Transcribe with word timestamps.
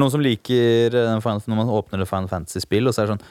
Det 0.00 0.06
noen 0.06 0.12
som 0.14 0.22
liker 0.24 0.94
eh, 0.96 1.10
når 1.20 1.56
man 1.58 1.68
åpner 1.76 2.00
et 2.00 2.08
Final 2.08 2.28
Fantasy-spill, 2.30 2.88
og 2.88 2.94
så 2.96 3.02
er 3.02 3.10
det 3.10 3.12
sånn 3.12 3.24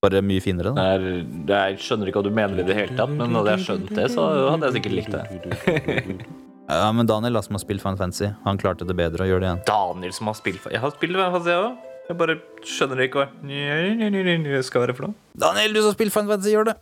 Bare 0.00 0.22
mye 0.24 0.40
finere, 0.40 0.72
da. 0.72 0.86
er, 0.94 1.04
det 1.44 1.58
jeg 1.58 1.82
skjønner 1.84 2.08
ikke 2.08 2.22
hva 2.22 2.28
du 2.30 2.32
mener 2.38 2.62
i 2.62 2.64
det 2.64 2.76
hele 2.78 2.96
tatt, 2.96 3.12
men 3.12 3.36
hadde 3.36 3.52
jeg 3.58 3.66
skjønt 3.66 3.92
det, 3.98 4.06
så 4.14 4.24
hadde 4.54 4.70
jeg 4.70 4.78
sikkert 4.78 4.96
likt 4.96 5.12
det. 5.12 5.24
Ja, 6.68 6.88
men 6.92 7.08
Daniel, 7.08 7.32
da, 7.36 7.40
som 7.44 7.56
har 7.56 7.62
spilt 7.62 7.80
Final 7.80 7.96
Fantasy, 7.96 8.28
han 8.44 8.58
klarte 8.60 8.84
det 8.88 8.96
bedre 8.96 9.24
å 9.24 9.28
gjøre 9.28 9.40
det 9.40 9.48
igjen. 9.48 9.62
Daniel 9.68 10.12
som 10.12 10.28
har 10.28 10.36
spilt 10.36 10.66
Jeg 10.68 10.82
har 10.82 10.92
spilt 10.92 11.16
Fantasy, 11.16 11.52
jeg 11.52 11.62
òg. 11.64 11.87
Jeg 12.08 12.16
bare 12.16 12.38
skjønner 12.64 13.02
ikke 13.04 13.20
hva 13.20 13.26
det 13.44 14.60
skal 14.64 14.80
være 14.86 14.94
for 14.96 15.10
noe. 15.10 15.16
Daniel, 15.36 15.74
du 15.76 15.80
som 15.84 15.92
spiller 15.92 16.14
Final 16.14 16.30
Fantasy, 16.32 16.52
gjør 16.54 16.70
det! 16.70 16.76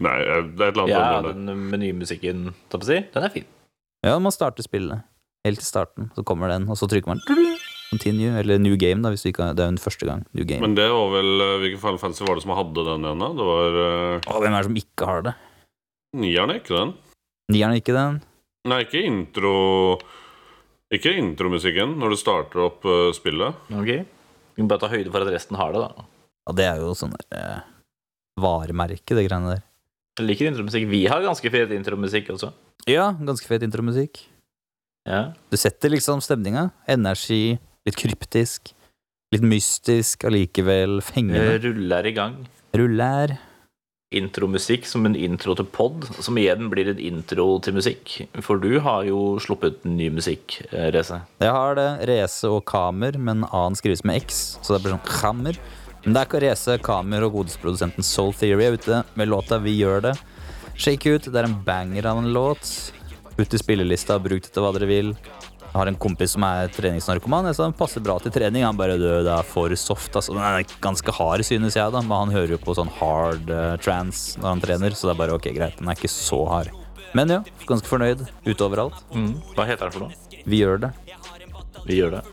Nei, 0.00 0.14
det 0.16 0.64
er 0.64 0.70
et 0.70 0.72
eller 0.72 0.86
annet 0.86 0.94
Ja, 0.94 1.02
det. 1.26 1.34
den 1.36 1.66
menymusikken, 1.74 2.46
jeg 2.56 2.72
på 2.72 2.88
si, 2.88 2.96
den 3.12 3.26
er 3.28 3.34
fin. 3.34 3.44
Ja, 4.06 4.14
man 4.16 4.32
starter 4.32 4.64
spillet 4.64 5.04
helt 5.44 5.60
til 5.60 5.68
starten, 5.68 6.08
så 6.16 6.24
kommer 6.24 6.48
den, 6.48 6.64
og 6.72 6.80
så 6.80 6.88
trykker 6.88 7.12
man 7.12 7.20
continue, 7.90 8.32
eller 8.40 8.56
new 8.62 8.78
game, 8.80 9.02
da, 9.04 9.12
hvis 9.12 9.26
du 9.26 9.28
ikke 9.28 9.44
har 9.44 9.52
Det 9.58 9.64
er 9.64 9.68
jo 9.68 9.74
den 9.74 9.84
første 9.84 10.08
gang. 10.08 10.24
New 10.32 10.44
game. 10.48 10.64
Men 10.64 10.76
det 10.78 10.88
var 10.88 11.12
vel 11.18 11.44
eh, 11.44 11.58
Hvilken 11.64 11.82
Final 11.84 12.00
Fantasy 12.00 12.24
var 12.24 12.38
det 12.38 12.46
som 12.46 12.54
hadde 12.56 12.86
den 12.86 13.04
ene? 13.12 13.30
Det 13.36 13.46
var 13.50 13.76
uh, 13.76 14.24
Å, 14.24 14.40
hvem 14.40 14.54
er 14.54 14.58
det 14.62 14.68
som 14.70 14.80
ikke 14.80 15.10
har 15.10 15.28
det? 15.28 15.36
Nieren, 16.16 16.54
er 16.54 16.62
ikke 16.62 16.76
den? 16.78 16.96
Nieren 17.52 17.76
ikke 17.76 17.96
den? 17.96 18.20
Nei, 18.70 18.80
ikke 18.86 19.04
intro 19.04 19.54
Ikke 20.90 21.12
intromusikken 21.14 21.94
når 22.00 22.14
du 22.14 22.18
starter 22.18 22.64
opp 22.66 22.86
uh, 22.88 23.10
spillet. 23.14 23.54
Ok 23.70 23.90
Du 24.56 24.64
må 24.64 24.70
bare 24.72 24.82
ta 24.82 24.90
høyde 24.90 25.12
for 25.12 25.22
at 25.22 25.30
resten 25.30 25.58
har 25.60 25.74
det, 25.74 25.84
da. 25.84 26.06
Ja, 26.48 26.54
det 26.58 26.66
er 26.66 26.80
jo 26.82 26.94
sånn 26.98 27.12
der, 27.14 27.26
eh, 27.36 27.60
varemerke, 28.40 29.14
det 29.14 29.26
greiene 29.28 29.54
der. 29.54 29.62
Jeg 30.18 30.26
liker 30.26 30.48
intromusikk. 30.50 30.88
Vi 30.90 31.04
har 31.08 31.22
ganske 31.22 31.52
fet 31.52 31.70
intromusikk 31.76 32.32
også. 32.34 32.50
Ja, 32.90 33.12
ganske 33.14 33.46
fet 33.46 33.62
intromusikk. 33.62 34.24
Ja. 35.08 35.20
Du 35.52 35.56
setter 35.60 35.92
liksom 35.94 36.20
stemninga. 36.24 36.70
Energi, 36.90 37.58
litt 37.86 37.98
kryptisk, 38.00 38.72
litt 39.32 39.46
mystisk, 39.46 40.26
allikevel 40.28 40.98
fengende. 41.06 41.60
Ruller 41.62 42.10
i 42.10 42.14
gang. 42.16 42.36
Ruller. 42.76 43.36
Intromusikk 44.10 44.88
som 44.90 45.04
en 45.06 45.14
intro 45.14 45.54
til 45.54 45.68
pod, 45.70 46.08
som 46.18 46.38
igjen 46.40 46.66
blir 46.72 46.88
en 46.90 46.98
intro 46.98 47.44
til 47.62 47.76
musikk. 47.76 48.16
For 48.42 48.58
du 48.58 48.80
har 48.82 49.04
jo 49.06 49.36
sluppet 49.38 49.84
ny 49.86 50.08
musikk, 50.10 50.56
Rese 50.72 50.90
Reze. 50.96 51.18
Jeg 51.38 51.52
har 51.54 51.78
det. 51.78 51.84
Rese 52.10 52.50
og 52.50 52.64
Kamer, 52.66 53.14
men 53.22 53.44
A-en 53.54 53.78
skrives 53.78 54.02
med 54.02 54.18
X, 54.24 54.40
så 54.66 54.74
det 54.74 54.80
blir 54.82 54.96
sånn 54.96 55.06
Kammer. 55.06 55.60
Men 56.02 56.16
det 56.16 56.24
er 56.24 56.26
ikke 56.26 56.42
Race, 56.42 56.76
Kamer 56.82 57.28
og 57.28 57.36
godesprodusenten 57.36 58.02
Soul 58.02 58.34
Theory 58.34 58.66
er 58.66 58.74
ute 58.80 59.04
med 59.14 59.30
låta 59.30 59.60
Vi 59.62 59.76
gjør 59.78 60.02
det. 60.08 60.16
Shake 60.74 61.14
ut. 61.14 61.30
Det 61.30 61.36
er 61.38 61.46
en 61.46 61.60
banger 61.62 62.10
av 62.10 62.18
en 62.18 62.32
låt. 62.34 62.66
Ut 63.38 63.54
i 63.54 63.62
spillelista, 63.62 64.18
bruk 64.18 64.42
det 64.42 64.50
til 64.50 64.66
hva 64.66 64.74
dere 64.74 64.90
vil. 64.90 65.14
Jeg 65.70 65.78
har 65.78 65.86
en 65.86 65.98
kompis 66.02 66.32
som 66.34 66.42
er 66.42 66.70
treningsnarkoman. 66.74 67.46
Jeg 67.46 67.54
sa 67.54 67.68
den 67.68 67.76
passer 67.78 68.02
bra 68.02 68.16
til 68.18 68.32
trening. 68.34 68.64
Han 68.66 68.78
bare 68.78 68.96
død, 68.98 69.22
det 69.28 69.34
er 69.36 69.46
for 69.46 69.70
soft. 69.78 70.16
Altså. 70.18 70.34
Den 70.34 70.42
er 70.42 70.66
ganske 70.82 71.14
hard, 71.14 71.44
synes 71.46 71.76
jeg, 71.78 71.94
da. 71.94 72.00
Men 72.02 72.24
han 72.24 72.34
hører 72.34 72.56
jo 72.56 72.58
på 72.58 72.74
sånn 72.74 72.90
hard 72.96 73.52
uh, 73.54 73.76
trans 73.78 74.32
når 74.40 74.48
han 74.48 74.64
trener, 74.64 74.96
så 74.98 75.06
det 75.06 75.14
er 75.14 75.20
bare 75.22 75.36
ok, 75.38 75.46
greit. 75.54 75.78
Den 75.78 75.92
er 75.92 76.00
ikke 76.00 76.10
så 76.10 76.40
hard. 76.50 76.72
Men 77.14 77.30
ja, 77.30 77.38
ganske 77.70 77.86
fornøyd. 77.86 78.26
Ute 78.48 78.66
overalt. 78.66 78.98
Mm. 79.14 79.36
Hva 79.54 79.68
heter 79.70 79.86
den 79.86 79.94
for 79.94 80.08
noe? 80.08 80.42
Vi 80.42 80.58
gjør 80.58 80.82
det. 80.88 80.90
Vi 81.86 82.00
gjør 82.00 82.18
det. 82.18 82.24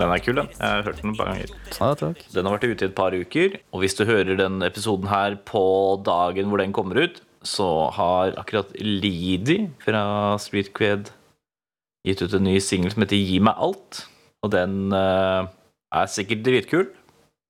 Den 0.00 0.10
er 0.10 0.24
kul, 0.24 0.36
den. 0.40 0.50
Jeg 0.56 0.74
har 0.74 0.84
hørt 0.88 1.00
den 1.04 1.14
et 1.14 1.22
par 1.22 1.30
ganger. 1.30 1.54
Ja, 1.76 1.92
takk. 2.02 2.26
Den 2.34 2.50
har 2.50 2.56
vært 2.56 2.66
ute 2.66 2.86
i 2.86 2.90
et 2.90 2.98
par 2.98 3.14
uker, 3.14 3.56
og 3.70 3.84
hvis 3.84 3.94
du 3.98 4.04
hører 4.08 4.34
den 4.42 4.58
episoden 4.66 5.10
her 5.12 5.38
på 5.46 5.62
dagen 6.06 6.50
hvor 6.50 6.62
den 6.62 6.74
kommer 6.74 6.98
ut, 6.98 7.22
så 7.46 7.70
har 7.94 8.34
akkurat 8.40 8.74
Lidi 8.82 9.62
fra 9.84 10.02
Streetqued 10.42 11.14
gitt 12.06 12.22
ut 12.24 12.36
en 12.36 12.46
ny 12.46 12.56
singel 12.64 12.92
som 12.92 13.04
heter 13.04 13.20
Gi 13.20 13.40
meg 13.44 13.58
alt. 13.60 14.04
Og 14.44 14.52
den 14.54 14.94
uh, 14.94 15.48
er 15.92 16.12
sikkert 16.12 16.44
dritkul, 16.46 16.86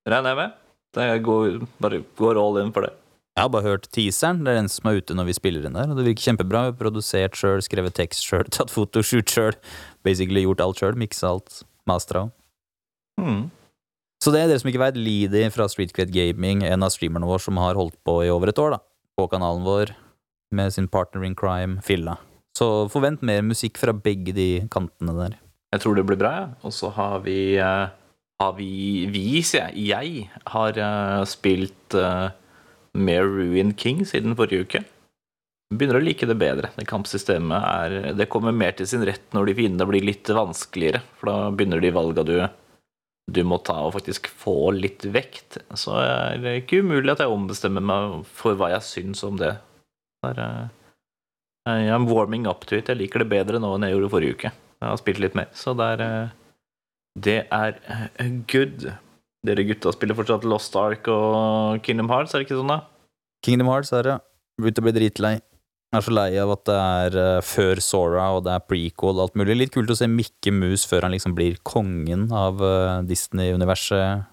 regner 0.08 0.32
jeg 0.32 0.40
med. 0.40 0.56
Det 0.96 1.06
går, 1.22 1.60
bare 1.78 2.02
går 2.18 2.40
all 2.40 2.58
in 2.64 2.72
for 2.74 2.86
det. 2.86 2.94
Jeg 3.38 3.46
har 3.46 3.52
bare 3.54 3.68
hørt 3.68 3.86
teaseren. 3.94 4.42
Det 4.44 4.52
er 4.52 4.58
den 4.58 4.72
som 4.72 4.90
er 4.90 4.98
ute 4.98 5.14
når 5.14 5.28
vi 5.28 5.36
spiller 5.38 5.66
inn 5.66 5.78
der. 5.78 5.92
Og 5.92 6.00
det 6.00 6.08
virker 6.08 6.26
kjempebra. 6.26 6.64
Produsert 6.76 7.38
sjøl, 7.38 7.62
skrevet 7.62 7.94
tekst 7.96 8.26
sjøl, 8.26 8.48
tatt 8.56 8.74
fotoshoot 8.74 9.30
sjøl. 9.30 9.56
Basically 10.06 10.42
gjort 10.44 10.64
alt 10.64 10.82
sjøl. 10.82 10.98
Miksa 10.98 11.30
alt. 11.30 11.62
Mastra. 11.88 12.26
Mm. 13.20 13.48
Så 14.20 14.34
det 14.34 14.42
er 14.42 14.50
dere 14.50 14.60
som 14.60 14.68
ikke 14.68 14.82
veit, 14.82 14.98
Leedy 15.00 15.46
fra 15.54 15.64
Streetcred 15.70 16.10
Gaming, 16.12 16.60
en 16.66 16.84
av 16.84 16.92
streamerne 16.92 17.28
våre 17.28 17.40
som 17.40 17.56
har 17.60 17.78
holdt 17.78 17.96
på 18.04 18.18
i 18.26 18.28
over 18.28 18.52
et 18.52 18.60
år, 18.60 18.76
da. 18.76 18.80
På 19.16 19.24
kanalen 19.32 19.64
vår. 19.64 19.94
Med 20.52 20.74
sin 20.74 20.90
partner 20.92 21.24
in 21.24 21.38
crime, 21.38 21.80
Filla. 21.86 22.18
Så 22.56 22.66
forvent 22.92 23.22
mer 23.26 23.42
musikk 23.46 23.78
fra 23.80 23.94
begge 23.94 24.34
de 24.36 24.48
kantene 24.72 25.14
der. 25.16 25.38
Jeg 25.70 25.82
tror 25.84 25.96
det 25.96 26.06
blir 26.08 26.18
bra, 26.18 26.30
ja. 26.34 26.46
Og 26.66 26.74
så 26.74 26.90
har 26.96 27.20
vi 27.24 27.56
eh, 27.56 27.88
Har 28.40 28.54
vi 28.56 29.06
Vi, 29.12 29.42
sier 29.46 29.70
jeg. 29.70 29.90
Jeg 29.90 30.30
har 30.54 30.78
eh, 30.78 31.24
spilt 31.28 31.94
uh, 31.94 32.32
mer 32.96 33.28
Ruin 33.28 33.74
King 33.76 34.02
siden 34.08 34.34
forrige 34.36 34.66
uke. 34.66 34.82
Begynner 35.70 36.00
å 36.00 36.02
like 36.02 36.26
det 36.26 36.34
bedre. 36.40 36.72
Det 36.74 36.88
kampsystemet 36.90 37.66
er 37.68 38.16
Det 38.18 38.26
kommer 38.32 38.56
mer 38.56 38.74
til 38.74 38.88
sin 38.90 39.04
rett 39.06 39.28
når 39.36 39.50
de 39.50 39.58
fiendene 39.60 39.86
blir 39.86 40.08
litt 40.08 40.26
vanskeligere. 40.26 41.04
For 41.20 41.30
da 41.30 41.52
begynner 41.54 41.84
de 41.84 41.94
valga 41.94 42.26
du 42.26 42.34
du 43.30 43.42
må 43.46 43.60
ta 43.62 43.76
og 43.84 43.94
faktisk 43.94 44.28
få 44.40 44.72
litt 44.74 45.04
vekt. 45.14 45.60
Så 45.78 45.94
er 46.02 46.40
det 46.42 46.54
ikke 46.62 46.82
umulig 46.84 47.12
at 47.14 47.22
jeg 47.22 47.32
ombestemmer 47.32 47.84
meg 47.84 48.20
for 48.36 48.58
hva 48.58 48.72
jeg 48.74 48.86
syns 48.86 49.22
om 49.26 49.38
det. 49.40 49.54
det 50.24 50.32
er, 50.34 50.70
eh, 51.68 51.90
er 51.90 52.06
warming 52.08 52.46
up 52.48 52.66
to 52.66 52.78
it. 52.78 52.88
Jeg 52.88 53.00
liker 53.00 53.24
det 53.24 53.30
bedre 53.32 53.60
nå 53.62 53.74
enn 53.76 53.86
jeg 53.86 53.96
gjorde 53.96 54.12
forrige 54.14 54.36
uke. 54.36 54.52
Jeg 54.80 54.88
har 54.88 55.00
spilt 55.00 55.20
litt 55.22 55.36
mer, 55.36 55.50
så 55.56 55.74
det 55.76 55.88
er 55.94 56.02
eh, 56.06 56.32
Det 57.20 57.38
er 57.52 57.76
eh, 57.84 58.32
good. 58.48 58.88
Dere 59.46 59.66
gutta 59.68 59.92
spiller 59.92 60.16
fortsatt 60.16 60.46
Lost 60.48 60.74
Ark 60.76 61.08
og 61.08 61.80
Kingdom 61.84 62.10
Hearts, 62.12 62.34
er 62.34 62.42
det 62.42 62.48
ikke 62.48 62.60
sånn, 62.60 62.72
da? 62.72 62.82
Kingdom 63.44 63.70
Hearts 63.72 63.92
er 63.96 64.06
det. 64.06 64.16
Begynte 64.60 64.82
å 64.82 64.86
bli 64.88 64.96
dritlei. 64.96 65.34
Jeg 65.90 65.98
er 65.98 66.04
så 66.06 66.12
lei 66.14 66.28
av 66.38 66.52
at 66.54 66.64
det 66.68 66.76
er 66.78 67.40
før 67.42 67.80
Sora, 67.82 68.26
og 68.36 68.44
det 68.46 68.52
er 68.54 68.66
prequel 68.68 69.16
og 69.16 69.24
alt 69.24 69.38
mulig. 69.40 69.56
Litt 69.58 69.72
kult 69.74 69.90
å 69.90 69.96
se 69.98 70.06
Mikke 70.06 70.52
Mus 70.54 70.84
før 70.86 71.08
han 71.08 71.16
liksom 71.16 71.34
blir 71.34 71.56
kongen 71.66 72.28
av 72.36 72.60
Disney-universet 73.08 74.28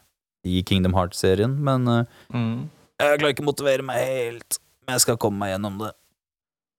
i 0.45 0.61
Kingdom 0.67 0.93
Hearts-serien, 0.93 1.55
men 1.65 1.87
mm. 1.87 2.67
jeg 3.01 3.17
klarer 3.23 3.33
ikke 3.33 3.47
å 3.47 3.49
motivere 3.49 3.87
meg 3.87 4.03
helt. 4.03 4.59
Men 4.85 4.99
jeg 4.99 5.07
skal 5.07 5.17
komme 5.23 5.41
meg 5.41 5.55
gjennom 5.55 5.81
det. 5.81 5.95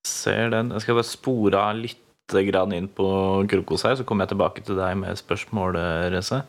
Ser 0.08 0.52
den. 0.54 0.72
Jeg 0.74 0.84
skal 0.84 0.98
bare 0.98 1.08
spore 1.08 1.62
av 1.62 1.78
litt 1.78 2.04
grann 2.48 2.74
inn 2.76 2.90
på 2.92 3.06
Krokos 3.48 3.86
her, 3.88 3.96
så 3.96 4.04
kommer 4.04 4.26
jeg 4.26 4.34
tilbake 4.34 4.64
til 4.64 4.76
deg 4.76 4.98
med 5.00 5.20
spørsmål, 5.20 5.78
Reze. 6.12 6.42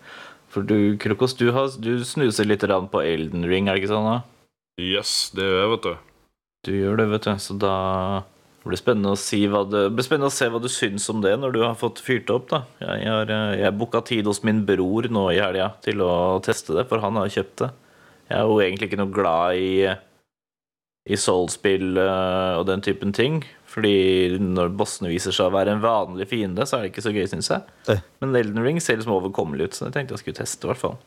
For 0.52 0.66
du, 0.66 0.98
Krokos, 1.00 1.36
du, 1.38 1.52
har, 1.56 1.70
du 1.80 2.02
snuser 2.08 2.48
litt 2.48 2.66
grann 2.66 2.90
på 2.92 3.04
Elden 3.06 3.46
Ring, 3.48 3.70
er 3.70 3.78
det 3.78 3.84
ikke 3.84 3.94
sånn? 3.94 4.10
da? 4.10 4.20
Yes, 4.82 5.30
det 5.36 5.46
gjør 5.46 5.60
jeg, 5.62 5.72
vet 5.74 5.86
du. 5.86 5.94
Du 6.68 6.72
gjør 6.74 7.00
det, 7.00 7.08
vet 7.14 7.28
du. 7.28 7.34
Så 7.44 7.56
da 7.60 7.76
blir 8.64 8.76
det 8.76 8.82
spennende 8.82 9.14
å, 9.16 9.20
si 9.20 9.44
hva 9.52 9.62
du, 9.68 9.78
blir 9.94 10.06
spennende 10.06 10.32
å 10.32 10.36
se 10.36 10.50
hva 10.52 10.60
du 10.62 10.68
syns 10.72 11.06
om 11.12 11.22
det 11.24 11.36
når 11.40 11.54
du 11.56 11.62
har 11.64 11.78
fått 11.80 12.02
fyrt 12.04 12.32
opp. 12.34 12.50
da. 12.52 12.64
Jeg 12.84 13.08
har 13.08 13.32
jeg 13.60 13.76
booka 13.78 14.02
tid 14.06 14.28
hos 14.28 14.42
min 14.48 14.66
bror 14.68 15.08
nå 15.12 15.30
i 15.32 15.40
helga 15.40 15.72
til 15.86 16.04
å 16.04 16.40
teste 16.44 16.76
det, 16.76 16.88
for 16.90 17.04
han 17.04 17.20
har 17.20 17.32
kjøpt 17.32 17.64
det. 17.64 17.72
Jeg 18.30 18.38
er 18.38 18.50
jo 18.50 18.60
egentlig 18.62 18.90
ikke 18.90 19.02
noe 19.02 19.14
glad 19.14 19.58
i, 19.58 19.72
i 21.10 21.18
Soul-spill 21.18 21.98
øh, 21.98 22.60
og 22.60 22.68
den 22.70 22.84
typen 22.86 23.16
ting. 23.16 23.42
Fordi 23.70 24.40
når 24.42 24.72
bossene 24.74 25.12
viser 25.12 25.36
seg 25.36 25.50
å 25.50 25.54
være 25.54 25.76
en 25.76 25.84
vanlig 25.84 26.26
fiende, 26.32 26.66
så 26.66 26.78
er 26.78 26.86
det 26.86 26.94
ikke 26.94 27.06
så 27.06 27.14
gøy, 27.14 27.28
syns 27.30 27.52
jeg. 27.54 27.78
Eh. 27.94 28.02
Men 28.24 28.34
Elden 28.40 28.66
Ring 28.66 28.82
ser 28.82 28.98
liksom 28.98 29.14
overkommelig 29.20 29.70
ut, 29.70 29.78
så 29.78 29.88
jeg 29.88 29.96
tenkte 29.98 30.18
jeg 30.18 30.24
skulle 30.24 30.40
teste, 30.42 30.66
i 30.66 30.72
hvert 30.72 30.82
fall. 30.82 30.98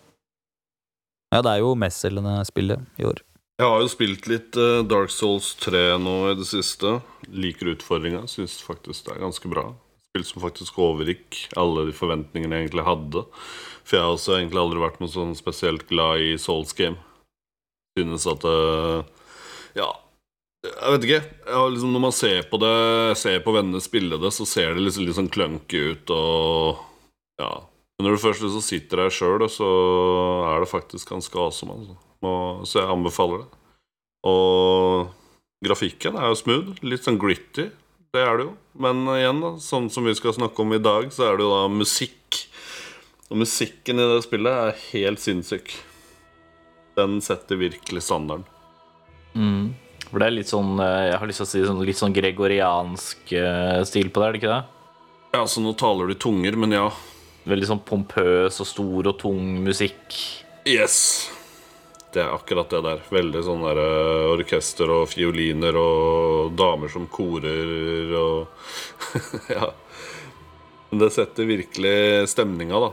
Ja, 1.32 1.40
det 1.42 1.54
er 1.54 1.62
jo 1.64 1.72
mestselgende 1.80 2.36
spillet 2.46 2.84
i 3.00 3.06
år. 3.08 3.22
Jeg 3.60 3.68
har 3.68 3.82
jo 3.82 3.90
spilt 3.90 4.26
litt 4.30 4.56
eh, 4.58 4.82
Dark 4.88 5.12
Souls 5.12 5.52
3 5.62 5.96
nå 6.02 6.16
i 6.30 6.36
det 6.38 6.46
siste. 6.48 6.98
Liker 7.30 7.72
utfordringa. 7.74 8.24
Syns 8.30 8.56
faktisk 8.64 9.06
det 9.06 9.16
er 9.16 9.24
ganske 9.24 9.50
bra. 9.50 9.68
Spill 10.10 10.26
som 10.28 10.42
faktisk 10.44 10.78
overgikk 10.82 11.38
alle 11.60 11.86
de 11.88 11.96
forventningene 11.96 12.58
jeg 12.58 12.66
egentlig 12.66 12.86
hadde. 12.88 13.24
For 13.82 13.96
jeg 13.96 14.04
har 14.04 14.16
også 14.16 14.36
egentlig 14.38 14.62
aldri 14.62 14.82
vært 14.82 15.00
noe 15.02 15.12
sånn 15.12 15.34
spesielt 15.38 15.86
glad 15.90 16.24
i 16.24 16.34
Souls 16.42 16.74
game. 16.76 16.98
Synes 17.98 18.26
at 18.30 18.46
eh, 18.48 19.28
Ja, 19.78 19.88
jeg 20.62 20.94
vet 20.94 21.04
ikke. 21.08 21.22
Jeg 21.48 21.74
liksom, 21.74 21.92
når 21.94 22.02
man 22.04 22.14
ser 22.14 22.44
på 22.50 22.58
det, 22.62 22.76
ser 23.18 23.40
på 23.42 23.54
vennene 23.56 23.82
spille 23.82 24.18
det, 24.22 24.30
så 24.34 24.46
ser 24.46 24.76
det 24.76 24.84
liksom 24.84 25.06
litt 25.08 25.18
sånn 25.18 25.32
clunky 25.32 25.84
ut 25.92 26.14
og 26.14 26.82
Ja. 27.42 27.52
Men 27.98 28.08
når 28.08 28.16
du 28.16 28.22
først 28.22 28.42
liksom 28.42 28.62
sitter 28.64 29.02
der 29.02 29.12
sjøl, 29.14 29.42
så 29.50 29.66
er 30.48 30.62
det 30.62 30.70
faktisk 30.70 31.10
ganske 31.12 31.38
awesome. 31.38 31.74
Altså. 31.76 31.96
Og, 32.22 32.62
så 32.66 32.80
jeg 32.80 32.90
anbefaler 32.90 33.42
det. 33.42 33.60
Og 34.26 35.10
grafikken 35.62 36.16
er 36.18 36.30
jo 36.30 36.38
smooth. 36.38 36.80
Litt 36.86 37.04
sånn 37.06 37.20
gritty. 37.20 37.68
Det 38.14 38.22
er 38.22 38.38
det 38.38 38.46
jo. 38.48 38.54
Men 38.86 39.04
igjen, 39.12 39.42
da, 39.44 39.52
sånn 39.62 39.90
som 39.92 40.08
vi 40.08 40.16
skal 40.18 40.34
snakke 40.34 40.64
om 40.64 40.74
i 40.74 40.80
dag, 40.82 41.10
så 41.14 41.28
er 41.28 41.38
det 41.38 41.46
jo 41.46 41.52
da 41.52 41.68
musikk. 41.70 42.40
Og 43.30 43.42
musikken 43.44 44.00
i 44.02 44.08
det 44.14 44.24
spillet 44.26 44.64
er 44.64 44.82
helt 44.90 45.22
sinnssyk. 45.22 45.76
Den 46.98 47.20
setter 47.24 47.60
virkelig 47.60 48.02
standarden. 48.08 48.48
Mm. 49.32 49.72
For 50.12 50.20
det 50.20 50.28
er 50.28 50.34
litt 50.36 50.50
sånn 50.50 50.76
eh, 50.84 51.08
Jeg 51.08 51.18
har 51.22 51.30
lyst 51.30 51.40
til 51.40 51.46
å 51.46 51.50
si 51.50 51.64
sånn, 51.64 51.82
litt 51.88 51.98
sånn 51.98 52.14
gregoriansk 52.16 53.32
eh, 53.32 53.80
stil 53.88 54.12
på 54.12 54.20
det, 54.20 54.26
er 54.26 54.34
det 54.36 54.42
ikke 54.42 54.52
det? 54.52 54.62
Ja, 55.32 55.46
så 55.48 55.62
nå 55.64 55.72
taler 55.80 56.12
du 56.12 56.18
tunger, 56.20 56.58
men 56.60 56.76
ja. 56.76 56.90
Veldig 57.48 57.68
sånn 57.70 57.80
pompøs 57.88 58.60
og 58.60 58.68
stor 58.68 59.08
og 59.08 59.16
tung 59.18 59.62
musikk. 59.64 60.18
Yes. 60.68 60.98
Det 62.12 62.20
er 62.20 62.34
akkurat 62.36 62.68
det 62.70 62.82
der. 62.84 63.00
Veldig 63.08 63.40
sånn 63.46 63.64
der 63.64 63.80
eh, 63.80 64.26
orkester 64.34 64.92
og 64.92 65.06
fioliner 65.10 65.78
og 65.80 66.52
damer 66.60 66.92
som 66.92 67.08
korer 67.08 68.12
og 68.20 68.52
Ja. 69.56 69.72
Det 70.92 71.08
setter 71.08 71.48
virkelig 71.48 72.28
stemninga, 72.28 72.76
da. 72.84 72.92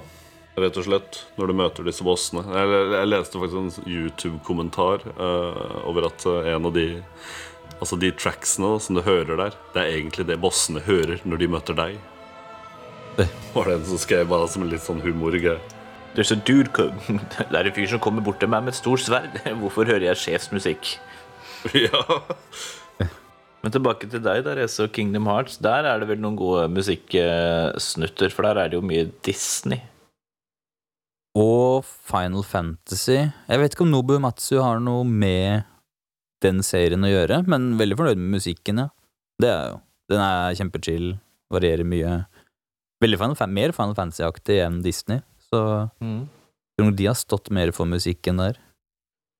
Rett 0.60 0.78
og 0.80 0.86
slett. 0.88 1.22
Når 1.38 1.52
du 1.52 1.58
møter 1.62 1.88
disse 1.88 2.06
bossene. 2.06 2.44
Jeg, 2.44 2.80
jeg 2.96 3.10
leste 3.10 3.42
faktisk 3.42 3.60
en 3.62 3.90
YouTube-kommentar 3.90 5.06
uh, 5.20 5.86
over 5.90 6.10
at 6.10 6.26
eh, 6.28 6.52
en 6.56 6.68
av 6.70 6.76
de 6.76 6.90
Altså 7.80 7.96
de 7.96 8.10
tracksene 8.12 8.68
da, 8.74 8.80
som 8.84 8.98
du 8.98 9.00
hører 9.06 9.38
der, 9.40 9.54
det 9.72 9.80
er 9.80 9.94
egentlig 9.94 10.26
det 10.28 10.36
bossene 10.44 10.82
hører 10.84 11.22
når 11.24 11.40
de 11.40 11.48
møter 11.48 11.78
deg. 11.78 11.94
Det. 13.16 13.30
Var 13.54 13.70
det 13.70 13.76
en 13.78 13.86
som 13.88 14.02
skrev 14.04 14.28
bare 14.28 14.50
som 14.52 14.66
en 14.66 14.74
litt 14.74 14.84
sånn 14.84 15.00
humorgreie. 15.00 15.62
Det 16.18 16.26
er 16.26 17.70
en 17.70 17.76
fyr 17.78 17.88
som 17.88 18.02
kommer 18.04 18.26
bort 18.26 18.42
til 18.44 18.52
meg 18.52 18.66
med 18.66 18.74
et 18.74 18.80
stort 18.82 19.06
sverd. 19.06 19.40
Hvorfor 19.62 19.88
hører 19.88 20.10
jeg 20.10 20.24
sjefsmusikk? 20.26 20.92
ja. 21.86 22.04
Men 23.60 23.76
tilbake 23.76 24.08
til 24.12 24.24
deg, 24.24 24.44
der, 24.44 24.62
så 24.72 24.88
Kingdom 24.92 25.28
Hearts. 25.32 25.58
Der 25.64 25.88
er 25.88 26.00
det 26.00 26.10
vel 26.12 26.20
noen 26.24 26.38
gode 26.40 26.68
musikksnutter, 26.72 28.32
for 28.36 28.48
der 28.48 28.60
er 28.60 28.72
det 28.72 28.80
jo 28.80 28.84
mye 28.86 29.08
Disney. 29.26 29.84
Og 31.38 31.84
Final 31.86 32.44
Fantasy. 32.44 33.20
Jeg 33.50 33.62
vet 33.62 33.76
ikke 33.76 33.86
om 33.86 33.92
Nobu 33.94 34.16
Matsu 34.22 34.58
har 34.64 34.80
noe 34.82 35.06
med 35.06 35.64
den 36.44 36.62
serien 36.66 37.04
å 37.06 37.12
gjøre, 37.12 37.42
men 37.52 37.74
veldig 37.80 37.98
fornøyd 38.00 38.18
med 38.22 38.38
musikken, 38.40 38.80
ja. 38.80 38.88
Det 39.40 39.50
er 39.52 39.66
jo. 39.74 39.82
Den 40.10 40.24
er 40.24 40.56
kjempechill, 40.58 41.10
varierer 41.54 41.86
mye. 41.88 42.16
Veldig 43.04 43.20
Final, 43.22 43.52
mer 43.56 43.72
Final 43.76 43.94
Fantasy-aktig 43.96 44.58
enn 44.66 44.82
Disney, 44.84 45.22
så 45.52 45.62
tror 46.80 46.96
de 46.96 47.06
har 47.08 47.16
stått 47.20 47.52
mer 47.56 47.72
for 47.76 47.86
musikken 47.88 48.40
der. 48.42 48.58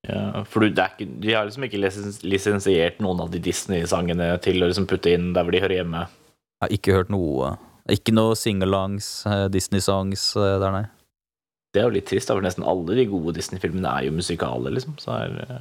Ja, 0.08 0.44
for 0.48 0.64
du, 0.64 0.70
det 0.72 0.86
ikke, 0.94 1.06
de 1.20 1.34
har 1.36 1.44
liksom 1.48 1.64
ikke 1.66 1.80
lisens- 1.82 2.22
lisensiert 2.24 3.00
noen 3.04 3.20
av 3.20 3.32
de 3.34 3.40
Disney-sangene 3.44 4.30
til 4.40 4.62
å 4.62 4.68
liksom 4.70 4.86
putte 4.88 5.12
inn 5.12 5.32
der 5.36 5.44
hvor 5.44 5.52
de 5.52 5.60
hører 5.60 5.82
hjemme. 5.82 6.06
Jeg 6.60 6.64
har 6.64 6.76
ikke 6.76 6.94
hørt 6.96 7.12
noe 7.12 7.56
Ikke 7.90 8.12
noe 8.14 8.36
singalongs, 8.38 9.26
eh, 9.26 9.48
Disney-songs 9.52 10.24
eh, 10.38 10.56
der, 10.62 10.70
nei. 10.72 10.84
Det 11.70 11.80
er 11.82 11.86
jo 11.86 11.94
litt 11.94 12.08
trist, 12.10 12.26
da, 12.30 12.34
for 12.34 12.42
nesten 12.42 12.64
alle 12.66 12.96
de 12.98 13.04
gode 13.10 13.36
Disney-filmene 13.36 13.90
er 14.00 14.08
jo 14.08 14.14
musikale, 14.16 14.72
liksom. 14.74 14.96
Så 14.98 15.12
er, 15.14 15.36
eh, 15.44 15.60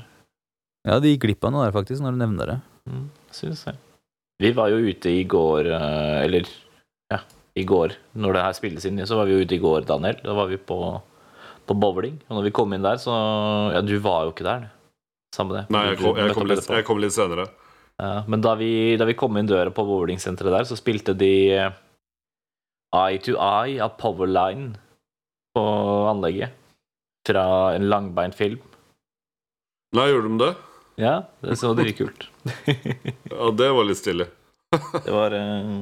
Ja, 0.87 0.99
de 0.99 1.11
gikk 1.13 1.25
glipp 1.27 1.43
av 1.45 1.51
noe 1.53 1.65
der, 1.67 1.75
faktisk, 1.75 2.01
når 2.01 2.15
du 2.15 2.21
nevner 2.23 2.47
det. 2.53 2.59
mm, 2.89 3.09
synes 3.31 3.65
jeg. 3.65 3.75
Vi 4.39 4.51
var 4.55 4.69
jo 4.71 4.77
ute 4.79 5.11
i 5.11 5.23
går, 5.27 5.67
eh, 5.67 6.23
eller 6.25 6.47
ja, 7.11 7.19
i 7.55 7.63
går, 7.67 7.93
når 8.15 8.33
det 8.33 8.41
her 8.41 8.53
spilles 8.53 8.85
inn, 8.85 8.97
så 9.05 9.17
var 9.19 9.25
vi 9.27 9.33
jo 9.37 9.45
ute 9.45 9.55
i 9.55 9.59
går, 9.61 9.85
Daniel. 9.85 10.17
Da 10.23 10.33
var 10.33 10.47
vi 10.47 10.57
på, 10.57 10.79
på 11.67 11.73
bowling. 11.77 12.17
Og 12.29 12.37
når 12.39 12.43
vi 12.47 12.51
kom 12.51 12.73
inn 12.73 12.81
der, 12.81 12.95
så 12.97 13.13
Ja, 13.73 13.81
du 13.81 13.99
var 13.99 14.25
jo 14.25 14.31
ikke 14.33 14.47
der. 14.47 14.69
Samme 15.35 15.53
det. 15.59 15.69
Nei, 15.69 15.89
jeg 15.91 15.97
kom, 15.99 16.15
jeg, 16.17 16.33
kom 16.33 16.47
litt, 16.47 16.65
jeg 16.67 16.85
kom 16.85 16.97
litt 17.03 17.13
senere. 17.13 17.49
Ja, 17.99 18.23
men 18.27 18.41
da 18.41 18.55
vi, 18.55 18.95
da 18.97 19.05
vi 19.05 19.13
kom 19.13 19.35
inn 19.37 19.45
døra 19.45 19.69
på 19.69 19.83
bowlingsenteret 19.85 20.55
der, 20.55 20.63
så 20.65 20.77
spilte 20.79 21.13
de 21.13 21.51
eh, 21.53 21.71
Eye 22.95 23.19
to 23.21 23.35
Eye 23.37 23.77
av 23.83 23.97
Powerline 23.99 24.77
på 25.55 25.65
anlegget. 26.09 26.55
Fra 27.27 27.75
en 27.75 27.89
langbeint 27.91 28.35
film. 28.35 28.61
Nei, 29.95 30.09
gjorde 30.11 30.29
de 30.29 30.41
det? 30.43 30.51
Ja, 30.99 31.13
det 31.41 31.55
så 31.59 31.73
dritkult. 31.77 32.27
Ja, 33.29 33.51
det 33.55 33.69
var 33.71 33.87
litt 33.87 33.99
stille. 34.01 34.27
Det 35.05 35.13
var 35.13 35.33
eh, 35.33 35.79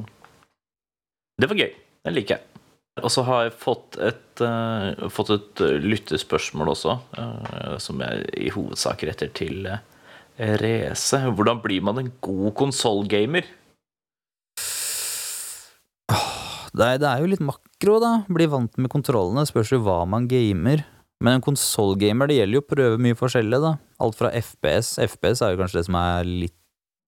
Det 1.42 1.50
var 1.50 1.60
gøy. 1.60 1.74
Det 2.06 2.14
liker 2.14 2.38
jeg. 2.38 2.64
Og 3.04 3.12
så 3.14 3.24
har 3.28 3.44
jeg 3.46 3.58
fått 3.62 3.98
et, 4.02 4.42
uh, 4.42 5.10
fått 5.14 5.30
et 5.36 5.62
lyttespørsmål 5.84 6.72
også, 6.72 6.96
uh, 7.18 7.75
som 7.81 8.02
jeg 8.02 8.24
i 8.48 8.50
hovedsak 8.54 9.04
retter 9.06 9.30
til 9.38 9.68
uh, 9.70 9.78
Rese. 10.63 11.20
Hvordan 11.30 11.62
blir 11.62 11.84
man 11.86 12.02
en 12.02 12.10
god 12.25 12.56
konsollgamer? 12.58 13.46
Det 16.78 16.86
er, 16.88 16.98
det 17.02 17.10
er 17.10 17.22
jo 17.22 17.30
litt 17.30 17.46
makro, 17.77 18.00
da. 18.00 18.25
Bli 18.27 18.47
vant 18.47 18.77
med 18.77 18.89
kontrollene. 18.91 19.45
Spørs 19.45 19.71
jo 19.71 19.81
hva 19.83 20.06
man 20.07 20.27
gamer. 20.27 20.83
Men 21.21 21.38
en 21.38 21.41
konsollgamer, 21.41 22.27
det 22.27 22.38
gjelder 22.38 22.59
jo 22.59 22.62
å 22.62 22.69
prøve 22.69 22.97
mye 23.01 23.18
forskjellig, 23.18 23.59
da. 23.62 23.77
Alt 24.00 24.18
fra 24.18 24.29
FPS. 24.31 24.97
FPS 25.00 25.41
er 25.41 25.53
jo 25.53 25.62
kanskje 25.62 25.79
det 25.79 25.85
som 25.88 25.95
er 25.97 26.25
litt, 26.25 26.57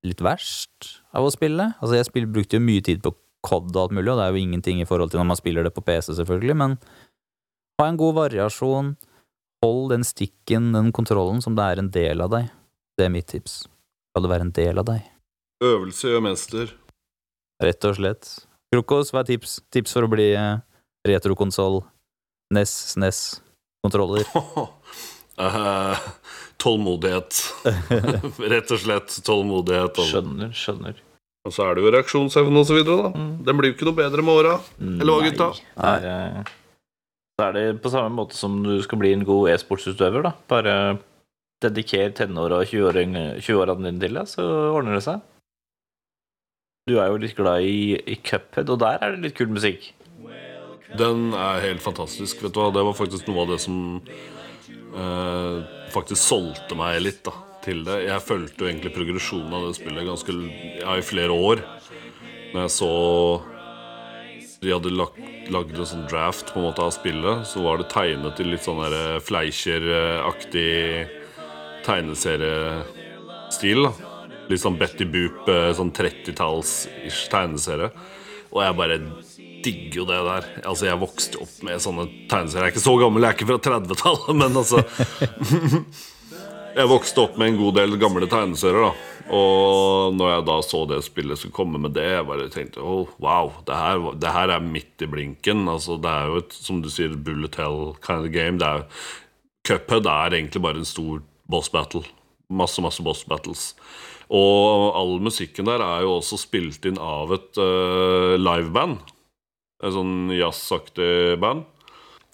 litt 0.04 0.22
verst 0.22 1.04
av 1.14 1.26
å 1.26 1.34
spille. 1.34 1.74
Altså, 1.80 1.96
jeg 1.96 2.08
spill, 2.08 2.26
brukte 2.26 2.58
jo 2.58 2.64
mye 2.64 2.82
tid 2.82 3.04
på 3.04 3.14
COD 3.46 3.70
og 3.76 3.84
alt 3.84 3.94
mulig, 3.94 4.10
og 4.12 4.18
det 4.18 4.26
er 4.26 4.34
jo 4.34 4.42
ingenting 4.42 4.82
i 4.82 4.88
forhold 4.88 5.12
til 5.12 5.22
når 5.22 5.30
man 5.30 5.40
spiller 5.40 5.64
det 5.64 5.74
på 5.76 5.84
PC, 5.86 6.12
selvfølgelig, 6.18 6.58
men 6.60 6.76
ha 7.80 7.86
en 7.88 8.00
god 8.00 8.18
variasjon. 8.18 8.96
Hold 9.64 9.94
den 9.94 10.04
stikken, 10.08 10.74
den 10.74 10.92
kontrollen, 10.96 11.42
som 11.44 11.56
det 11.56 11.64
er 11.68 11.80
en 11.80 11.94
del 11.94 12.26
av 12.26 12.34
deg. 12.34 12.50
Det 12.98 13.06
er 13.06 13.14
mitt 13.14 13.30
tips. 13.30 13.62
Skal 14.10 14.26
det 14.26 14.34
være 14.34 14.48
en 14.48 14.56
del 14.58 14.82
av 14.82 14.90
deg. 14.90 15.06
Øvelse 15.64 16.10
gjør 16.10 16.26
mester. 16.26 16.74
Rett 17.62 17.86
og 17.86 18.00
slett. 18.00 18.32
Krokos, 18.70 19.10
hva 19.14 19.24
er 19.24 19.30
tips? 19.32 19.60
Tips 19.74 19.96
for 19.96 20.06
å 20.06 20.10
bli 20.12 20.28
eh, 20.38 20.60
retrokonsoll, 21.10 21.82
NES, 22.54 22.74
SNES, 22.96 23.22
kontroller. 23.86 24.28
Eh, 25.40 26.00
tålmodighet. 26.60 27.38
Rett 28.52 28.72
og 28.76 28.82
slett 28.82 29.14
tålmodighet. 29.24 30.02
Og, 30.04 30.10
Skjønner, 30.10 30.50
skjønner. 30.52 30.98
og 31.48 31.54
så 31.56 31.64
er 31.64 31.78
det 31.78 31.86
jo 31.86 31.94
reaksjonsevne 31.96 32.60
og 32.60 32.68
så 32.68 32.76
videre, 32.76 33.06
da. 33.06 33.12
Mm. 33.16 33.30
Den 33.48 33.56
blir 33.62 33.72
jo 33.72 33.78
ikke 33.78 33.88
noe 33.88 33.96
bedre 34.02 34.26
med 34.28 34.36
åra. 34.42 34.58
Eller 34.84 35.14
hva, 35.16 35.22
gutta? 35.24 35.48
Nei, 35.80 35.94
det 36.04 36.12
er, 36.12 36.36
eh, 36.42 36.52
Så 37.40 37.46
er 37.46 37.56
det 37.56 37.64
på 37.86 37.94
samme 37.94 38.12
måte 38.18 38.36
som 38.36 38.60
du 38.66 38.74
skal 38.84 39.00
bli 39.00 39.14
en 39.16 39.24
god 39.30 39.54
e-sportsutøver, 39.54 40.28
da. 40.28 40.34
Bare 40.52 40.76
dediker 41.64 42.12
tenåra 42.20 42.60
og 42.60 42.68
20-årene 42.68 43.24
20 43.40 43.80
dine 43.80 43.96
til 44.04 44.20
det, 44.20 44.28
så 44.36 44.44
ordner 44.76 45.00
det 45.00 45.06
seg. 45.08 45.24
Du 46.90 46.96
er 46.98 47.12
jo 47.12 47.20
litt 47.22 47.36
glad 47.38 47.62
i, 47.62 47.94
i 48.02 48.16
Cuphead, 48.18 48.70
og 48.74 48.80
der 48.82 48.98
er 48.98 49.14
det 49.14 49.28
litt 49.28 49.38
kul 49.38 49.52
musikk. 49.54 49.92
Den 50.98 51.36
er 51.38 51.62
helt 51.62 51.84
fantastisk. 51.86 52.42
Vet 52.42 52.56
du 52.56 52.60
hva, 52.64 52.72
Det 52.74 52.82
var 52.88 52.98
faktisk 52.98 53.28
noe 53.30 53.44
av 53.44 53.52
det 53.52 53.60
som 53.62 53.76
eh, 54.98 55.58
faktisk 55.94 56.22
solgte 56.24 56.78
meg 56.80 56.98
litt 57.04 57.22
da, 57.28 57.34
til 57.66 57.84
det. 57.86 58.00
Jeg 58.08 58.26
fulgte 58.26 58.66
egentlig 58.66 58.96
progresjonen 58.98 59.54
av 59.54 59.68
det 59.68 59.78
spillet 59.78 60.10
ganske 60.10 60.34
ja, 60.82 60.98
i 60.98 61.06
flere 61.06 61.34
år. 61.36 61.62
Når 62.56 62.62
jeg 62.66 62.74
så 62.80 62.94
de 64.60 64.74
hadde 64.74 64.92
lagt, 64.92 65.20
lagd 65.54 65.78
en 65.78 65.88
sånn 65.88 66.10
draft 66.10 66.50
på 66.52 66.60
en 66.60 66.66
måte 66.68 66.84
av 66.84 66.92
spillet, 66.92 67.46
så 67.48 67.62
var 67.64 67.76
det 67.80 67.94
tegnet 67.94 68.42
i 68.42 68.50
litt 68.50 68.66
sånn 68.66 68.82
der 68.82 69.22
Fleischer-aktig 69.24 70.74
tegneseriestil. 71.86 73.82
da 73.88 74.09
Litt 74.50 74.64
sånn 74.64 74.80
Betty 74.80 75.06
Boop, 75.10 75.48
eh, 75.52 75.72
sånn 75.78 75.94
30-talls-ish 75.96 77.28
tegneserie. 77.32 77.92
Og 78.50 78.64
jeg 78.64 78.78
bare 78.80 79.02
digger 79.64 80.02
jo 80.02 80.06
det 80.10 80.20
der. 80.26 80.48
Altså, 80.64 80.88
jeg 80.88 81.02
vokste 81.02 81.44
opp 81.44 81.60
med 81.68 81.84
sånne 81.84 82.08
tegneserier. 82.32 82.66
Jeg 82.66 82.72
er 82.72 82.76
ikke 82.76 82.88
så 82.88 82.96
gammel, 83.02 83.26
jeg 83.26 83.34
er 83.34 83.38
ikke 83.38 83.50
fra 83.52 83.60
30-tallet, 83.68 84.32
men 84.40 84.64
altså 84.64 84.84
Jeg 86.80 86.86
vokste 86.88 87.24
opp 87.26 87.38
med 87.40 87.50
en 87.50 87.58
god 87.60 87.80
del 87.80 87.96
gamle 88.00 88.28
tegneserier, 88.30 88.90
da. 88.90 89.16
Og 89.36 90.16
når 90.18 90.32
jeg 90.32 90.46
da 90.48 90.56
så 90.66 90.84
det 90.90 91.00
spillet 91.06 91.38
skulle 91.38 91.54
komme 91.54 91.82
med 91.82 91.94
det, 91.98 92.06
jeg 92.08 92.26
bare 92.26 92.48
tenkte 92.54 92.82
oh, 92.82 93.10
wow, 93.22 93.52
det 93.68 93.78
her, 93.78 94.06
det 94.18 94.32
her 94.34 94.54
er 94.56 94.64
midt 94.66 95.04
i 95.06 95.10
blinken. 95.10 95.68
Altså, 95.70 96.00
det 96.02 96.14
er 96.14 96.30
jo 96.30 96.40
et, 96.42 96.56
som 96.56 96.80
du 96.82 96.90
sier, 96.94 97.18
bullet 97.18 97.58
hell 97.60 97.94
kind 98.06 98.26
of 98.26 98.34
game. 98.34 98.58
Det 98.62 98.70
er, 98.70 98.86
Cuphead 99.70 100.10
er 100.10 100.38
egentlig 100.38 100.64
bare 100.64 100.82
en 100.82 100.88
stor 100.88 101.22
boss 101.52 101.70
battle. 101.74 102.06
Masse, 102.50 102.82
masse 102.82 103.04
boss 103.06 103.26
battles. 103.30 103.74
Og 104.30 104.94
all 104.94 105.16
musikken 105.26 105.66
der 105.66 105.82
er 105.82 106.06
jo 106.06 106.20
også 106.20 106.38
spilt 106.38 106.86
inn 106.86 107.00
av 107.02 107.34
et 107.34 107.58
uh, 107.58 108.38
liveband. 108.38 109.00
Et 109.82 109.96
sånn 109.96 110.30
jazzaktig 110.36 111.40
band. 111.42 111.66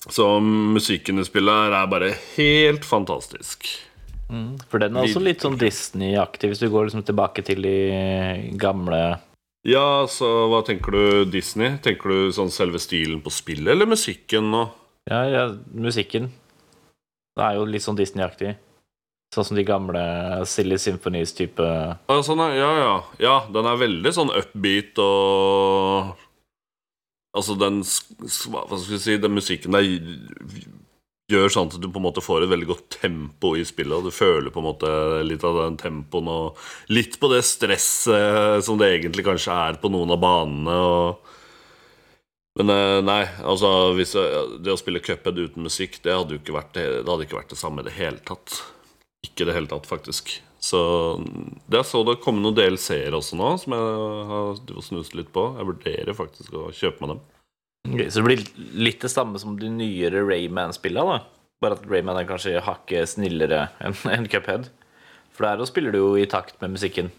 Så 0.05 0.27
musikken 0.43 1.21
i 1.21 1.25
spillet 1.25 1.73
er 1.73 1.89
bare 1.89 2.11
helt 2.35 2.85
fantastisk. 2.85 3.69
For 4.69 4.81
den 4.81 4.97
er 4.97 5.05
også 5.05 5.21
litt 5.21 5.43
sånn 5.45 5.57
Disney-aktig, 5.61 6.49
hvis 6.51 6.61
du 6.63 6.69
går 6.73 6.87
liksom 6.87 7.03
tilbake 7.05 7.43
til 7.45 7.61
de 7.65 7.75
gamle 8.57 9.19
Ja, 9.65 10.05
så 10.09 10.47
hva 10.49 10.63
tenker 10.65 10.93
du 10.97 11.03
Disney? 11.29 11.77
Tenker 11.85 12.09
du 12.09 12.33
sånn 12.33 12.53
selve 12.53 12.81
stilen 12.81 13.21
på 13.25 13.33
spillet, 13.33 13.69
eller 13.73 13.89
musikken 13.89 14.49
og 14.57 14.73
Ja, 15.09 15.21
ja 15.29 15.43
musikken. 15.73 16.31
Det 17.37 17.45
er 17.45 17.59
jo 17.59 17.67
litt 17.69 17.85
sånn 17.85 17.97
Disney-aktig. 17.99 18.55
Sånn 19.33 19.47
som 19.49 19.57
de 19.57 19.65
gamle 19.67 20.01
Silly 20.47 20.77
Symphonies-type 20.79 21.65
Ja, 21.65 22.19
sånn, 22.23 22.43
ja, 22.55 22.69
ja, 22.79 22.93
ja. 23.19 23.35
Den 23.51 23.67
er 23.67 23.81
veldig 23.81 24.13
sånn 24.15 24.31
upbeat 24.35 25.01
og 25.01 26.13
Altså, 27.35 27.57
den 27.59 27.81
Hva 27.83 28.63
skal 28.71 28.93
vi 28.93 29.01
si 29.03 29.17
Den 29.19 29.35
musikken 29.35 29.75
der 29.75 29.87
gjør 31.25 31.49
sånn 31.49 31.71
at 31.71 31.79
du 31.81 31.87
på 31.89 31.97
en 31.97 32.05
måte 32.05 32.21
får 32.21 32.43
et 32.45 32.51
veldig 32.51 32.67
godt 32.69 32.99
tempo 32.99 33.55
i 33.57 33.63
spillet. 33.65 33.95
Og 33.97 34.05
du 34.05 34.13
føler 34.13 34.53
på 34.53 34.61
en 34.61 34.67
måte 34.67 34.89
litt 35.25 35.41
av 35.47 35.57
den 35.57 35.79
tempoen 35.81 36.27
og 36.29 36.59
litt 36.93 37.17
på 37.17 37.31
det 37.31 37.39
stresset 37.47 38.61
som 38.67 38.77
det 38.77 38.91
egentlig 38.91 39.25
kanskje 39.25 39.55
er 39.57 39.79
på 39.81 39.89
noen 39.89 40.13
av 40.13 40.21
banene. 40.21 40.75
Og 40.85 41.33
men 42.61 42.69
eh, 42.71 42.99
nei, 43.03 43.23
altså 43.41 43.71
hvis 43.97 44.13
det 44.63 44.71
å 44.71 44.77
spille 44.79 45.01
cuphead 45.03 45.41
uten 45.41 45.65
musikk, 45.65 45.97
det 46.05 46.13
hadde 46.13 46.37
jo 46.37 46.43
ikke 46.43 46.55
vært 46.55 46.77
det 46.77 47.03
hadde 47.03 47.25
ikke 47.25 47.39
vært 47.41 47.51
det 47.51 47.59
samme 47.59 47.81
i 47.81 47.89
det 47.89 47.97
hele 47.97 48.21
tatt. 48.29 48.61
Ikke 49.25 49.43
i 49.43 49.49
det 49.49 49.55
hele 49.57 49.71
tatt, 49.71 49.87
faktisk. 49.89 50.37
Så 50.65 50.79
det 51.69 51.81
jeg 51.81 51.89
så 51.91 52.01
det 52.07 52.19
komme 52.23 52.41
noen 52.41 52.55
DLC-er 52.57 53.15
også 53.15 53.37
nå, 53.37 53.51
som 53.61 53.75
jeg 53.75 54.27
har 54.31 54.85
snust 54.85 55.17
litt 55.17 55.31
på. 55.35 55.49
Jeg 55.59 55.69
vurderer 55.69 56.17
faktisk 56.17 56.55
å 56.57 56.69
kjøpe 56.73 57.03
meg 57.03 57.13
dem. 57.13 57.23
Okay, 57.85 58.07
så 58.09 58.21
det 58.21 58.25
blir 58.25 58.71
litt 58.87 59.03
det 59.05 59.11
samme 59.13 59.39
som 59.41 59.59
de 59.59 59.69
nyere 59.69 60.23
Rayman-spillene, 60.25 61.19
da. 61.19 61.51
Bare 61.61 61.77
at 61.77 61.85
Rayman 61.87 62.17
er 62.19 62.25
kanskje 62.27 62.63
hakket 62.65 63.13
snillere 63.13 63.67
enn 63.83 63.95
en 64.15 64.25
Cuphead. 64.31 64.71
For 65.35 65.45
der 65.45 65.69
spiller 65.69 65.93
du 65.93 66.01
jo 66.01 66.09
i 66.17 66.25
takt 66.31 66.57
med 66.63 66.73
musikken. 66.77 67.11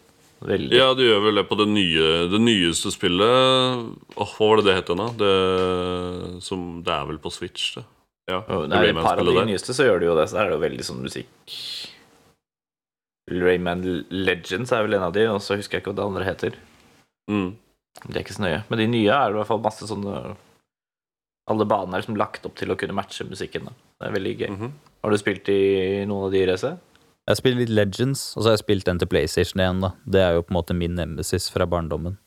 Veldig. 0.46 0.74
Ja, 0.74 0.90
du 0.96 1.04
gjør 1.04 1.22
vel 1.28 1.38
det 1.38 1.46
på 1.48 1.56
det 1.56 1.64
nye 1.70 2.08
Det 2.28 2.36
nyeste 2.44 2.90
spillet 2.92 3.86
Åh, 4.20 4.32
Hva 4.36 4.48
var 4.50 4.60
det 4.60 4.66
det 4.66 4.74
het 4.76 4.90
igjen, 4.92 5.00
da? 5.00 5.06
Det, 5.16 6.42
som, 6.44 6.66
det 6.84 6.92
er 6.92 7.06
vel 7.08 7.20
på 7.24 7.32
Switch, 7.32 7.70
det. 7.78 7.86
Ja, 8.28 8.42
Og 8.52 8.66
det 8.68 8.76
er 8.76 8.90
et 8.90 9.00
par 9.00 9.22
av 9.22 9.30
de 9.30 9.46
nyeste 9.48 9.72
så 9.72 9.86
gjør 9.86 10.02
du 10.02 10.10
jo 10.10 10.18
det. 10.18 10.26
Så 10.28 10.36
er 10.42 10.50
det 10.50 10.58
jo 10.58 10.64
veldig 10.66 10.86
sånn 10.90 11.00
musikk 11.06 11.56
Rayman 13.30 13.82
Legends 14.10 14.72
er 14.72 14.84
vel 14.86 14.96
en 14.98 15.06
av 15.08 15.14
de, 15.16 15.24
og 15.30 15.40
så 15.42 15.58
husker 15.58 15.78
jeg 15.78 15.82
ikke 15.84 15.92
hva 15.92 15.98
det 15.98 16.06
andre 16.06 16.26
heter. 16.28 16.58
Mm. 17.30 17.48
Det 18.04 18.14
er 18.14 18.22
ikke 18.22 18.36
så 18.36 18.44
nøye. 18.44 18.60
Men 18.70 18.82
de 18.82 18.88
nye 18.92 19.14
er 19.14 19.30
det 19.30 19.36
i 19.36 19.40
hvert 19.40 19.50
fall 19.50 19.64
masse 19.64 19.88
sånne 19.88 20.36
Alle 21.50 21.66
banene 21.68 21.94
er 21.94 22.02
liksom 22.02 22.18
lagt 22.18 22.46
opp 22.46 22.56
til 22.58 22.72
å 22.74 22.76
kunne 22.78 22.94
matche 22.96 23.26
musikken. 23.26 23.68
Da. 23.68 23.74
Det 24.00 24.08
er 24.08 24.14
veldig 24.16 24.34
gøy. 24.40 24.48
Mhm. 24.50 24.72
Har 25.06 25.14
du 25.14 25.18
spilt 25.20 25.48
i 25.52 25.60
noen 26.10 26.26
av 26.26 26.32
de 26.34 26.40
Reze? 26.48 26.72
Jeg 27.26 27.30
har 27.32 27.38
spilt 27.38 27.58
litt 27.58 27.70
Legends, 27.70 28.22
og 28.36 28.42
så 28.42 28.48
har 28.48 28.56
jeg 28.56 28.64
spilt 28.64 28.86
den 28.86 28.98
til 28.98 29.08
PlayStation 29.10 29.62
igjen, 29.62 29.80
da 29.82 29.92
Det 30.06 30.20
er 30.22 30.34
jo 30.34 30.42
på 30.46 30.50
en 30.54 30.58
måte 30.58 30.74
min 30.78 30.94
nemesis 30.94 31.48
fra 31.50 31.66
barndommen. 31.66 32.18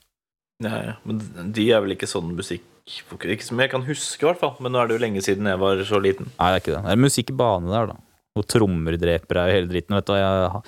Ja, 0.64 0.76
ja. 0.84 0.94
Men 1.08 1.52
de 1.56 1.66
er 1.72 1.84
vel 1.84 1.96
ikke 1.96 2.08
sånn 2.08 2.34
musikk 2.36 2.66
Ikke 2.90 3.44
som 3.46 3.60
jeg 3.60 3.72
kan 3.72 3.84
huske, 3.88 4.24
i 4.24 4.28
hvert 4.28 4.40
fall. 4.40 4.56
Men 4.60 4.74
nå 4.74 4.82
er 4.82 4.88
det 4.88 4.98
jo 4.98 5.04
lenge 5.06 5.22
siden 5.24 5.48
jeg 5.48 5.60
var 5.62 5.84
så 5.88 6.00
liten. 6.02 6.32
Nei, 6.40 6.52
det 6.52 6.56
er 6.56 6.64
ikke 6.64 6.74
det. 6.74 6.84
Det 6.88 6.92
er 6.96 7.04
musikk 7.04 7.30
i 7.30 7.36
bane 7.38 7.70
der, 7.70 7.92
da. 7.92 7.98
Og 8.40 8.48
trommer 8.48 8.98
dreper 8.98 9.36
deg 9.38 9.44
og 9.44 9.56
hele 9.56 9.70
dritten. 9.70 9.96
Vet 10.00 10.08
du. 10.08 10.14
hva 10.16 10.20
Jeg, 10.20 10.64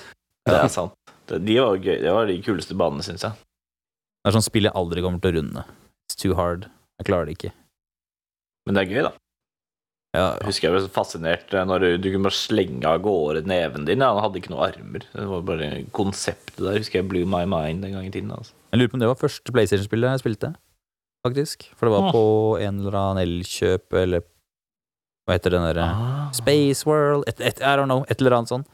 Det 0.50 0.58
er 0.58 0.68
sant. 0.74 0.94
De 1.32 1.56
var 1.62 1.78
gøy. 1.78 1.98
Det 2.02 2.12
var 2.12 2.26
de 2.28 2.38
kuleste 2.44 2.76
banene, 2.78 3.04
syns 3.06 3.24
jeg. 3.28 3.32
det 4.22 4.30
er 4.32 4.36
sånn 4.36 4.46
spill 4.46 4.68
jeg 4.68 4.76
aldri 4.78 5.02
kommer 5.06 5.22
til 5.22 5.32
å 5.32 5.38
runde. 5.40 5.64
It's 6.10 6.18
too 6.20 6.36
hard. 6.38 6.68
Jeg 7.00 7.08
klarer 7.10 7.26
det 7.30 7.36
ikke. 7.38 7.52
Men 8.68 8.76
det 8.78 8.82
er 8.84 8.92
gøy, 8.94 9.04
da. 9.08 9.12
Ja, 10.12 10.26
Jeg 10.42 10.50
husker 10.50 10.68
jeg 10.68 10.74
ble 10.76 10.82
så 10.84 10.90
fascinert 10.92 11.54
eh, 11.56 11.64
når 11.64 11.80
du, 11.86 11.88
du 12.04 12.08
kunne 12.12 12.26
bare 12.28 12.36
slenge 12.36 12.84
av 12.90 13.00
gårde 13.06 13.46
neven 13.48 13.86
din. 13.88 14.02
Ja, 14.04 14.10
han 14.12 14.26
hadde 14.26 14.42
ikke 14.42 14.52
noen 14.52 14.66
armer. 14.68 15.06
Det 15.14 15.28
var 15.30 15.46
bare 15.48 15.70
konseptet 15.96 16.60
der. 16.60 16.76
Husker 16.82 17.00
jeg 17.00 17.08
blew 17.14 17.24
my 17.30 17.46
mind 17.48 17.86
den 17.86 17.96
gang 17.96 18.10
i 18.10 18.12
tiden. 18.12 18.34
Altså. 18.36 18.52
Jeg 18.74 18.82
lurer 18.82 18.92
på 18.92 19.00
om 19.00 19.04
det 19.06 19.10
var 19.14 19.22
første 19.22 19.56
PlayStation-spillet 19.56 20.12
jeg 20.18 20.24
spilte, 20.26 20.52
faktisk. 21.26 21.70
For 21.80 21.88
det 21.88 21.94
var 21.96 22.10
Ah. 22.10 22.12
på 22.18 22.26
en 22.60 22.82
eller 22.84 22.98
annen 23.00 23.22
Elkjøp, 23.24 23.94
eller 24.04 24.26
hva 25.30 25.38
heter 25.38 25.56
den 25.56 25.64
derre 25.70 25.88
Ah. 25.88 26.30
Space 26.36 26.84
World 26.90 27.24
et, 27.32 27.40
et, 27.40 27.62
I 27.64 27.76
don't 27.80 27.88
know, 27.88 28.04
et 28.10 28.20
eller 28.20 28.36
annet 28.42 28.52
sånt. 28.52 28.68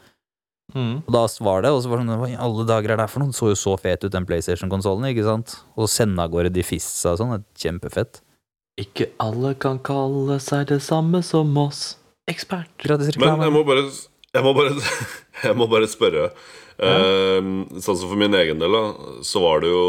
Mm. 0.76 1.00
Og 1.06 1.14
da 1.16 1.24
var 1.46 1.64
det, 1.64 1.72
og 1.72 1.80
så 1.80 1.90
var 1.90 2.02
det 2.02 2.10
sånn 2.10 2.20
Hva 2.20 2.28
i 2.28 2.40
alle 2.44 2.66
dager 2.68 2.92
er 2.92 3.00
det 3.00 3.06
her 3.06 3.12
for 3.14 3.24
noe? 3.24 3.36
Så 3.36 3.54
jo 3.54 3.56
så 3.60 3.78
fet 3.80 4.04
ut, 4.04 4.12
den 4.12 4.28
PlayStation-konsollen, 4.28 5.08
ikke 5.14 5.24
sant? 5.28 5.56
Og 5.78 5.86
så 5.86 6.02
sende 6.02 6.24
av 6.24 6.34
gårde 6.34 6.52
de 6.58 6.66
fissa 6.68 7.14
og 7.14 7.22
sånn. 7.22 7.32
det 7.38 7.40
er 7.40 7.64
Kjempefett. 7.64 8.22
Ikke 8.78 9.10
alle 9.24 9.56
kan 9.58 9.80
kalle 9.82 10.38
seg 10.44 10.68
det 10.70 10.82
samme 10.86 11.24
som 11.26 11.56
oss. 11.62 11.96
Ekspert. 12.30 12.70
Gratis 12.84 13.16
Men 13.16 13.42
jeg 13.42 13.56
må 13.56 13.64
bare 13.68 13.88
Jeg 13.88 14.44
må 14.44 14.52
bare, 14.54 14.76
jeg 15.48 15.58
må 15.58 15.70
bare 15.72 15.88
spørre. 15.90 16.30
Eh, 16.78 17.48
sånn 17.82 17.98
som 17.98 18.04
For 18.04 18.20
min 18.20 18.36
egen 18.38 18.60
del 18.62 18.76
da 18.76 18.84
så 19.26 19.42
var 19.42 19.64
det 19.64 19.72
jo 19.72 19.86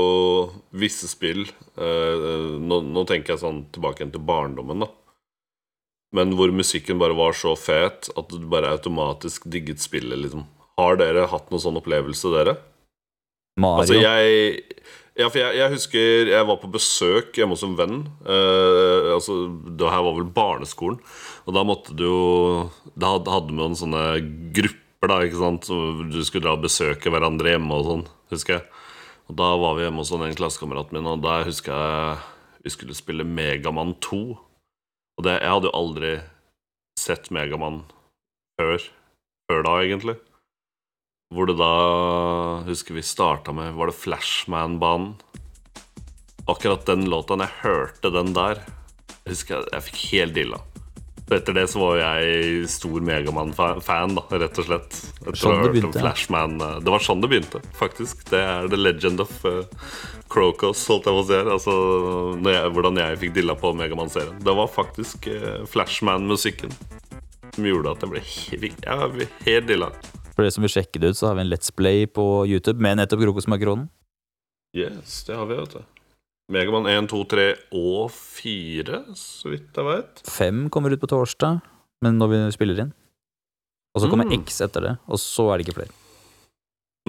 visse 0.72 1.04
spill 1.10 1.42
eh, 1.44 2.54
nå, 2.64 2.78
nå 2.80 3.02
tenker 3.04 3.34
jeg 3.34 3.42
sånn 3.42 3.66
tilbake 3.74 4.00
igjen 4.00 4.14
til 4.14 4.24
barndommen, 4.24 4.86
da. 4.86 4.88
Men 6.16 6.32
hvor 6.38 6.48
musikken 6.54 6.96
bare 7.02 7.18
var 7.18 7.36
så 7.36 7.52
fet 7.60 8.08
at 8.16 8.30
du 8.32 8.46
bare 8.48 8.70
automatisk 8.72 9.44
digget 9.52 9.82
spillet, 9.84 10.16
liksom. 10.22 10.46
Har 10.78 10.96
dere 11.00 11.26
hatt 11.30 11.50
noen 11.50 11.62
sånn 11.62 11.78
opplevelse, 11.80 12.30
dere? 12.34 12.56
Mario. 13.58 13.82
Altså, 13.82 13.98
jeg 13.98 14.62
Ja, 15.18 15.26
for 15.28 15.40
jeg, 15.42 15.56
jeg 15.58 15.72
husker 15.72 16.28
jeg 16.30 16.46
var 16.46 16.60
på 16.62 16.68
besøk 16.70 17.32
hjemme 17.34 17.56
hos 17.56 17.64
en 17.66 17.74
venn. 17.74 17.96
Eh, 18.22 19.08
altså, 19.16 19.48
Det 19.76 19.90
her 19.90 20.04
var 20.06 20.14
vel 20.14 20.28
barneskolen. 20.30 21.00
Og 21.48 21.54
da 21.56 21.64
måtte 21.66 21.96
du 21.98 22.04
jo 22.04 22.70
Da 22.96 23.16
hadde- 23.18 23.50
noen 23.50 23.74
sånne 23.74 24.52
grupper, 24.54 25.08
da, 25.10 25.18
ikke 25.26 25.42
sant. 25.42 25.66
Så 25.66 26.08
du 26.10 26.22
skulle 26.22 26.42
dra 26.46 26.52
og 26.54 26.62
besøke 26.62 27.10
hverandre 27.10 27.50
hjemme 27.56 27.72
og 27.74 27.84
sånn, 27.86 28.06
husker 28.30 28.58
jeg. 28.60 28.64
Og 29.28 29.36
da 29.36 29.56
var 29.56 29.74
vi 29.74 29.82
hjemme 29.82 29.98
hos 29.98 30.12
en 30.12 30.34
klassekamerat 30.38 30.92
min, 30.92 31.06
og 31.06 31.20
der 31.22 31.44
husker 31.44 31.72
jeg 31.74 32.18
vi 32.64 32.70
skulle 32.70 32.94
spille 32.94 33.24
Megamann 33.24 33.94
2. 34.00 34.38
Og 35.18 35.24
det, 35.24 35.40
jeg 35.42 35.50
hadde 35.50 35.68
jo 35.70 35.74
aldri 35.74 36.22
sett 36.98 37.30
Megamann 37.30 37.82
før. 38.58 38.78
Før 39.50 39.62
da, 39.64 39.74
egentlig. 39.82 40.16
Hvor 41.34 41.48
det 41.48 41.58
da 41.60 41.72
Husker 42.68 42.96
vi 42.96 43.04
starta 43.04 43.52
med 43.52 43.74
Var 43.76 43.90
det 43.90 43.98
Flashman-banen? 44.00 45.14
Akkurat 46.48 46.86
den 46.88 47.04
låta, 47.10 47.36
når 47.36 47.44
jeg 47.44 47.60
hørte 47.60 48.10
den 48.14 48.30
der, 48.32 48.62
husker 49.28 49.58
jeg, 49.58 49.66
jeg 49.74 49.84
fikk 49.84 49.98
helt 50.14 50.32
dilla. 50.38 50.60
Etter 51.28 51.52
det 51.52 51.66
så 51.68 51.82
var 51.82 51.98
jeg 52.00 52.62
stor 52.72 53.04
Megamann-fan, 53.04 54.14
da, 54.16 54.22
rett 54.40 54.60
og 54.62 54.64
slett. 54.64 54.96
Sånn 55.36 55.60
det 55.60 55.74
begynte, 55.74 55.98
ja. 55.98 56.06
Flashman 56.06 56.56
eh, 56.64 56.78
Det 56.80 56.94
var 56.94 57.04
sånn 57.04 57.20
det 57.20 57.28
begynte, 57.28 57.60
faktisk. 57.76 58.24
Det 58.30 58.40
er 58.40 58.70
the 58.72 58.80
legend 58.80 59.20
of 59.20 59.34
uh, 59.44 59.60
Crocos, 60.32 60.86
holdt 60.88 61.10
jeg 61.10 61.18
på 61.18 61.26
å 61.26 61.28
si. 61.28 61.40
Altså, 61.58 61.74
jeg, 62.48 62.72
hvordan 62.72 63.02
jeg 63.02 63.20
fikk 63.26 63.36
dilla 63.36 63.58
på 63.60 63.74
Megamann-serien. 63.76 64.40
Det 64.40 64.56
var 64.62 64.72
faktisk 64.72 65.28
uh, 65.28 65.66
Flashman-musikken 65.68 66.72
som 67.52 67.68
gjorde 67.68 67.92
at 67.92 68.06
jeg 68.06 68.14
ble 68.14 68.24
helt, 68.24 68.88
jeg 68.88 69.28
helt 69.44 69.68
dilla. 69.68 69.92
For 70.38 70.46
dere 70.46 70.54
som 70.54 70.62
vil 70.62 70.70
sjekke 70.70 71.00
det 71.02 71.08
ut, 71.10 71.18
så 71.18 71.26
har 71.26 71.34
vi 71.34 71.42
en 71.42 71.48
Let's 71.50 71.72
Play 71.74 72.04
på 72.06 72.24
YouTube 72.46 72.78
med 72.78 73.00
nettopp 73.00 73.24
Krokosmakronen. 73.24 73.88
Yes, 74.78 75.24
det 75.26 75.34
har 75.34 75.48
vi, 75.50 75.56
vet 75.58 75.72
du. 75.74 75.80
Megaman 76.54 76.86
1, 76.86 77.08
2, 77.10 77.22
3 77.32 77.46
og 77.74 78.12
4, 78.14 79.00
så 79.18 79.50
vidt 79.50 79.74
jeg 79.74 79.88
vet. 79.88 80.22
5 80.30 80.60
kommer 80.70 80.94
ut 80.94 81.02
på 81.02 81.08
torsdag, 81.10 81.58
men 82.06 82.20
når 82.22 82.30
vi 82.30 82.38
spiller 82.54 82.84
inn. 82.84 82.92
Og 83.96 84.04
så 84.04 84.10
kommer 84.12 84.28
Mm. 84.30 84.44
X 84.44 84.60
etter 84.62 84.84
det, 84.86 84.92
og 85.10 85.18
så 85.18 85.48
er 85.50 85.58
det 85.58 85.66
ikke 85.66 85.80
flere. 85.80 85.90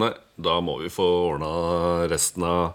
Nei, 0.01 0.09
da 0.41 0.57
må 0.63 0.79
vi 0.81 0.89
få 0.89 1.05
ordna 1.35 2.07
resten 2.09 2.43
av 2.49 2.73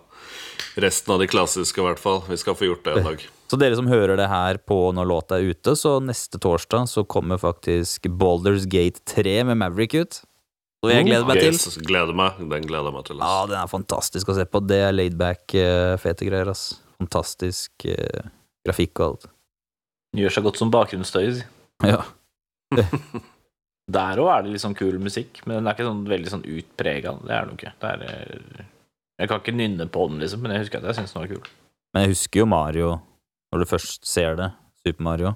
Resten 0.77 1.13
av 1.15 1.21
de 1.23 1.27
klassiske, 1.31 1.79
i 1.79 1.85
hvert 1.85 2.01
fall. 2.03 2.21
Vi 2.27 2.37
skal 2.37 2.55
få 2.59 2.67
gjort 2.67 2.85
det 2.87 2.95
en 2.97 3.05
dag. 3.11 3.21
Så 3.51 3.59
dere 3.59 3.77
som 3.79 3.87
hører 3.87 4.17
det 4.19 4.27
her 4.31 4.59
på 4.59 4.79
når 4.95 5.07
låta 5.07 5.37
er 5.39 5.51
ute, 5.51 5.75
så 5.79 5.99
neste 6.03 6.39
torsdag 6.43 6.89
så 6.91 7.05
kommer 7.07 7.39
faktisk 7.39 8.07
Balders 8.11 8.67
Gate 8.67 9.03
3 9.07 9.45
med 9.51 9.59
Maverick 9.61 9.95
ut. 9.95 10.23
Og 10.85 10.93
jeg 10.93 11.07
gleder 11.09 11.29
meg 11.29 11.41
til. 11.41 11.53
Jesus, 11.53 11.79
gleder 11.81 12.17
meg. 12.17 12.41
Den 12.41 12.67
gleder 12.69 12.91
jeg 12.91 12.97
meg 12.97 13.07
til. 13.09 13.23
Ja, 13.25 13.45
den 13.51 13.59
er 13.61 13.71
fantastisk 13.71 14.31
å 14.31 14.37
se 14.37 14.45
på. 14.49 14.61
Det 14.65 14.81
er 14.87 14.95
laidback, 14.95 15.45
uh, 15.57 15.95
fete 16.03 16.29
greier, 16.29 16.51
ass. 16.53 16.75
Fantastisk 17.01 17.87
uh, 17.89 18.27
grafikk 18.67 19.01
og 19.01 19.07
alt. 19.07 19.31
Gjør 20.15 20.37
seg 20.37 20.47
godt 20.49 20.61
som 20.63 20.75
bakgrunnsstøy. 20.75 21.41
Ja. 21.85 22.05
Der 23.93 24.21
òg 24.23 24.31
er 24.33 24.45
det 24.45 24.55
litt 24.55 24.63
sånn 24.63 24.77
kul 24.79 24.95
musikk, 25.03 25.43
men 25.45 25.59
den 25.59 25.67
er 25.69 25.75
ikke 25.75 25.85
sånn 25.85 26.05
veldig 26.09 26.31
sånn 26.33 26.45
utprega. 26.49 27.13
Det 27.21 27.35
er 27.37 27.49
den 27.49 27.59
ikke. 27.59 27.73
Det 27.83 27.91
er, 27.91 28.05
eh, 28.07 28.69
jeg 29.21 29.31
kan 29.31 29.43
ikke 29.43 29.55
nynne 29.59 29.87
på 29.93 30.07
den, 30.09 30.23
liksom, 30.23 30.41
men 30.41 30.55
jeg 30.55 30.63
husker 30.65 30.81
at 30.81 30.89
jeg 30.89 30.99
syns 31.03 31.13
den 31.13 31.21
var 31.21 31.33
kul. 31.35 31.51
Men 31.93 32.07
jeg 32.07 32.15
husker 32.15 32.41
jo 32.41 32.47
Mario, 32.49 32.95
når 33.53 33.65
du 33.65 33.69
først 33.69 34.09
ser 34.09 34.39
det. 34.41 34.49
Super 34.81 35.05
Mario. 35.05 35.35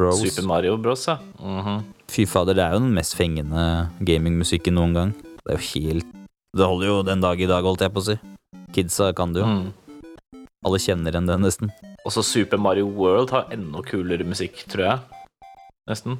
Bros. 0.00 0.18
Super 0.18 0.48
Mario 0.50 0.74
Bros, 0.82 1.06
ja. 1.06 1.20
Mhm. 1.38 1.84
Fy 2.10 2.24
fader, 2.28 2.54
det 2.56 2.64
er 2.64 2.76
jo 2.76 2.82
den 2.84 2.94
mest 2.94 3.16
fengende 3.18 3.88
gamingmusikken 4.06 4.76
noen 4.78 4.94
gang. 4.96 5.10
Det 5.42 5.54
er 5.54 5.58
jo 5.58 5.66
helt 5.74 6.14
Det 6.56 6.64
holder 6.66 6.88
jo 6.88 7.00
den 7.04 7.20
dag 7.20 7.40
i 7.40 7.48
dag, 7.50 7.66
holdt 7.66 7.82
jeg 7.84 7.92
på 7.92 8.00
å 8.00 8.06
si. 8.06 8.16
Kidsa 8.72 9.10
kan 9.16 9.34
det 9.34 9.42
jo. 9.42 9.50
Mm. 9.50 10.46
Alle 10.66 10.80
kjenner 10.80 11.12
igjen 11.12 11.28
den, 11.28 11.44
nesten. 11.44 11.72
Også 12.08 12.24
Super 12.24 12.58
Mario 12.62 12.88
World 12.88 13.34
har 13.34 13.50
enda 13.52 13.82
kulere 13.84 14.24
musikk, 14.24 14.62
tror 14.72 14.86
jeg. 14.86 15.22
Nesten. 15.90 16.16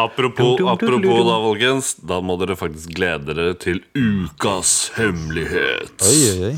Apropos, 0.00 0.60
apropos 0.72 1.24
da, 1.26 1.36
folkens. 1.44 1.94
Da 2.00 2.20
må 2.24 2.38
dere 2.40 2.56
faktisk 2.56 2.94
glede 2.96 3.34
dere 3.34 3.58
til 3.60 3.82
ukas 3.92 4.94
hemmelighet. 4.96 5.98
Oi, 6.00 6.20
oi, 6.30 6.38
oi 6.52 6.54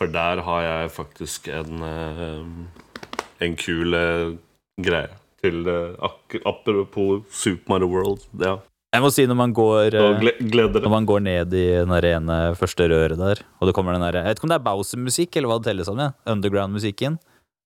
for 0.00 0.08
der 0.08 0.40
har 0.46 0.62
jeg 0.64 0.92
faktisk 0.96 1.50
en 1.52 1.82
eh, 1.84 3.44
En 3.44 3.56
kul 3.60 3.92
eh, 3.92 4.32
greie 4.80 5.12
til 5.44 5.68
eh, 5.68 6.40
Apropos 6.48 7.26
Super 7.28 7.68
Mario 7.74 7.90
World. 7.92 8.24
Ja. 8.40 8.56
Jeg 8.90 9.04
må 9.04 9.10
si 9.12 9.26
når 9.28 9.36
man 9.38 9.52
går 9.54 9.94
eh, 9.94 10.24
Når 10.40 10.90
man 10.90 11.04
går 11.06 11.20
ned 11.26 11.52
i 11.52 11.66
den 11.82 11.92
rene 11.92 12.16
ene 12.16 12.38
første 12.58 12.88
røret 12.90 13.20
der, 13.20 13.44
og 13.60 13.68
det 13.68 13.76
kommer 13.76 13.92
den 13.94 14.06
der 14.08 14.22
Jeg 14.22 14.30
vet 14.30 14.40
ikke 14.40 14.48
om 14.48 14.54
det 14.54 14.58
er 14.58 14.68
Bowser-musikk, 14.70 15.36
eller 15.36 15.52
hva 15.52 15.60
det 15.60 15.68
telles 15.68 15.86
som. 15.86 16.00
Ja. 16.00 16.10
Underground-musikken. 16.32 17.20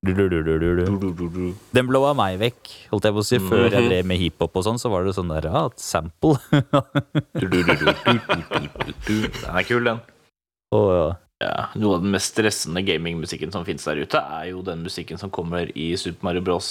Den 0.05 1.87
blåa 1.89 2.13
meg 2.19 2.37
vekk, 2.43 2.75
holdt 2.91 3.07
jeg 3.09 3.15
på 3.17 3.23
å 3.23 3.29
si. 3.31 3.39
Før 3.41 3.71
jeg 3.71 3.87
drev 3.89 4.11
med 4.11 4.21
hiphop 4.21 4.59
og 4.59 4.67
sånn, 4.67 4.81
så 4.83 4.91
var 4.93 5.07
det 5.07 5.15
sånn 5.17 5.31
der 5.33 5.47
Ja, 5.49 5.63
et 5.71 5.81
sample. 5.81 6.37
Den 9.07 9.31
er 9.55 9.65
kul, 9.71 9.87
den. 9.87 10.03
Å, 10.75 10.81
ja. 10.99 11.09
Ja, 11.43 11.69
Noe 11.75 11.97
av 11.99 12.03
den 12.05 12.13
mest 12.15 12.33
stressende 12.35 12.83
gamingmusikken 12.87 13.51
som 13.53 13.65
finnes 13.67 13.85
der 13.89 13.99
ute, 14.05 14.21
er 14.23 14.51
jo 14.53 14.63
den 14.65 14.85
musikken 14.87 15.19
som 15.21 15.33
kommer 15.35 15.71
i 15.77 15.91
Super 15.99 16.29
Mario 16.31 16.45
Bros. 16.47 16.69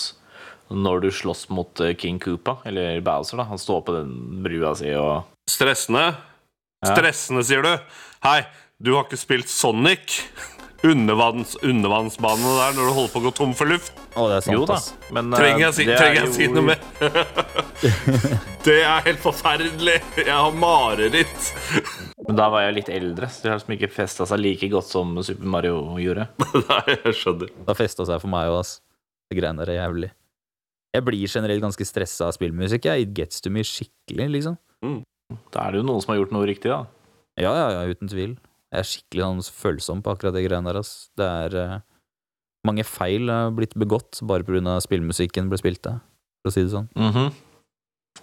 Når 0.74 1.02
du 1.04 1.10
slåss 1.14 1.50
mot 1.54 1.82
eh, 1.84 1.92
King 2.00 2.18
Koopa, 2.24 2.56
eller 2.66 3.02
Bowser. 3.04 3.38
da 3.38 3.44
Han 3.50 3.60
står 3.60 3.82
på 3.86 3.94
den 3.98 4.14
brua 4.46 4.72
si 4.80 4.94
og 4.96 5.28
Stressende? 5.52 6.14
Ja. 6.84 6.94
Stressende, 6.96 7.44
sier 7.46 7.62
du? 7.66 7.74
Hei, 8.24 8.40
du 8.80 8.94
har 8.96 9.04
ikke 9.06 9.20
spilt 9.20 9.52
Sonic? 9.52 10.22
Undervanns, 10.84 11.54
undervannsbanene 11.64 12.56
der 12.60 12.74
når 12.76 12.88
du 12.90 12.94
holder 12.96 13.12
på 13.14 13.20
å 13.22 13.26
gå 13.28 13.32
tom 13.38 13.54
for 13.56 13.70
luft? 13.72 13.94
Å, 14.16 14.26
det 14.32 14.40
er 14.40 14.48
sant, 14.48 14.56
Jo 14.58 14.66
da, 14.68 14.80
men 15.16 15.30
eh, 15.32 15.40
Trenger 15.40 15.66
jeg, 15.68 15.76
si, 15.78 15.86
det 15.88 15.94
er 15.94 16.02
trenger 16.02 16.20
jeg 16.20 16.28
jo- 16.28 16.36
si 16.40 16.48
noe 16.52 16.66
mer? 16.72 16.82
det 18.66 18.80
er 18.88 19.06
helt 19.12 19.22
forferdelig. 19.24 20.00
Jeg 20.24 20.34
har 20.34 20.58
mareritt. 20.60 21.52
Men 22.24 22.38
da 22.40 22.48
var 22.54 22.64
jeg 22.64 22.76
litt 22.78 22.90
eldre, 22.94 23.28
så 23.28 23.44
det 23.44 23.52
har 23.52 23.58
liksom 23.60 23.74
ikke 23.76 23.92
festa 23.92 24.26
seg 24.30 24.40
like 24.40 24.68
godt 24.72 24.88
som 24.88 25.16
Super 25.28 25.50
Mario 25.56 25.80
gjorde. 26.00 26.30
Nei, 26.70 26.84
jeg 26.94 27.16
skjønner. 27.20 27.52
Det 27.52 27.68
har 27.68 27.80
festa 27.80 28.06
seg 28.08 28.22
for 28.24 28.32
meg 28.32 28.52
òg, 28.52 28.62
ass. 28.62 28.78
Det 29.28 29.40
greiene 29.40 29.60
der 29.64 29.74
er 29.74 29.82
jævlig. 29.82 30.10
Jeg 30.94 31.06
blir 31.08 31.32
generelt 31.36 31.64
ganske 31.66 31.88
stressa 31.90 32.30
av 32.30 32.36
spillmusikk. 32.38 32.86
Jeg. 32.88 33.08
It 33.08 33.14
gets 33.18 33.42
to 33.44 33.52
me 33.52 33.64
skikkelig, 33.66 34.30
liksom. 34.38 34.58
Da 35.52 35.66
er 35.66 35.74
det 35.74 35.82
jo 35.82 35.88
noen 35.90 36.04
som 36.04 36.14
har 36.14 36.22
gjort 36.22 36.36
noe 36.36 36.48
riktig, 36.48 36.70
da. 36.72 36.84
Ja, 37.42 37.52
ja, 37.58 37.68
ja, 37.80 37.86
uten 37.90 38.12
tvil. 38.12 38.36
Jeg 38.74 38.84
er 38.84 38.88
skikkelig 38.90 39.26
sånn 39.26 39.42
følsom 39.58 40.04
på 40.06 40.14
akkurat 40.14 40.36
det 40.38 40.46
greiene 40.46 40.70
der, 40.70 40.80
ass. 40.84 41.10
Det 41.18 41.26
er 41.28 41.58
uh, 41.60 41.80
Mange 42.64 42.86
feil 42.88 43.28
har 43.28 43.50
blitt 43.52 43.74
begått 43.76 44.22
bare 44.24 44.46
pga. 44.48 44.78
spillmusikken 44.86 45.50
ble 45.52 45.58
spilt 45.60 45.90
av, 45.90 45.98
for 46.40 46.54
å 46.54 46.56
si 46.56 46.64
det 46.64 46.72
sånn. 46.72 46.88
Mhm. 46.96 47.34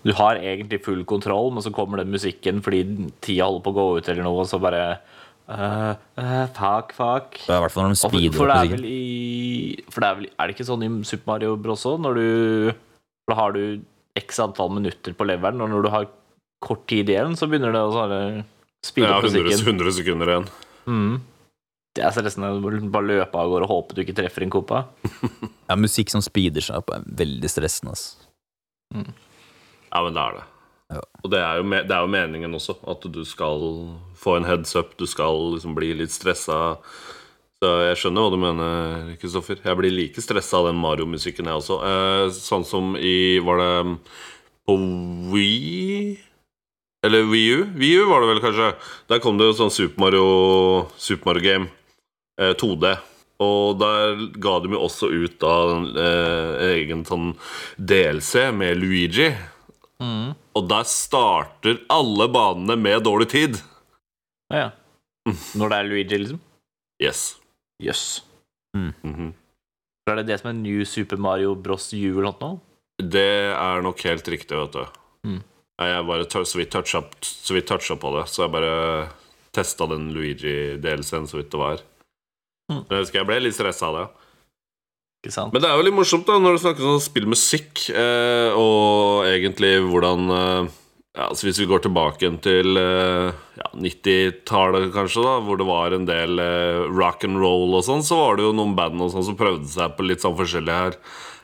Du 0.07 0.13
har 0.17 0.39
egentlig 0.41 0.81
full 0.85 1.03
kontroll, 1.05 1.51
men 1.53 1.65
så 1.65 1.73
kommer 1.75 2.01
den 2.01 2.13
musikken 2.15 2.63
fordi 2.65 2.85
tida 3.21 3.49
holder 3.49 3.65
på 3.65 3.73
å 3.73 3.77
gå 3.77 3.87
ut, 3.99 4.09
eller 4.09 4.25
noe, 4.25 4.45
og 4.45 4.49
så 4.49 4.61
bare 4.63 4.85
uh, 5.51 5.91
uh, 6.17 6.47
Fuck, 6.57 6.95
fuck. 6.97 7.41
Det 7.43 7.51
er 7.53 7.59
I 7.59 7.65
hvert 7.67 7.75
fall 7.75 7.89
når 7.89 7.97
de 7.97 8.01
speeder 8.01 8.37
For, 8.37 8.45
for, 8.45 8.53
det 8.53 8.55
opp 8.55 8.61
er 8.61 8.71
musikken. 8.71 8.79
vel 8.79 8.87
i 8.95 9.91
For 9.91 10.05
det 10.05 10.09
er 10.09 10.21
vel 10.21 10.31
Er 10.31 10.47
det 10.47 10.57
ikke 10.57 10.69
sånn 10.71 10.87
i 10.87 10.91
Super 11.09 11.33
Mario 11.35 11.59
Bros. 11.61 11.85
òg? 11.91 12.01
Når 12.07 12.21
du 12.21 12.73
Da 13.29 13.37
har 13.43 13.57
du 13.57 13.63
x 14.19 14.41
antall 14.43 14.73
minutter 14.75 15.15
på 15.17 15.27
leveren, 15.29 15.61
og 15.63 15.71
når 15.71 15.85
du 15.85 15.91
har 15.93 16.09
kort 16.65 16.83
tid 16.91 17.09
igjen, 17.13 17.37
så 17.39 17.47
begynner 17.49 17.73
det 17.73 17.83
å 17.87 17.93
sånn 17.95 18.17
speede 18.85 19.07
Jeg 19.07 19.17
opp 19.17 19.27
musikken 19.29 19.53
100, 19.53 19.55
musikken. 19.55 19.77
100 19.79 19.95
sekunder 20.01 20.33
igjen. 20.33 20.49
Mm. 20.91 21.15
Det 21.97 22.05
er 22.07 22.13
stressende. 22.15 22.51
Du 22.57 22.67
må 22.67 22.91
Bare 22.95 23.07
løpe 23.07 23.39
av 23.41 23.53
gårde 23.53 23.69
og 23.69 23.73
håpe 23.73 23.97
du 23.97 24.03
ikke 24.03 24.17
treffer 24.19 24.47
en 24.47 24.53
kopa. 24.53 24.85
Ja, 25.71 25.77
musikk 25.79 26.11
som 26.11 26.23
speeder 26.25 26.65
seg 26.65 26.81
opp, 26.83 26.91
er 26.91 27.05
veldig 27.07 27.47
stressende, 27.53 27.95
ass. 27.95 28.09
Ja, 29.91 30.03
men 30.07 30.17
det 30.17 30.23
er 30.23 30.39
det. 30.39 30.47
Ja. 30.91 31.05
Og 31.23 31.31
det 31.31 31.39
er, 31.39 31.61
jo 31.61 31.71
det 31.71 31.95
er 31.95 32.03
jo 32.03 32.11
meningen 32.11 32.57
også, 32.59 32.77
at 32.91 33.05
du 33.15 33.23
skal 33.27 33.63
få 34.19 34.37
en 34.39 34.49
heads 34.49 34.75
up, 34.79 34.97
du 34.99 35.07
skal 35.07 35.55
liksom 35.55 35.77
bli 35.77 35.93
litt 35.99 36.15
stressa. 36.15 36.79
Så 37.61 37.71
jeg 37.85 37.99
skjønner 38.01 38.25
hva 38.25 38.33
du 38.33 38.41
mener, 38.41 39.11
Kristoffer. 39.21 39.59
Jeg 39.61 39.77
blir 39.77 39.93
like 39.93 40.23
stressa 40.25 40.63
av 40.63 40.71
den 40.71 40.81
Mario-musikken, 40.81 41.51
jeg 41.51 41.61
også. 41.61 41.77
Eh, 41.85 42.23
sånn 42.33 42.65
som 42.65 42.95
i 42.97 43.37
Var 43.45 43.61
det 43.61 43.75
på 44.65 44.77
Wii 45.35 46.17
Eller 47.05 47.29
Wii 47.29 47.51
U? 47.59 47.67
Wii 47.77 48.01
U 48.01 48.09
var 48.09 48.25
det 48.25 48.31
vel, 48.33 48.43
kanskje. 48.47 48.73
Der 49.13 49.21
kom 49.21 49.37
det 49.37 49.51
jo 49.51 49.59
sånn 49.61 49.75
Super 49.75 50.07
Mario, 50.07 50.25
Super 50.97 51.31
Mario 51.31 51.45
Game 51.45 51.71
eh, 52.41 52.55
2D. 52.57 52.97
Og 53.45 53.79
der 53.81 54.25
ga 54.41 54.57
de 54.65 54.75
jo 54.75 54.83
også 54.85 55.13
ut 55.13 55.39
da 55.41 55.55
en 55.77 55.87
eh, 56.01 56.67
egen 56.79 57.05
sånn 57.09 57.35
DLC 57.77 58.49
med 58.57 58.81
Luigi. 58.81 59.31
Og 60.01 60.69
der 60.71 60.87
starter 60.89 61.83
alle 61.93 62.27
banene 62.33 62.77
med 62.81 63.05
dårlig 63.05 63.29
tid. 63.33 63.61
Ja, 64.51 64.65
ja. 64.65 64.71
Når 65.55 65.71
det 65.71 65.77
er 65.79 65.89
Luigi, 65.89 66.19
liksom? 66.19 66.41
Yes. 67.03 67.21
Jøss. 67.83 68.23
Mhm. 68.77 69.33
Er 70.09 70.17
det 70.17 70.27
det 70.27 70.41
som 70.41 70.51
er 70.51 70.59
New 70.59 70.85
Super 70.89 71.21
Mario 71.21 71.55
Bros. 71.55 71.93
U 71.93 72.19
eller 72.19 72.35
noe? 72.41 72.59
Det 73.01 73.53
er 73.55 73.83
nok 73.85 74.01
helt 74.05 74.27
riktig, 74.29 74.57
vet 74.57 74.73
du. 74.75 74.85
Mm. 75.29 75.43
Jeg 75.81 76.07
bare 76.09 76.45
så 76.45 76.59
vidt 76.59 76.73
toucha 76.73 77.01
så 77.25 77.55
vidt 77.57 77.69
toucha 77.69 77.97
på 77.97 78.11
det, 78.17 78.27
så 78.29 78.45
jeg 78.45 78.53
bare 78.53 78.73
testa 79.55 79.87
den 79.89 80.11
Luigi-DLC-en 80.13 81.29
så 81.31 81.39
vidt 81.39 81.53
det 81.53 81.61
var. 81.61 81.81
Mm. 82.71 82.83
Jeg 82.85 82.99
husker 82.99 83.21
jeg 83.21 83.29
ble 83.31 83.39
litt 83.41 83.57
stressa 83.57 83.89
av 83.89 83.97
det. 83.97 84.05
Men 85.53 85.61
det 85.61 85.69
er 85.69 85.77
jo 85.77 85.85
litt 85.85 85.97
morsomt 85.97 86.29
da 86.29 86.39
når 86.41 86.57
du 86.57 86.63
snakker 86.63 86.87
om 86.89 87.01
spillmusikk, 87.03 87.91
eh, 87.93 88.57
og 88.57 89.27
egentlig 89.29 89.75
hvordan 89.85 90.31
eh, 90.33 90.71
ja, 91.11 91.27
altså 91.27 91.49
Hvis 91.49 91.59
vi 91.59 91.67
går 91.67 91.83
tilbake 91.85 92.29
til 92.45 92.79
eh, 92.79 93.33
ja, 93.59 93.67
90-tallet, 93.75 94.93
kanskje, 94.95 95.25
da 95.27 95.35
hvor 95.43 95.59
det 95.59 95.67
var 95.69 95.97
en 95.97 96.07
del 96.09 96.39
eh, 96.41 96.87
rock 96.87 97.27
and 97.27 97.41
roll 97.43 97.75
og 97.75 97.83
sånn, 97.85 98.05
så 98.07 98.17
var 98.21 98.39
det 98.39 98.47
jo 98.47 98.55
noen 98.57 98.77
band 98.79 99.03
og 99.03 99.11
sånn 99.13 99.27
som 99.27 99.37
prøvde 99.37 99.69
seg 99.69 99.97
på 99.99 100.07
litt 100.07 100.23
sånn 100.23 100.39
forskjellig 100.39 100.77
her. 100.77 100.97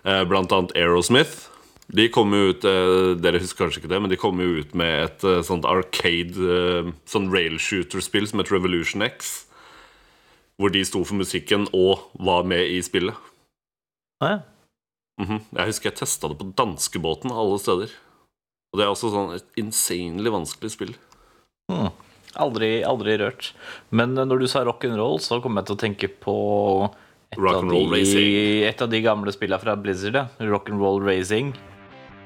Eh, 0.06 0.22
blant 0.30 0.54
annet 0.54 0.72
Aerosmith. 0.78 1.48
De 1.86 2.06
kom 2.10 2.32
jo 2.34 2.50
ut 2.50 2.64
eh, 2.66 3.12
Dere 3.22 3.38
husker 3.42 3.64
kanskje 3.64 3.82
ikke 3.82 3.90
det, 3.90 4.00
men 4.02 4.10
de 4.10 4.18
kom 4.18 4.38
jo 4.42 4.62
ut 4.62 4.72
med 4.78 5.02
et 5.04 5.26
eh, 5.26 5.42
sånt 5.46 5.66
arcade 5.66 6.94
Sånn 7.06 7.28
railshooter-spill 7.30 8.26
som 8.30 8.42
het 8.42 8.54
Revolution 8.54 9.02
X. 9.06 9.34
Hvor 10.56 10.70
de 10.72 10.86
sto 10.86 11.02
for 11.02 11.18
musikken 11.18 11.66
og 11.74 12.06
var 12.22 12.46
med 12.46 12.70
i 12.70 12.78
spillet. 12.86 13.18
Ah, 14.22 14.28
ja. 14.30 14.38
Mhm. 15.20 15.40
Jeg 15.56 15.66
husker 15.70 15.90
jeg 15.90 15.98
testa 16.02 16.28
det 16.28 16.38
på 16.40 16.50
danskebåten 16.56 17.32
alle 17.32 17.58
steder. 17.60 17.92
Og 18.72 18.78
det 18.80 18.84
er 18.84 18.92
også 18.92 19.10
sånn 19.12 19.34
et 19.36 19.46
insanely 19.60 20.32
vanskelig 20.32 20.70
spill. 20.74 20.94
Mm. 21.72 21.88
Aldri, 22.36 22.70
aldri 22.84 23.14
rørt. 23.20 23.52
Men 23.90 24.16
eh, 24.18 24.26
når 24.28 24.42
du 24.42 24.46
sa 24.50 24.64
rock'n'roll, 24.68 25.16
så 25.24 25.38
kom 25.42 25.56
jeg 25.56 25.66
til 25.70 25.76
å 25.76 25.80
tenke 25.80 26.08
på 26.20 26.34
et, 27.32 27.38
av 27.40 27.64
de, 27.70 27.80
Racing. 27.92 28.26
et 28.68 28.82
av 28.84 28.90
de 28.92 29.00
gamle 29.04 29.32
spillene 29.32 29.60
fra 29.62 29.76
Blizzard. 29.80 30.14
ja. 30.20 30.26
Rock'n'roll 30.52 31.00
Racing. 31.06 31.54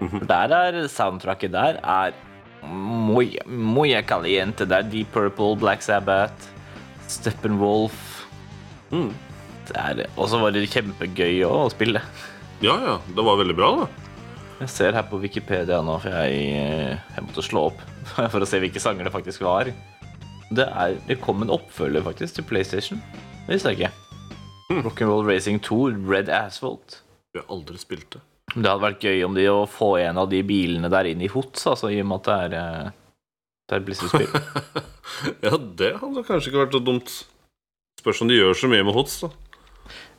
Mhm. 0.01 0.27
Der 0.27 0.53
er 0.57 0.81
soundtracket 0.89 1.53
der 1.53 1.79
er 1.85 2.15
muy, 2.67 3.37
muy 3.47 3.93
caliente. 4.03 4.67
Det 4.67 4.73
er 4.79 4.83
Deep 4.91 5.13
Purple, 5.13 5.55
Black 5.57 5.83
Sabbath, 5.83 6.49
Steppenwolf 7.09 8.07
Mm. 8.91 9.13
Og 10.17 10.29
så 10.31 10.41
var 10.41 10.55
det 10.55 10.67
kjempegøy 10.71 11.45
å 11.49 11.69
spille. 11.73 12.03
Ja, 12.61 12.77
ja. 12.85 12.97
Det 13.07 13.25
var 13.25 13.39
veldig 13.41 13.57
bra, 13.57 13.71
da. 13.83 14.11
Jeg 14.61 14.73
ser 14.75 14.93
her 14.93 15.07
på 15.09 15.21
Wikipedia 15.23 15.79
nå, 15.81 15.95
for 16.03 16.13
jeg, 16.13 16.41
eh, 16.53 16.99
jeg 17.17 17.25
måtte 17.25 17.45
slå 17.45 17.71
opp 17.71 17.81
for 18.33 18.43
å 18.45 18.49
se 18.49 18.61
hvilke 18.61 18.83
sanger 18.83 19.09
det 19.09 19.15
faktisk 19.15 19.45
var. 19.47 19.71
Det, 20.51 20.67
er, 20.67 20.99
det 21.07 21.21
kom 21.23 21.41
en 21.45 21.53
oppfølger 21.55 22.05
faktisk 22.05 22.37
til 22.37 22.49
PlayStation. 22.51 23.01
Det 23.47 23.55
visste 23.55 23.73
jeg 23.73 23.81
ikke. 23.81 23.93
Mm. 24.71 24.83
Rock'n'Roll 24.85 25.25
Racing 25.27 25.63
2, 25.65 25.79
Red 26.11 26.29
Asphalt. 26.29 27.01
Jeg 27.33 27.43
har 27.43 27.55
aldri 27.55 27.81
spilt 27.81 28.11
det. 28.17 28.23
Det 28.51 28.67
hadde 28.67 28.83
vært 28.83 29.05
gøy 29.07 29.25
om 29.25 29.37
de 29.39 29.47
å 29.51 29.67
få 29.71 29.95
en 30.03 30.19
av 30.21 30.31
de 30.31 30.43
bilene 30.47 30.91
der 30.91 31.09
inn 31.09 31.23
i 31.23 31.31
HOTS, 31.31 31.69
altså, 31.71 31.91
i 31.95 32.01
og 32.03 32.09
med 32.11 32.21
at 32.21 32.29
det 32.29 32.39
er, 32.45 32.57
eh, 32.61 32.95
det 33.71 33.77
er 33.77 33.85
Blizzard-spill. 33.87 34.85
ja, 35.47 35.55
det 35.81 35.93
hadde 36.03 36.27
kanskje 36.27 36.51
ikke 36.51 36.65
vært 36.65 36.75
så 36.77 36.83
dumt. 36.83 37.15
Spørs 38.03 38.23
om 38.25 38.31
de 38.31 38.39
gjør 38.39 38.59
så 38.59 38.71
mye 38.73 38.85
med 38.87 38.97
HOTS, 38.97 39.21
da. 39.25 39.31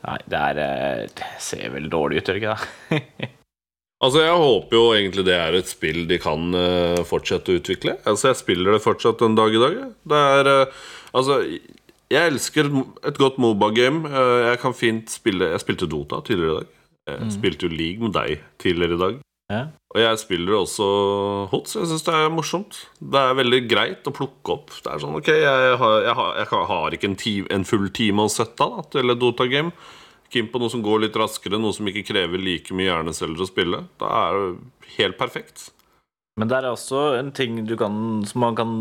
Nei, 0.01 0.17
det, 0.25 0.39
er, 0.39 0.57
eh, 0.63 1.03
det 1.19 1.27
ser 1.43 1.69
vel 1.75 1.85
dårlig 1.93 2.21
ut, 2.21 2.25
gjør 2.31 2.39
det 2.39 2.43
ikke 2.43 2.57
det? 2.57 3.29
Altså, 4.01 4.23
Jeg 4.25 4.33
håper 4.41 4.73
jo 4.73 4.85
egentlig 4.97 5.23
det 5.27 5.35
er 5.37 5.53
et 5.59 5.67
spill 5.69 6.07
de 6.09 6.17
kan 6.17 6.47
uh, 6.57 7.03
fortsette 7.05 7.53
å 7.53 7.59
utvikle. 7.59 7.93
Altså, 8.09 8.31
Jeg 8.31 8.39
spiller 8.39 8.73
det 8.73 8.81
fortsatt 8.81 9.21
en 9.21 9.35
dag 9.37 9.53
i 9.53 9.59
dag. 9.61 9.75
Det 10.09 10.21
er 10.39 10.49
uh, 10.49 10.79
Altså, 11.13 11.37
jeg 12.09 12.31
elsker 12.31 12.71
et 13.11 13.19
godt 13.21 13.37
Moba-game. 13.37 14.01
Uh, 14.09 14.47
jeg 14.49 14.57
kan 14.63 14.73
fint 14.73 15.13
spille 15.13 15.51
Jeg 15.53 15.61
spilte 15.61 15.85
Dota 15.91 16.17
tidligere 16.25 16.49
i 16.55 16.59
dag. 16.63 16.71
Jeg 17.11 17.19
Mm. 17.21 17.29
spilte 17.33 17.65
jo 17.67 17.75
League 17.77 18.01
med 18.01 18.13
deg 18.17 18.41
tidligere 18.61 18.97
i 18.97 19.01
dag. 19.03 19.15
Ja. 19.51 19.61
Og 19.91 19.99
jeg 19.99 20.19
spiller 20.21 20.55
også 20.61 20.85
HOTS. 21.51 21.73
Jeg 21.75 21.89
syns 21.89 22.05
det 22.07 22.13
er 22.15 22.29
morsomt. 22.31 22.77
Det 23.03 23.19
er 23.19 23.35
veldig 23.35 23.59
greit 23.67 24.07
å 24.07 24.13
plukke 24.15 24.53
opp. 24.55 24.71
Det 24.77 24.93
er 24.93 25.01
sånn, 25.03 25.17
ok, 25.19 25.31
Jeg 25.33 25.73
har, 25.81 25.95
jeg 26.05 26.15
har, 26.21 26.29
jeg 26.39 26.69
har 26.71 26.95
ikke 26.95 27.09
en, 27.09 27.17
ti, 27.19 27.33
en 27.51 27.67
full 27.67 27.89
time 27.91 28.23
å 28.23 28.31
sette 28.31 28.63
av 28.63 28.87
til 28.93 29.11
et 29.11 29.19
Dota-game. 29.19 29.73
Keen 30.31 30.47
på 30.47 30.61
noe 30.61 30.71
som 30.71 30.83
går 30.85 31.03
litt 31.03 31.19
raskere, 31.19 31.59
noe 31.59 31.75
som 31.75 31.89
ikke 31.91 32.05
krever 32.07 32.39
like 32.39 32.71
mye 32.77 32.87
hjerneceller 32.87 33.43
å 33.43 33.49
spille. 33.49 33.83
Da 33.99 34.11
er 34.21 34.39
det 34.39 34.95
helt 34.95 35.19
perfekt. 35.19 35.67
Men 36.39 36.47
det 36.47 36.61
er 36.61 36.71
også 36.71 37.09
en 37.19 37.33
ting 37.35 37.59
du 37.67 37.75
kan, 37.79 38.21
som 38.29 38.45
man 38.45 38.55
kan 38.55 38.75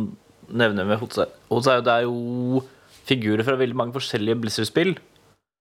nevne 0.47 0.87
med 0.87 1.03
HOTS. 1.03 1.25
HOTS 1.51 1.73
er 1.73 1.81
jo, 1.81 1.87
det 1.89 1.97
er 1.97 2.07
jo 2.07 2.63
figurer 3.11 3.43
fra 3.47 3.59
veldig 3.59 3.79
mange 3.83 3.99
forskjellige 3.99 4.39
Blizzard-spill. 4.45 4.95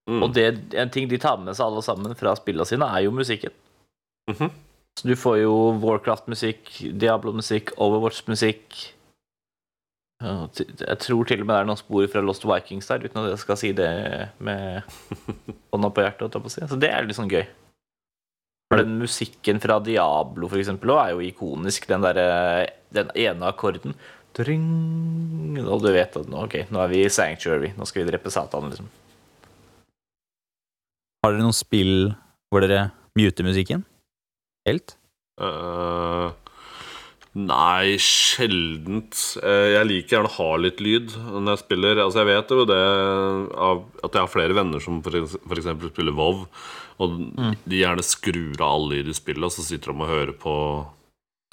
Mm. 0.10 0.24
Og 0.26 0.34
det, 0.38 0.48
en 0.78 0.93
ting 0.93 1.10
de 1.10 1.17
tar 1.22 1.41
med 1.41 1.58
seg 1.58 1.65
alle 1.65 1.82
sammen 1.86 2.13
fra 2.17 2.36
spillene 2.38 2.69
sine, 2.69 2.86
er 2.86 3.08
jo 3.08 3.15
musikken. 3.15 3.56
Mhm. 4.30 4.54
Så 4.97 5.08
du 5.08 5.15
får 5.15 5.41
jo 5.43 5.54
Warcraft-musikk, 5.80 6.71
Diablo-musikk, 6.99 7.75
Overwatch-musikk. 7.80 8.80
Jeg 10.19 10.97
tror 10.99 11.23
til 11.23 11.43
og 11.43 11.47
med 11.47 11.54
det 11.54 11.60
er 11.62 11.67
noen 11.69 11.80
spor 11.80 12.10
fra 12.12 12.23
Lost 12.25 12.43
Vikings 12.43 12.89
der, 12.89 13.06
uten 13.06 13.21
at 13.21 13.30
jeg 13.32 13.41
skal 13.45 13.60
si 13.62 13.71
det 13.71 13.91
med 14.43 14.84
hånda 15.71 15.91
på 15.95 16.04
hjertet. 16.04 16.36
Så 16.52 16.80
det 16.80 16.91
er 16.91 17.08
litt 17.08 17.19
sånn 17.19 17.32
gøy. 17.32 17.45
Den 18.75 18.99
musikken 18.99 19.62
fra 19.63 19.80
Diablo 19.82 20.49
for 20.49 20.60
eksempel, 20.60 20.91
er 20.99 21.15
jo 21.15 21.23
ikonisk. 21.25 21.88
Den, 21.89 22.04
der, 22.06 22.67
den 22.93 23.13
ene 23.17 23.47
akkorden. 23.49 23.95
Dring, 24.38 25.58
og 25.63 25.82
du 25.82 25.89
vet 25.95 26.13
at 26.19 26.28
nå, 26.30 26.43
okay, 26.45 26.67
nå 26.69 26.84
er 26.84 26.91
vi 26.91 27.02
i 27.02 27.10
Sanctuary. 27.12 27.71
Nå 27.80 27.88
skal 27.89 28.04
vi 28.04 28.12
drepe 28.12 28.30
Satan, 28.32 28.69
liksom. 28.69 28.91
Har 31.23 31.34
dere 31.34 31.43
noen 31.43 31.56
spill 31.56 32.12
hvor 32.52 32.63
dere 32.63 32.91
muter 33.17 33.47
musikken? 33.47 33.82
Helt? 34.67 34.95
Uh, 35.39 36.36
nei, 37.39 37.95
sjeldent. 38.04 39.15
Eh, 39.39 39.67
jeg 39.76 39.88
liker 39.88 40.17
gjerne 40.17 40.32
å 40.32 40.36
ha 40.36 40.50
litt 40.60 40.84
lyd 40.84 41.15
når 41.15 41.54
jeg 41.54 41.63
spiller. 41.63 42.04
Altså 42.04 42.24
Jeg 42.24 42.32
vet 42.34 42.54
jo 42.54 42.67
det 42.67 42.84
av 43.69 43.84
at 44.04 44.12
jeg 44.12 44.26
har 44.26 44.32
flere 44.34 44.58
venner 44.58 44.84
som 44.84 45.00
f.eks. 45.00 45.38
spiller 45.93 46.15
Vov, 46.17 46.45
og 47.00 47.19
de 47.63 47.82
gjerne 47.82 48.06
skrur 48.06 48.60
av 48.60 48.69
all 48.69 48.89
lyd 48.91 49.12
i 49.12 49.15
spillet, 49.15 49.48
og 49.48 49.56
så 49.56 49.65
sitter 49.65 49.93
de 49.93 50.04
og 50.04 50.12
hører 50.12 50.36
på 50.36 50.56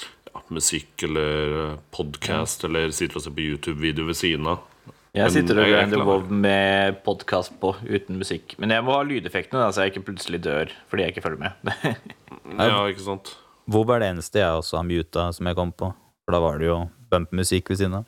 ja, 0.03 0.43
musikk 0.51 1.07
eller 1.07 1.77
podkast, 1.95 2.67
eller 2.67 2.91
sitter 2.95 3.21
og 3.21 3.29
ser 3.29 3.37
på 3.37 3.47
YouTube-video 3.47 4.11
ved 4.11 4.19
siden 4.19 4.51
av. 4.57 4.65
Jeg 5.17 5.33
sitter 5.33 5.57
og 5.57 5.65
er 5.65 5.71
grinder. 5.73 6.03
WoW 6.05 6.27
med 6.29 6.99
podkast 7.07 7.55
på 7.63 7.71
uten 7.89 8.19
musikk. 8.21 8.53
Men 8.61 8.75
jeg 8.75 8.85
må 8.85 8.93
ha 8.99 9.05
lydeffektene, 9.07 9.63
da, 9.63 9.73
så 9.73 9.87
jeg 9.87 9.95
ikke 9.95 10.11
plutselig 10.11 10.43
dør 10.45 10.75
fordi 10.91 11.07
jeg 11.07 11.15
ikke 11.15 11.25
følger 11.25 11.47
med. 11.47 11.71
Ja, 12.55 12.85
ikke 12.87 13.05
sant? 13.05 13.35
Vob 13.67 13.91
er 13.91 14.03
det 14.03 14.13
eneste 14.15 14.39
jeg 14.39 14.61
også 14.61 14.79
har 14.79 14.87
muta 14.87 15.31
som 15.35 15.49
jeg 15.49 15.59
kom 15.59 15.73
på. 15.75 15.91
For 16.25 16.35
da 16.35 16.43
var 16.43 16.61
det 16.61 16.69
jo 16.69 16.79
bumpmusikk 17.11 17.71
ved 17.71 17.81
siden 17.81 17.99
av. 18.01 18.07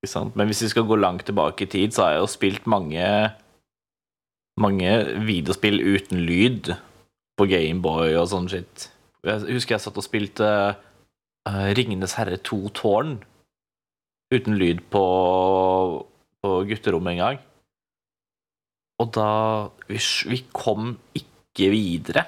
Ikke 0.00 0.10
sant? 0.10 0.36
Men 0.38 0.50
hvis 0.50 0.64
vi 0.64 0.70
skal 0.72 0.86
gå 0.88 0.98
langt 0.98 1.26
tilbake 1.28 1.66
i 1.66 1.70
tid, 1.70 1.94
så 1.94 2.06
har 2.06 2.16
jeg 2.16 2.24
jo 2.24 2.34
spilt 2.34 2.68
mange 2.70 3.06
Mange 4.60 4.90
videospill 5.24 5.78
uten 5.80 6.18
lyd 6.26 6.74
på 7.38 7.46
Gameboy 7.48 8.12
og 8.18 8.26
sånn 8.28 8.48
shit. 8.50 8.90
Jeg 9.24 9.54
husker 9.54 9.76
jeg 9.76 9.82
satt 9.86 9.96
og 9.96 10.04
spilte 10.04 10.48
uh, 10.74 11.68
Ringenes 11.78 12.16
herre 12.18 12.36
2 12.44 12.58
Tårn 12.76 13.14
uten 14.34 14.58
lyd 14.60 14.82
på, 14.92 15.04
på 16.44 16.50
gutterommet 16.68 17.14
en 17.14 17.22
gang. 17.22 17.40
Og 19.00 19.14
da 19.16 19.30
Vi, 19.88 20.02
vi 20.28 20.42
kom 20.52 20.92
ikke 21.16 21.70
videre 21.72 22.26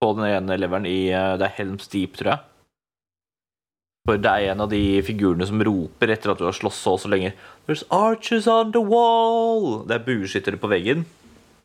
på 0.00 0.12
den 0.16 0.26
ene 0.30 0.56
leveren 0.60 0.86
i 0.88 1.10
eh, 1.12 1.34
Det 1.40 1.46
er 1.48 1.58
Helms 1.58 1.90
Deep, 1.92 2.16
tror 2.18 2.32
jeg. 2.34 2.46
For 4.08 4.20
det 4.20 4.30
er 4.32 4.52
en 4.54 4.64
av 4.64 4.70
de 4.72 4.80
figurene 5.04 5.46
som 5.46 5.60
roper 5.66 6.14
etter 6.14 6.32
at 6.32 6.40
du 6.40 6.46
har 6.46 6.56
slåss 6.56 6.78
så 6.80 6.94
og 6.96 7.02
så 7.02 7.10
lenge 7.12 7.34
There's 7.68 7.84
archers 7.92 8.48
on 8.50 8.72
the 8.74 8.80
wall! 8.80 9.82
Det 9.86 9.98
er 9.98 10.06
bueskyttere 10.06 10.60
på 10.60 10.70
veggen. 10.72 11.04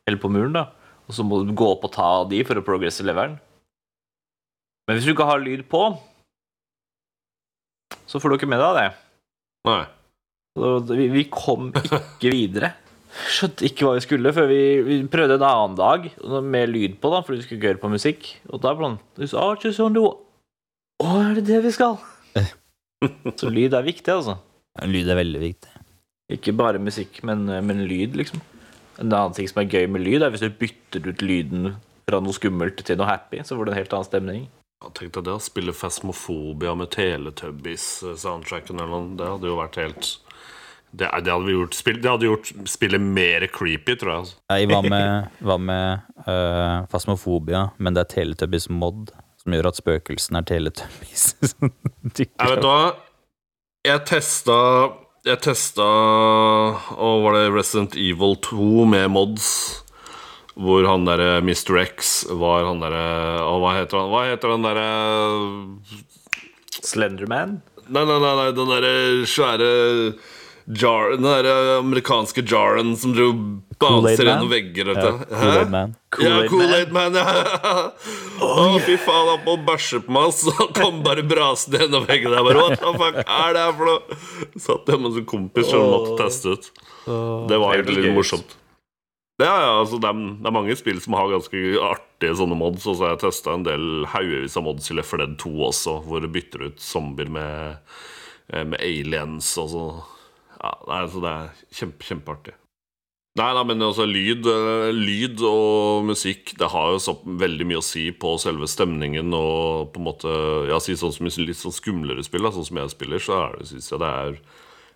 Eller 0.05 0.19
på 0.21 0.29
muren, 0.29 0.53
da. 0.53 0.67
Og 1.07 1.15
så 1.17 1.23
må 1.25 1.39
du 1.45 1.53
gå 1.55 1.69
opp 1.71 1.87
og 1.87 1.93
ta 1.95 2.09
de 2.29 2.43
for 2.45 2.59
å 2.59 2.65
progresse 2.65 3.05
leveren. 3.07 3.39
Men 4.85 4.97
hvis 4.97 5.07
du 5.07 5.15
ikke 5.15 5.25
har 5.29 5.41
lyd 5.41 5.63
på, 5.71 5.81
så 8.05 8.21
får 8.21 8.29
du 8.29 8.37
ikke 8.37 8.49
med 8.51 8.61
deg 8.61 8.77
det. 8.77 8.87
Nei. 9.65 9.83
Vi 11.15 11.23
kom 11.33 11.71
ikke 11.73 12.31
videre. 12.35 12.75
Skjønte 13.15 13.63
ikke 13.67 13.87
hva 13.87 13.93
vi 13.95 14.03
skulle 14.03 14.33
før 14.35 14.49
vi, 14.49 14.61
vi 14.83 14.97
prøvde 15.11 15.37
en 15.39 15.47
annen 15.47 15.77
dag 15.79 16.09
med 16.43 16.71
lyd 16.71 16.97
på, 16.99 17.11
da, 17.13 17.21
fordi 17.23 17.39
vi 17.39 17.45
skulle 17.47 17.69
høre 17.69 17.81
på 17.81 17.91
musikk. 17.93 18.27
Og 18.51 18.59
da 18.63 18.73
ble 18.75 18.91
det 19.19 19.29
sånn. 19.31 19.99
Å, 20.01 20.09
er 21.05 21.39
det 21.39 21.45
det 21.47 21.61
vi 21.63 21.71
skal? 21.75 21.97
Så 23.39 23.51
lyd 23.51 23.75
er 23.77 23.87
viktig, 23.87 24.11
altså. 24.11 24.37
Lyd 24.83 25.07
er 25.11 25.19
veldig 25.21 25.41
viktig. 25.41 25.71
Ikke 26.35 26.55
bare 26.57 26.81
musikk, 26.81 27.21
men, 27.27 27.45
men 27.47 27.85
lyd, 27.87 28.17
liksom. 28.19 28.43
En 28.99 29.11
annen 29.11 29.35
ting 29.35 29.47
som 29.51 29.61
er 29.61 29.71
gøy 29.71 29.87
med 29.91 30.03
lyd, 30.03 30.23
er 30.23 30.33
hvis 30.33 30.43
du 30.43 30.51
bytter 30.59 31.07
ut 31.07 31.23
lyden 31.23 31.73
fra 32.09 32.21
noe 32.23 32.35
skummelt 32.35 32.83
til 32.85 32.99
noe 32.99 33.09
happy, 33.09 33.41
så 33.43 33.55
får 33.55 33.67
du 33.67 33.73
en 33.73 33.79
helt 33.79 33.95
annen 33.95 34.09
stemning. 34.09 34.45
Ja, 34.83 34.91
Tenk 34.91 35.15
deg 35.15 35.27
det 35.27 35.35
å 35.35 35.43
spille 35.43 35.75
Fasmofobia 35.75 36.75
med 36.77 36.91
Teletubbies-soundtracken 36.95 38.79
eller 38.79 38.91
noe. 38.91 39.15
Det 39.19 39.29
hadde 39.31 39.51
jo 39.51 39.59
vært 39.59 39.79
helt 39.81 40.11
Det, 40.95 41.09
det 41.25 41.31
hadde 41.31 41.51
gjort 41.51 41.75
spill, 41.75 41.99
Det 42.01 42.07
hadde 42.09 42.29
gjort 42.29 42.49
spillet 42.71 43.01
mer 43.03 43.47
creepy, 43.51 43.97
tror 43.99 44.11
jeg. 44.11 44.23
Altså. 44.23 44.37
Nei, 44.53 44.59
hva 44.71 44.81
med, 44.85 45.37
hva 45.43 45.59
med 45.59 46.09
uh, 46.27 46.85
fasmofobia, 46.91 47.67
men 47.77 47.97
det 47.97 48.05
er 48.05 48.11
Teletubbies 48.13 48.69
mod 48.71 49.11
som 49.45 49.53
gjør 49.53 49.69
at 49.69 49.79
spøkelsene 49.79 50.41
er 50.41 50.47
Teletubbies? 50.49 51.25
Jeg 52.17 52.51
vet 52.51 52.63
hva? 52.65 52.79
Jeg 53.85 54.01
testa 54.09 54.55
Jeg 55.25 55.41
testa 55.45 55.85
Og 55.85 57.25
var 57.25 57.35
det 57.37 57.51
Resident 57.53 57.97
Evil 57.97 58.33
2 58.41 58.85
med 58.89 59.11
mods? 59.13 59.49
Hvor 60.55 60.87
han 60.87 61.05
derre 61.05 61.43
Mr. 61.43 61.77
X 61.83 62.23
var 62.31 62.65
han 62.65 62.81
derre 62.81 63.05
og 63.43 63.59
hva 63.61 63.75
heter 63.75 63.99
han? 63.99 64.11
Hva 64.13 64.21
heter 64.29 64.53
han 64.53 64.65
derre 64.65 64.89
Slenderman? 66.79 67.59
Nei, 67.85 68.01
nei, 68.07 68.17
nei, 68.17 68.33
nei 68.39 68.47
den 68.55 68.71
derre 68.71 68.93
svære 69.29 69.69
jar, 70.67 71.11
Den 71.15 71.23
der 71.27 71.47
amerikanske 71.79 72.41
jaren 72.47 72.95
som 72.97 73.13
dro 73.15 73.29
baser 73.79 74.23
gjennom 74.25 74.49
vegger. 74.49 74.85
vet 74.93 74.97
Ja, 75.03 75.11
du. 75.11 75.35
Hæ? 75.35 75.45
Kool-Aid 75.45 75.71
Man. 75.71 75.95
Ja, 76.23 76.35
Kool-Aid 76.49 76.91
Man. 76.95 77.13
Ja. 77.19 77.91
Å, 78.41 78.65
fy 78.83 78.97
faen, 78.99 79.29
han 79.33 79.43
må 79.45 79.55
bæsje 79.67 80.01
på 80.05 80.11
meg, 80.15 80.33
så 80.35 80.53
han 80.59 80.73
kom 80.75 81.01
bare 81.05 81.23
brasende 81.27 81.83
gjennom 81.83 82.05
veggen. 82.09 82.33
Jeg 82.35 82.47
bare, 82.49 82.65
What 82.65 82.79
the 82.81 82.93
fuck 82.99 83.19
er 83.23 83.55
det 83.57 83.63
her 83.65 83.73
for 83.79 83.91
noe? 83.91 84.19
Satt 84.65 84.91
hjemme 84.91 85.11
hos 85.11 85.19
en 85.21 85.27
kompis 85.29 85.69
som 85.71 85.85
måtte 85.91 86.15
teste 86.23 86.55
ut. 86.55 86.69
Det 87.05 87.59
var 87.61 87.75
egentlig 87.77 88.05
litt 88.07 88.15
morsomt. 88.17 88.55
Ja, 89.35 89.51
ja, 89.51 89.71
altså 89.81 89.97
det 89.99 90.07
er, 90.07 90.19
det 90.39 90.47
er 90.47 90.53
mange 90.55 90.75
spill 90.79 91.01
som 91.03 91.17
har 91.19 91.27
ganske 91.33 91.61
artige 91.83 92.37
sånne 92.39 92.55
mods. 92.55 92.85
Og 92.87 92.95
så 92.95 93.03
har 93.03 93.15
jeg 93.17 93.23
testa 93.25 93.51
en 93.57 93.65
del 93.67 94.05
haugevis 94.13 94.55
av 94.55 94.63
mods 94.63 94.87
i 94.87 94.95
Left 94.95 95.11
4 95.11 95.25
Dead 95.25 95.33
2 95.43 95.51
også, 95.67 95.95
hvor 96.07 96.23
du 96.23 96.29
bytter 96.31 96.69
ut 96.69 96.79
zombier 96.79 97.27
med, 97.35 97.81
eh, 98.53 98.63
med 98.63 98.79
aliens 98.79 99.49
og 99.59 99.67
så 99.73 99.83
Ja, 100.65 100.71
nei, 100.89 101.01
altså 101.05 101.21
det 101.21 101.31
er 101.31 101.65
kjempe, 101.77 102.05
kjempeartig. 102.07 102.55
Nei, 103.35 103.49
nei, 103.51 103.63
men 103.67 103.83
altså 103.83 104.05
lyd, 104.07 104.47
eh, 104.47 104.89
lyd 104.95 105.41
og 105.43 106.05
musikk 106.07 106.53
Det 106.55 106.69
har 106.71 106.93
jo 106.93 107.01
så 107.03 107.17
veldig 107.19 107.65
mye 107.67 107.81
å 107.81 107.83
si 107.83 108.05
på 108.15 108.29
selve 108.39 108.69
stemningen 108.71 109.33
og 109.35 109.89
på 109.91 109.99
en 109.99 110.05
måte 110.07 110.35
Ja, 110.69 110.77
si 110.79 110.95
sånn 110.95 111.11
som 111.11 111.27
i 111.27 111.33
litt 111.43 111.59
sånn 111.59 111.75
skumlere 111.75 112.23
spill, 112.23 112.47
da, 112.47 112.53
sånn 112.55 112.69
som 112.69 112.79
jeg 112.79 112.93
spiller, 112.93 113.19
så 113.19 113.41
syns 113.67 113.91
jeg 113.91 113.99
det 113.99 114.13
er 114.21 114.39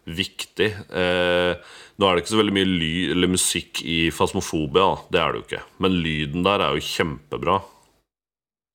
viktig. 0.10 0.70
Eh, 0.96 1.76
nå 2.00 2.08
er 2.08 2.16
det 2.16 2.24
ikke 2.24 2.32
så 2.32 2.40
veldig 2.40 2.56
mye 2.56 2.70
ly 2.70 2.94
eller 3.12 3.34
musikk 3.36 3.84
i 3.84 4.00
Fasmofobia, 4.16 4.88
da. 4.88 5.04
det 5.12 5.22
er 5.22 5.36
det 5.36 5.42
jo 5.42 5.46
ikke. 5.46 5.62
Men 5.84 6.00
lyden 6.08 6.48
der 6.48 6.64
er 6.64 6.80
jo 6.80 6.88
kjempebra. 6.88 7.60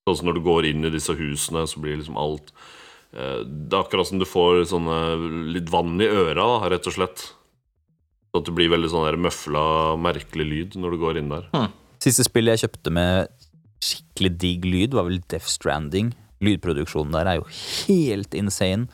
Sånn 0.05 0.19
som 0.21 0.29
når 0.29 0.37
du 0.37 0.45
går 0.45 0.69
inn 0.69 0.85
i 0.85 0.93
disse 0.93 1.17
husene, 1.17 1.65
så 1.67 1.81
blir 1.81 1.97
liksom 1.97 2.21
alt 2.21 2.53
Det 3.15 3.71
er 3.71 3.79
akkurat 3.79 4.09
som 4.09 4.19
du 4.19 4.25
får 4.27 4.65
sånne 4.73 4.99
litt 5.55 5.69
vann 5.71 5.95
i 6.03 6.09
øra, 6.09 6.35
da, 6.35 6.69
rett 6.75 6.89
og 6.91 6.97
slett. 6.97 7.21
Så 8.35 8.41
det 8.43 8.51
blir 8.57 8.73
veldig 8.73 8.89
sånn 8.91 9.21
møfla, 9.23 9.63
merkelig 10.03 10.45
lyd 10.49 10.77
når 10.83 10.95
du 10.95 10.99
går 10.99 11.21
inn 11.21 11.31
der. 11.31 11.45
Siste 12.03 12.25
spillet 12.27 12.57
jeg 12.57 12.67
kjøpte 12.67 12.91
med 12.97 13.31
skikkelig 13.85 14.31
digg 14.41 14.67
lyd, 14.67 14.95
var 14.97 15.07
vel 15.07 15.21
Death 15.31 15.47
Stranding. 15.47 16.11
Lydproduksjonen 16.43 17.15
der 17.15 17.29
er 17.31 17.39
jo 17.39 17.47
helt 17.87 18.35
insane. 18.35 18.89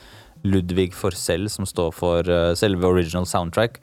Ludvig 0.45 0.93
Forsell, 0.97 1.47
som 1.53 1.67
står 1.69 1.91
for 1.93 2.29
eh, 2.29 2.53
selve 2.57 2.87
original 2.89 3.27
soundtrack. 3.29 3.79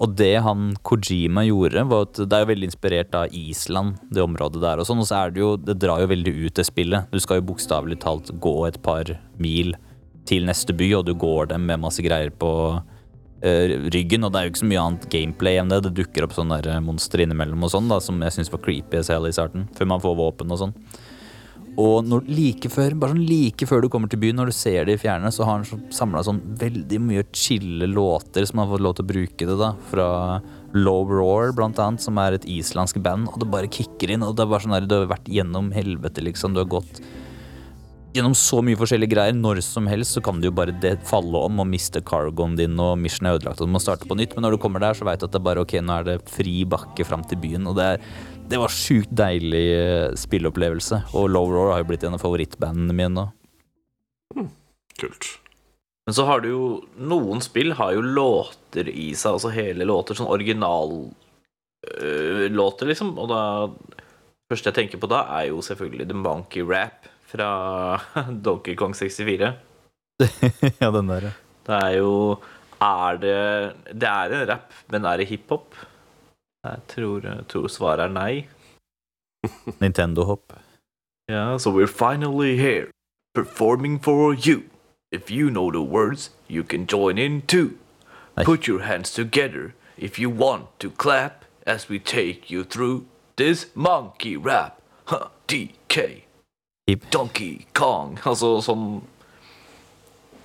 Og 0.00 0.14
det 0.16 0.38
han 0.40 0.70
Kojima 0.86 1.44
gjorde, 1.44 1.82
var 1.90 2.06
at 2.06 2.20
det 2.22 2.36
er 2.36 2.44
jo 2.44 2.50
veldig 2.54 2.68
inspirert 2.70 3.16
av 3.16 3.34
Island, 3.36 3.98
det 4.08 4.22
området 4.24 4.62
der 4.62 4.80
og 4.80 4.88
sånn. 4.88 5.02
Og 5.02 5.08
så 5.10 5.18
er 5.18 5.34
det 5.34 5.42
jo 5.42 5.50
Det 5.60 5.76
drar 5.82 6.00
jo 6.00 6.08
veldig 6.08 6.32
ut, 6.46 6.54
det 6.56 6.64
spillet. 6.68 7.10
Du 7.12 7.20
skal 7.20 7.40
jo 7.40 7.48
bokstavelig 7.50 8.00
talt 8.00 8.32
gå 8.40 8.54
et 8.68 8.80
par 8.82 9.12
mil 9.36 9.74
til 10.28 10.46
neste 10.48 10.72
by, 10.76 10.88
og 10.96 11.04
du 11.08 11.12
går 11.18 11.52
dem 11.52 11.66
med 11.68 11.82
masse 11.82 12.00
greier 12.04 12.30
på 12.32 12.52
uh, 12.80 13.66
ryggen, 13.92 14.24
og 14.24 14.32
det 14.32 14.40
er 14.40 14.46
jo 14.46 14.52
ikke 14.54 14.62
så 14.62 14.70
mye 14.72 14.86
annet 14.86 15.06
gameplay 15.12 15.60
enn 15.60 15.72
det. 15.72 15.82
Det 15.84 15.94
dukker 16.00 16.24
opp 16.24 16.36
sånne 16.36 16.62
der 16.64 16.80
monster 16.84 17.20
innimellom 17.24 17.68
og 17.68 17.72
sånn, 17.74 17.90
da, 17.92 18.00
som 18.00 18.20
jeg 18.24 18.38
syns 18.38 18.52
var 18.52 18.64
creepy 18.64 19.02
as 19.02 19.12
hell 19.12 19.28
i 19.28 19.36
starten, 19.36 19.68
før 19.76 19.92
man 19.92 20.04
får 20.04 20.16
våpen 20.20 20.54
og 20.54 20.62
sånn. 20.64 20.76
Og 21.80 22.04
når, 22.04 22.26
like 22.28 22.70
før 22.72 22.96
bare 22.98 23.14
sånn 23.14 23.26
like 23.28 23.68
før 23.68 23.84
du 23.84 23.88
kommer 23.92 24.10
til 24.10 24.20
byen, 24.20 24.36
når 24.40 24.50
du 24.50 24.56
ser 24.56 24.88
det 24.88 24.98
i 24.98 25.00
fjerne, 25.00 25.30
så 25.32 25.46
har 25.46 25.60
han 25.62 25.84
samla 25.94 26.24
sånn 26.26 26.42
veldig 26.60 26.98
mye 27.06 27.24
chille 27.36 27.88
låter 27.88 28.44
som 28.48 28.60
han 28.60 28.68
har 28.68 28.74
fått 28.74 28.84
lov 28.84 28.96
til 28.98 29.06
å 29.06 29.10
bruke 29.12 29.48
det, 29.48 29.56
da. 29.60 29.70
Fra 29.92 30.10
Low 30.76 31.08
Roar, 31.08 31.54
blant 31.56 31.80
annet, 31.82 32.02
som 32.04 32.18
er 32.20 32.36
et 32.36 32.46
islandsk 32.50 33.00
band, 33.04 33.30
og 33.30 33.40
det 33.42 33.50
bare 33.54 33.70
kicker 33.72 34.12
inn. 34.12 34.26
Og 34.26 34.36
det 34.36 34.44
er 34.44 34.52
bare 34.52 34.66
sånn 34.66 34.76
der, 34.76 34.90
du 34.90 34.98
har 34.98 35.10
vært 35.14 35.30
gjennom 35.30 35.72
helvete, 35.74 36.26
liksom. 36.26 36.54
Du 36.54 36.62
har 36.64 36.70
gått 36.70 37.00
gjennom 38.14 38.34
så 38.34 38.58
mye 38.64 38.78
forskjellige 38.78 39.12
greier. 39.12 39.36
Når 39.36 39.62
som 39.64 39.86
helst 39.90 40.16
så 40.16 40.22
kan 40.24 40.40
du 40.40 40.48
jo 40.48 40.54
bare 40.56 40.74
det 40.82 40.96
falle 41.08 41.44
om 41.46 41.62
og 41.62 41.68
miste 41.70 42.02
cargoen 42.06 42.56
din, 42.58 42.78
og 42.82 42.98
mission 43.00 43.28
er 43.30 43.38
ødelagt, 43.38 43.62
og 43.62 43.70
du 43.70 43.74
må 43.76 43.82
starte 43.82 44.08
på 44.10 44.18
nytt. 44.18 44.34
Men 44.36 44.46
når 44.46 44.56
du 44.56 44.62
kommer 44.62 44.82
der, 44.82 44.98
så 44.98 45.06
veit 45.06 45.22
du 45.22 45.28
at 45.28 45.34
det 45.34 45.40
er 45.40 45.46
bare 45.46 45.64
ok, 45.64 45.78
nå 45.84 45.96
er 45.96 46.08
det 46.08 46.18
fri 46.30 46.60
bakke 46.68 47.06
fram 47.06 47.24
til 47.30 47.40
byen. 47.42 47.70
Og 47.70 47.78
det 47.78 47.88
er 47.94 48.04
det 48.50 48.58
var 48.58 48.72
sjukt 48.74 49.12
deilig 49.14 49.66
eh, 49.76 50.14
spilleopplevelse. 50.18 50.96
Og 51.18 51.28
Low 51.30 51.46
Roar 51.52 51.74
har 51.74 51.80
jo 51.84 51.88
blitt 51.92 52.04
en 52.06 52.16
av 52.16 52.22
favorittbandene 52.22 52.94
mine 52.96 53.14
nå. 53.14 53.24
Kult. 55.00 55.24
Men 56.06 56.14
så 56.16 56.22
har 56.26 56.38
du 56.42 56.48
jo 56.50 56.64
Noen 56.98 57.40
spill 57.44 57.72
har 57.78 57.92
jo 57.94 58.02
låter 58.02 58.88
i 58.90 59.14
seg, 59.14 59.32
altså 59.36 59.48
hele 59.54 59.84
låter. 59.86 60.14
Sånn 60.18 60.32
originallåter, 60.32 62.86
liksom. 62.90 63.08
Og 63.20 63.26
da 63.30 63.42
første 64.50 64.68
jeg 64.72 64.78
tenker 64.80 64.98
på 65.02 65.10
da, 65.10 65.20
er 65.38 65.44
jo 65.52 65.58
selvfølgelig 65.62 66.08
The 66.10 66.18
Monkey 66.18 66.62
Rap 66.66 67.06
fra 67.30 67.48
Donkey 68.46 68.74
Kong 68.78 68.94
64. 68.98 69.52
ja, 70.82 70.88
den 70.90 71.12
der. 71.12 71.22
ja. 71.30 71.34
Det 71.70 71.76
er 71.76 71.92
jo 72.00 72.40
Er 72.82 73.18
det 73.20 73.36
Det 73.92 74.08
er 74.08 74.32
en 74.34 74.48
rap, 74.48 74.72
men 74.90 75.04
er 75.06 75.20
det 75.20 75.28
hiphop? 75.30 75.68
Jeg 76.64 76.78
tror, 76.88 77.20
jeg 77.24 77.44
tror 77.48 77.68
svaret 77.68 78.00
er 78.04 78.08
nei. 78.12 78.48
Nintendo-hopp. 79.80 80.52
Yeah, 81.30 81.56
so 81.56 81.70
we're 81.70 81.86
finally 81.86 82.56
here, 82.56 82.90
performing 83.34 83.98
for 83.98 84.34
you. 84.34 84.64
If 85.12 85.30
you 85.30 85.50
know 85.50 85.70
the 85.70 85.80
words, 85.80 86.30
you 86.48 86.62
can 86.62 86.86
join 86.86 87.18
in 87.18 87.42
too. 87.42 87.78
Nei. 88.36 88.44
Put 88.44 88.68
your 88.68 88.80
hands 88.80 89.12
together 89.12 89.74
if 89.96 90.18
you 90.18 90.28
want 90.28 90.66
to 90.80 90.90
clap 90.90 91.44
as 91.66 91.88
we 91.88 91.98
take 91.98 92.50
you 92.50 92.64
through 92.64 93.06
this 93.36 93.66
monkey 93.74 94.36
rap. 94.36 94.80
Huh, 95.06 95.28
DK. 95.48 96.22
Hip. 96.86 97.10
Donkey 97.10 97.66
Kong. 97.72 98.18
Altså 98.24 98.60
sånn 98.60 99.00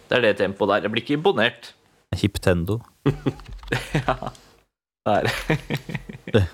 Det 0.08 0.18
er 0.18 0.22
det 0.22 0.38
tempoet 0.38 0.70
der. 0.70 0.86
Jeg 0.86 0.92
blir 0.94 1.04
ikke 1.04 1.18
imponert. 1.20 1.74
Hiptendo. 2.16 2.80
Der. 5.06 5.30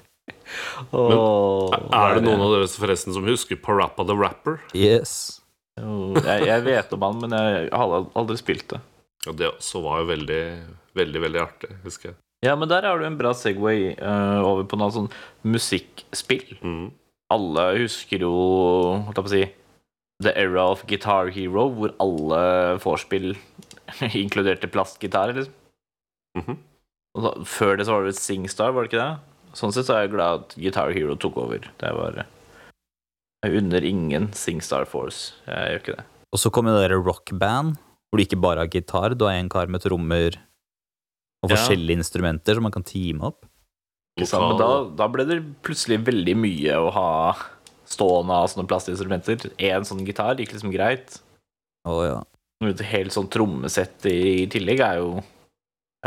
Åh, 0.92 1.72
Er 1.96 2.18
det 2.18 2.24
noen 2.26 2.42
av 2.44 2.56
dere 2.56 2.68
forresten 2.68 3.16
som 3.16 3.28
husker 3.28 3.60
Parappa 3.60 4.04
the 4.08 4.16
Rapper? 4.18 4.60
Yes. 4.76 5.40
Jo, 5.80 6.12
jeg, 6.20 6.48
jeg 6.50 6.66
vet 6.66 6.92
om 6.98 7.06
han, 7.08 7.22
men 7.24 7.36
jeg 7.38 7.70
har 7.72 7.94
aldri 8.20 8.36
spilt 8.40 8.68
det. 8.74 8.82
Ja, 9.26 9.34
det 9.38 9.52
også 9.54 9.84
var 9.86 10.02
jo 10.02 10.10
veldig, 10.10 10.42
veldig, 10.98 11.22
veldig 11.24 11.42
artig, 11.42 11.72
husker 11.86 12.12
jeg. 12.12 12.18
Ja, 12.44 12.56
men 12.58 12.68
der 12.72 12.88
har 12.90 12.98
du 12.98 13.06
en 13.06 13.20
bra 13.20 13.32
Segway 13.38 13.92
uh, 14.02 14.42
over 14.42 14.66
på 14.68 14.80
noe 14.82 14.92
sånn 14.94 15.12
musikkspill. 15.46 16.58
Mm. 16.66 16.88
Alle 17.32 17.66
husker 17.84 18.26
jo 18.26 18.34
holdt 19.06 19.14
jeg 19.14 19.26
på 19.28 19.30
å 19.30 19.34
si, 19.36 19.44
The 20.26 20.34
Era 20.38 20.66
of 20.74 20.84
Guitar 20.90 21.30
Hero, 21.34 21.68
hvor 21.78 21.94
alle 22.02 22.42
vorspiel 22.84 23.32
inkluderte 24.24 24.70
plastgitarer. 24.74 25.40
Liksom. 25.40 25.56
Mhm. 26.42 26.58
Og 26.58 26.71
da, 27.17 27.34
før 27.47 27.78
det 27.78 27.86
så 27.88 27.97
var 27.97 28.08
det 28.08 28.15
Singstar, 28.17 28.71
var 28.76 28.86
det 28.86 28.91
ikke 28.91 29.04
det? 29.04 29.56
Sånn 29.58 29.74
sett 29.76 29.88
så 29.89 29.97
er 29.97 30.06
jeg 30.06 30.13
glad 30.13 30.45
at 30.45 30.56
Guitar 30.56 30.93
Hero 30.95 31.17
tok 31.19 31.38
over. 31.41 31.65
Det 31.82 31.91
var 31.97 32.21
Jeg 33.43 33.58
unner 33.60 33.84
ingen 33.84 34.30
Singstar 34.38 34.86
Force. 34.88 35.34
Jeg 35.47 35.74
gjør 35.74 35.82
ikke 35.82 35.95
det. 35.97 36.06
Og 36.32 36.39
så 36.39 36.52
kom 36.54 36.69
jo 36.69 36.76
det 36.78 36.86
der 36.88 37.02
rockband, 37.04 37.76
hvor 38.08 38.19
du 38.19 38.24
ikke 38.24 38.39
bare 38.39 38.63
har 38.63 38.71
gitar, 38.71 39.15
du 39.17 39.26
har 39.28 39.36
en 39.36 39.50
kar 39.52 39.67
med 39.67 39.82
trommer 39.84 40.38
og 41.43 41.50
Ja. 41.50 41.56
forskjellige 41.56 41.97
instrumenter 42.00 42.54
som 42.56 42.63
man 42.63 42.71
kan 42.71 42.84
teame 42.84 43.24
opp. 43.28 43.45
Ikke 44.17 44.28
sant? 44.30 44.47
Men 44.47 44.58
da, 44.62 44.69
da 44.95 45.08
ble 45.12 45.26
det 45.26 45.39
plutselig 45.65 46.00
veldig 46.06 46.36
mye 46.38 46.78
å 46.78 46.91
ha 46.93 47.34
stående 47.88 48.32
av 48.32 48.47
sånne 48.52 48.67
plastinstrumenter. 48.69 49.50
Én 49.58 49.84
sånn 49.88 50.06
gitar 50.06 50.38
gikk 50.39 50.54
liksom 50.54 50.71
greit. 50.71 51.19
Å 51.88 51.95
ja. 52.06 52.24
Et 52.69 52.84
helt 52.91 53.12
sånn 53.12 53.28
trommesett 53.32 54.06
i 54.06 54.45
tillegg 54.52 54.80
er 54.86 55.00
jo 55.02 55.24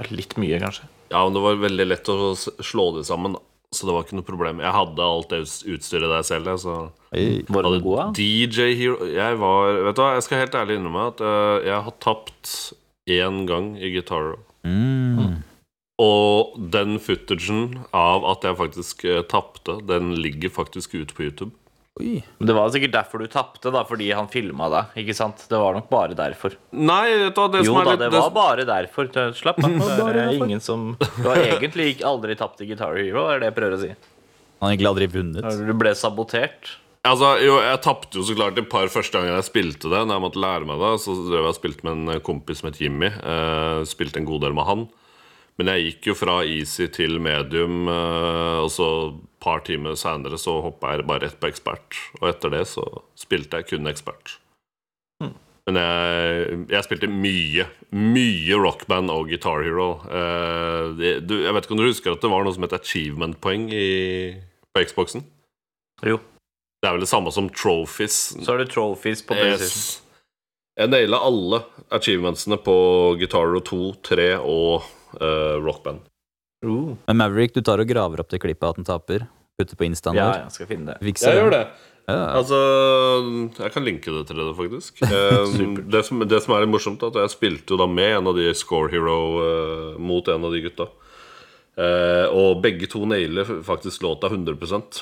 er 0.01 0.11
litt 0.15 0.37
mye, 0.41 0.61
kanskje. 0.63 0.87
Ja, 1.13 1.23
men 1.25 1.37
det 1.37 1.43
var 1.45 1.61
veldig 1.63 1.87
lett 1.87 2.11
å 2.11 2.35
slå 2.37 2.89
det 2.97 3.05
sammen, 3.09 3.37
da. 3.37 3.43
så 3.75 3.87
det 3.87 3.95
var 3.95 4.07
ikke 4.07 4.19
noe 4.19 4.27
problem. 4.27 4.63
Jeg 4.65 4.75
hadde 4.75 5.09
alt 5.09 5.35
det 5.35 5.43
utstyret 5.45 6.11
der 6.11 6.27
selv, 6.27 6.55
så 6.63 6.77
Var 7.15 7.69
du 7.69 7.81
god, 7.85 7.99
da? 8.01 8.07
DJ 8.19 8.73
Hero 8.75 9.07
Jeg 9.07 9.37
var 9.39 9.77
Vet 9.87 9.95
du 9.95 10.03
hva, 10.03 10.15
jeg 10.17 10.25
skal 10.27 10.41
helt 10.43 10.57
ærlig 10.59 10.81
innrømme 10.81 11.05
at 11.13 11.21
eh, 11.23 11.67
jeg 11.69 11.85
har 11.87 11.99
tapt 12.03 12.55
én 13.07 13.45
gang 13.47 13.75
i 13.79 13.93
Guitar. 13.95 14.35
Mm. 14.65 15.43
Og 16.03 16.57
den 16.75 16.97
footagen 16.99 17.85
av 17.95 18.25
at 18.27 18.47
jeg 18.47 18.59
faktisk 18.59 19.05
uh, 19.07 19.21
tapte, 19.31 19.77
den 19.87 20.15
ligger 20.19 20.51
faktisk 20.51 20.97
ute 20.97 21.15
på 21.15 21.29
YouTube. 21.29 21.53
Oi. 22.01 22.25
Men 22.41 22.49
det 22.49 22.55
var 22.57 22.71
sikkert 22.75 22.91
derfor 22.97 23.23
du 23.23 23.29
tapte, 23.31 23.71
da, 23.71 23.85
fordi 23.87 24.09
han 24.19 24.27
filma 24.27 24.67
deg. 24.73 24.97
Ikke 25.05 25.15
sant? 25.15 25.45
Det 25.47 25.59
var 25.63 25.77
nok 25.77 25.87
bare 25.93 26.17
derfor. 26.19 26.57
Nei, 26.75 27.05
vet 27.21 27.37
du 27.37 27.39
hva, 27.39 27.51
det 27.53 27.61
Jo 27.63 27.69
som 27.69 27.79
er 27.79 27.87
da, 27.87 27.93
litt 27.93 28.03
det 28.03 28.09
var 28.17 28.33
bare 28.35 28.65
derfor. 28.67 29.11
Slapp 29.39 29.61
av. 29.63 29.77
Det 29.79 30.25
er 30.25 30.33
ingen 30.35 30.63
som 30.65 30.89
Du 30.99 31.29
har 31.29 31.39
egentlig 31.39 31.93
aldri 32.03 32.35
tapt 32.41 32.65
i 32.65 32.67
Guitar 32.73 32.99
Hero, 32.99 33.29
er 33.31 33.45
det 33.45 33.53
jeg 33.53 33.57
prøver 33.61 33.77
å 33.77 33.83
si. 33.85 33.93
Han 33.95 34.67
har 34.67 34.75
egentlig 34.75 34.91
aldri 34.91 35.09
vunnet. 35.15 35.61
Du 35.69 35.73
ble 35.79 35.95
sabotert. 35.95 36.75
Altså, 37.05 37.35
jo, 37.45 37.61
Jeg 37.61 37.81
tapte 37.85 38.19
jo 38.19 38.27
så 38.27 38.35
klart 38.35 38.59
et 38.59 38.71
par 38.73 38.91
første 38.91 39.21
ganger 39.21 39.37
jeg 39.37 39.47
spilte 39.53 39.93
det. 39.93 40.03
Når 40.03 40.17
jeg 40.17 40.25
måtte 40.25 40.43
lære 40.43 40.67
meg 40.67 40.83
det 40.83 40.93
Så 41.05 41.15
drev 41.21 41.43
jeg 41.45 41.53
og 41.53 41.59
spilte 41.61 41.87
med 41.87 41.95
en 42.17 42.27
kompis 42.27 42.63
som 42.63 42.73
het 42.73 42.81
Jimmy. 42.83 43.13
Uh, 43.23 43.87
spilte 43.87 44.19
en 44.19 44.27
god 44.27 44.49
del 44.49 44.57
med 44.57 44.67
han. 44.67 44.87
Men 45.59 45.71
jeg 45.71 45.85
gikk 45.87 46.09
jo 46.11 46.15
fra 46.19 46.41
easy 46.43 46.89
til 46.91 47.21
medium, 47.23 47.85
eh, 47.91 48.57
og 48.65 48.71
så 48.75 48.89
et 49.13 49.21
par 49.45 49.63
timer 49.67 49.95
seinere 49.99 50.39
så 50.41 50.57
hoppa 50.65 50.95
jeg 50.97 51.07
bare 51.07 51.29
rett 51.29 51.39
på 51.39 51.51
ekspert. 51.51 52.01
Og 52.21 52.31
etter 52.33 52.51
det 52.57 52.65
så 52.73 52.87
spilte 53.19 53.61
jeg 53.61 53.71
kun 53.75 53.91
ekspert. 53.91 54.39
Men 55.65 55.79
jeg, 55.81 56.57
jeg 56.75 56.85
spilte 56.85 57.09
mye, 57.09 57.65
mye 57.97 58.57
rockband 58.61 59.09
og 59.09 59.31
Guitar 59.31 59.63
Hero. 59.65 59.95
Eh, 60.13 61.01
jeg 61.01 61.23
vet 61.25 61.65
ikke 61.65 61.77
om 61.77 61.81
du 61.81 61.87
husker 61.87 62.13
at 62.13 62.21
det 62.21 62.33
var 62.35 62.45
noe 62.45 62.53
som 62.53 62.67
het 62.67 62.77
achievement-poeng 62.77 63.71
på 63.73 64.85
Xboxen? 64.91 65.25
Jo. 66.05 66.19
Det 66.83 66.91
er 66.91 66.99
vel 66.99 67.07
det 67.07 67.09
samme 67.09 67.33
som 67.33 67.49
trophies. 67.49 68.35
Så 68.45 68.53
er 68.53 68.61
det 68.61 68.75
trophies 68.75 69.25
på 69.25 69.39
PlayStation. 69.39 70.03
Jeg 70.75 70.91
naila 70.91 71.23
alle 71.23 71.63
achievementsene 71.95 72.59
på 72.61 72.77
Guitar 73.21 73.47
Hero 73.47 73.63
2, 73.65 73.81
3 74.05 74.29
og 74.43 74.85
eh, 75.21 75.57
Rockband. 75.63 76.05
Uh. 76.65 76.95
Men 77.07 77.21
Maverick, 77.21 77.55
du 77.55 77.63
tar 77.65 77.83
og 77.83 77.89
graver 77.89 78.23
opp 78.23 78.31
det 78.33 78.41
klippet 78.43 78.71
at 78.71 78.81
den 78.81 78.89
taper. 78.89 79.27
Putter 79.59 79.79
på 79.79 79.87
instaen 79.87 80.17
Ja, 80.19 80.31
jeg 80.43 80.55
skal 80.55 80.71
finne 80.71 80.93
det. 80.95 81.03
Fikser 81.05 81.35
Jeg 81.35 81.45
gjør 81.45 81.53
det. 81.55 81.65
Ja. 82.05 82.37
Altså, 82.37 82.59
jeg 83.57 83.73
kan 83.73 83.85
linke 83.87 84.13
det 84.13 84.27
til 84.29 84.41
det, 84.41 84.51
faktisk. 84.59 85.01
Eh, 85.15 85.63
det, 85.89 86.03
som, 86.05 86.21
det 86.29 86.41
som 86.45 86.55
er 86.55 86.65
litt 86.65 86.73
morsomt, 86.75 87.03
er 87.03 87.13
at 87.13 87.21
jeg 87.23 87.35
spilte 87.37 87.75
jo 87.75 87.81
da 87.81 87.87
med 87.89 88.19
en 88.19 88.33
av 88.33 88.37
de 88.37 88.51
Score 88.57 88.91
Hero 88.93 89.19
uh, 89.41 90.01
mot 90.01 90.29
en 90.29 90.45
av 90.45 90.53
de 90.53 90.63
gutta. 90.67 90.89
Uh, 91.75 92.27
og 92.31 92.61
begge 92.63 92.87
to 92.91 93.03
nailer 93.09 93.49
faktisk 93.67 94.05
låta 94.05 94.29
100% 94.31 95.01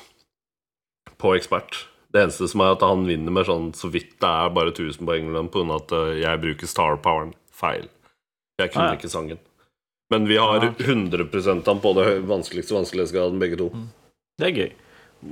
på 1.20 1.35
ekspert. 1.37 1.83
Det 2.12 2.22
eneste 2.22 2.48
som 2.53 2.62
er 2.62 2.77
at 2.77 2.85
han 2.85 3.07
vinner 3.09 3.35
med 3.35 3.48
sånn 3.48 3.70
så 3.77 3.88
vidt 3.92 4.18
det 4.20 4.29
er 4.29 4.53
bare 4.55 4.72
1000 4.75 5.09
poeng 5.09 5.31
mellom 5.31 5.48
pga. 5.53 5.79
at 5.81 5.94
jeg 6.20 6.40
bruker 6.44 6.68
star-poweren 6.68 7.33
feil. 7.57 7.88
Jeg 8.61 8.72
kunne 8.72 8.85
Ah, 8.85 8.92
ja. 8.92 9.01
ikke 9.01 9.09
sangen. 9.09 9.40
Men 10.12 10.27
vi 10.29 10.37
har 10.37 10.61
Ah, 10.61 10.68
ok. 10.70 10.81
100 10.85 11.64
han 11.66 11.81
på 11.81 11.92
det 11.96 12.07
vanskeligste 12.29 12.77
vanskelighetsgraden, 12.77 13.38
begge 13.40 13.57
to. 13.61 13.70
Det 14.40 14.48
er 14.51 14.57
gøy. 14.59 14.72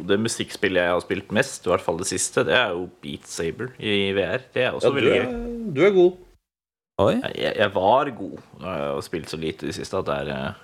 Det 0.07 0.17
musikkspillet 0.23 0.85
jeg 0.87 0.93
har 0.95 1.03
spilt 1.03 1.33
mest, 1.35 1.65
i 1.67 1.71
hvert 1.73 1.83
fall 1.83 1.99
det 1.99 2.07
siste, 2.07 2.45
det 2.47 2.55
er 2.55 2.71
jo 2.77 2.85
Beat 3.03 3.27
Saber 3.27 3.73
i 3.83 4.13
VR. 4.15 4.45
Det 4.55 4.63
er 4.69 4.77
også 4.77 4.89
Ja, 4.93 4.95
veldig 4.97 5.15
er, 5.17 5.25
gøy. 5.25 5.73
du 5.75 5.81
er 5.89 5.95
god. 5.97 6.19
Oi. 7.01 7.15
Jeg, 7.35 7.55
jeg 7.59 7.71
var 7.75 8.11
god. 8.17 8.37
Har 8.63 9.01
spilt 9.03 9.29
så 9.33 9.39
lite 9.41 9.67
i 9.67 9.71
det 9.73 9.75
siste 9.81 9.99
at 9.99 10.07
det 10.07 10.17
er 10.23 10.31
eh, 10.37 10.61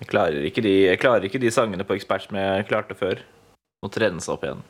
jeg 0.00 0.08
klarer, 0.08 0.44
ikke 0.48 0.62
de, 0.64 0.70
jeg 0.86 0.98
klarer 1.02 1.26
ikke 1.28 1.40
de 1.42 1.50
sangene 1.52 1.84
på 1.84 1.94
ekspert 1.98 2.24
som 2.28 2.38
jeg 2.38 2.66
klarte 2.70 2.94
før. 2.96 3.20
Må 3.82 3.90
trene 3.92 4.22
seg 4.24 4.36
opp 4.36 4.46
igjen. 4.46 4.62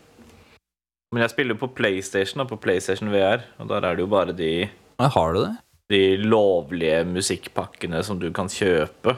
Men 1.12 1.22
jeg 1.26 1.30
spiller 1.34 1.58
på 1.60 1.68
PlayStation 1.76 2.40
og 2.42 2.48
på 2.50 2.58
PlayStation 2.64 3.12
VR, 3.12 3.44
og 3.60 3.68
der 3.70 3.84
er 3.84 3.94
det 3.98 4.02
jo 4.06 4.10
bare 4.10 4.32
de, 4.34 4.50
Har 4.98 5.36
du 5.36 5.42
det? 5.44 5.52
De 5.90 6.16
lovlige 6.22 7.02
musikkpakkene 7.08 8.02
som 8.06 8.20
du 8.20 8.28
kan 8.34 8.48
kjøpe. 8.52 9.16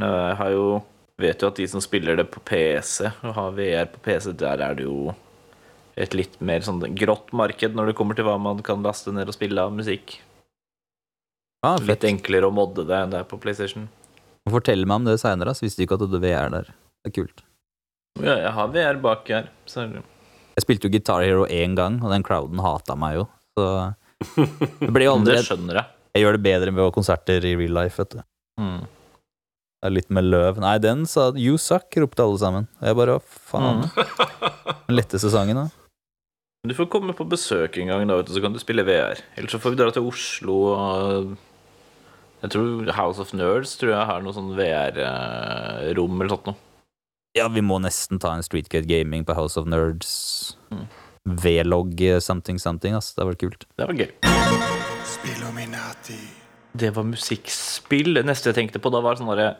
Jeg 0.00 0.36
har 0.38 0.50
jo 0.54 0.66
vet 1.20 1.42
jo 1.42 1.50
at 1.50 1.58
de 1.60 1.66
som 1.68 1.82
spiller 1.84 2.16
det 2.18 2.26
på 2.32 2.40
PC, 2.46 3.10
og 3.22 3.34
har 3.36 3.54
VR 3.56 3.90
på 3.92 4.00
PC, 4.06 4.32
der 4.38 4.62
er 4.64 4.78
det 4.78 4.86
jo 4.86 5.12
et 6.00 6.14
litt 6.16 6.38
mer 6.40 6.64
sånn 6.64 6.80
grått 6.96 7.32
marked 7.36 7.76
når 7.76 7.90
det 7.90 7.96
kommer 7.98 8.16
til 8.16 8.26
hva 8.26 8.38
man 8.40 8.62
kan 8.64 8.84
laste 8.84 9.12
ned 9.12 9.28
og 9.28 9.36
spille 9.36 9.60
av 9.60 9.74
musikk. 9.76 10.16
Ah, 11.62 11.76
Litt 11.78 12.02
enklere 12.08 12.48
å 12.48 12.54
modde 12.54 12.82
det 12.88 12.96
enn 12.96 13.12
det 13.12 13.20
er 13.20 13.28
på 13.28 13.38
PlayStation. 13.38 13.84
Fortell 14.50 14.82
meg 14.88 14.98
om 14.98 15.04
det 15.06 15.20
seinere. 15.22 15.52
Visste 15.62 15.84
ikke 15.84 15.94
at 15.94 16.08
du 16.10 16.18
VR 16.18 16.50
der. 16.50 16.72
Det 17.04 17.12
er 17.12 17.14
kult. 17.20 17.44
Ja, 18.18 18.34
jeg 18.34 18.50
har 18.56 18.72
VR 18.74 18.98
bak 19.04 19.30
her. 19.30 19.46
Så. 19.70 19.84
Jeg 20.56 20.64
spilte 20.64 20.88
jo 20.88 20.92
Guitar 20.96 21.22
Hero 21.22 21.46
én 21.46 21.76
gang, 21.78 22.00
og 22.02 22.10
den 22.10 22.24
crowden 22.26 22.58
hata 22.64 22.96
meg 22.98 23.20
jo. 23.20 23.28
Så 23.54 23.66
det 24.80 24.90
blir 24.92 25.06
jo 25.08 25.14
aldri 25.18 25.36
det 25.38 25.44
skjønner 25.46 25.80
jeg. 25.80 25.98
Jeg 26.12 26.24
gjør 26.24 26.36
det 26.36 26.44
bedre 26.44 26.74
ved 26.74 26.84
å 26.84 26.88
ha 26.90 26.94
konserter 26.94 27.46
i 27.48 27.54
real 27.56 27.78
life, 27.78 27.96
vet 28.00 28.18
du. 28.18 28.24
Mm. 28.60 28.82
Det 29.82 29.88
er 29.88 29.94
litt 29.96 30.10
med 30.14 30.28
løv. 30.28 30.58
Nei, 30.62 30.76
den 30.78 31.06
sa 31.10 31.30
'you 31.32 31.56
suck', 31.58 31.96
ropte 31.98 32.22
alle 32.22 32.38
sammen. 32.38 32.66
Og 32.80 32.86
jeg 32.86 32.98
bare 33.00 33.20
faen. 33.26 33.86
Den 34.86 34.94
letteste 34.94 35.30
sangen, 35.32 35.58
da. 35.58 35.68
Du 36.62 36.74
får 36.78 36.86
komme 36.86 37.14
på 37.18 37.26
besøk 37.26 37.74
en 37.82 37.88
gang, 37.90 38.04
da, 38.06 38.20
vet 38.20 38.28
du, 38.28 38.34
så 38.36 38.42
kan 38.44 38.54
du 38.54 38.60
spille 38.62 38.84
VR. 38.86 39.18
Eller 39.34 39.50
så 39.50 39.58
får 39.58 39.74
vi 39.74 39.80
dra 39.80 39.90
til 39.90 40.06
Oslo 40.06 40.58
og 40.70 41.32
Jeg 42.42 42.50
tror 42.54 42.92
House 42.94 43.22
of 43.22 43.32
Nerds 43.34 43.74
tror 43.78 43.90
jeg 43.94 44.06
har 44.06 44.22
noe 44.22 44.34
sånn 44.34 44.54
VR-rom 44.54 46.20
eller 46.20 46.30
sånt 46.30 46.46
noe. 46.50 46.58
Ja, 47.38 47.48
vi 47.48 47.62
må 47.64 47.78
nesten 47.82 48.20
ta 48.22 48.34
en 48.36 48.42
Streetgate 48.44 48.86
Gaming 48.86 49.24
på 49.24 49.34
House 49.34 49.58
of 49.58 49.66
Nerds. 49.66 50.56
Mm. 50.70 50.86
V-log 51.24 52.00
eh, 52.02 52.18
something 52.18 52.58
something, 52.58 52.94
ass. 52.98 53.12
Det 53.14 53.24
var 53.28 53.34
kult. 53.38 53.66
Det 53.78 53.86
var 53.86 53.94
gøy. 53.94 54.10
Det 56.72 56.90
var 56.96 57.04
musikkspill. 57.06 58.14
Det 58.16 58.24
neste 58.26 58.50
jeg 58.50 58.56
tenkte 58.58 58.80
på 58.82 58.90
da, 58.92 59.00
var 59.04 59.18
sånn 59.20 59.28
derre 59.32 59.52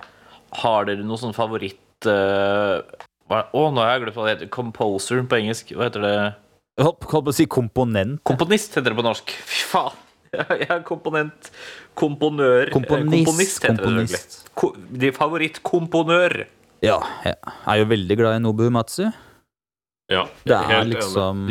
Har 0.63 0.87
dere 0.89 1.05
noe 1.07 1.21
sånn 1.21 1.35
favoritt 1.37 2.07
uh, 2.09 2.81
hva- 3.31 3.47
Å, 3.53 3.67
nå 3.73 3.81
har 3.83 3.95
jeg 3.95 4.05
glemt 4.07 4.17
hva 4.19 4.27
det 4.29 4.35
heter. 4.37 4.51
Composer 4.53 5.23
på 5.29 5.39
engelsk. 5.39 5.75
Hva 5.77 5.89
heter 5.89 6.07
det? 6.07 6.15
Hopp, 6.83 7.05
holdt 7.13 7.27
på 7.29 7.35
å 7.35 7.37
si 7.37 7.47
komponent. 7.53 8.23
Komponist 8.29 8.75
heter 8.79 8.91
det 8.93 8.99
på 8.99 9.05
norsk. 9.07 9.35
Fy 9.49 9.67
faen. 9.71 9.99
Jeg 10.33 10.65
er 10.73 10.81
komponent. 10.89 11.51
Komponør. 11.99 12.71
Eh, 12.71 12.73
Komponist. 12.73 13.27
Komponist 13.29 13.67
heter 13.67 13.77
det 13.77 13.85
Komponist. 13.85 14.15
selvfølgelig. 14.17 14.55
Ko 14.57 14.71
de 15.05 15.11
favorittkomponør. 15.17 16.35
Ja, 16.83 16.97
jeg 17.23 17.37
er 17.71 17.77
jo 17.79 17.85
veldig 17.93 18.17
glad 18.19 18.35
i 18.35 18.41
Nobu 18.43 18.65
Matsu. 18.75 19.05
Ja, 20.13 20.25
Det 20.45 20.55
er 20.57 20.69
helt 20.71 20.95
liksom 20.95 21.47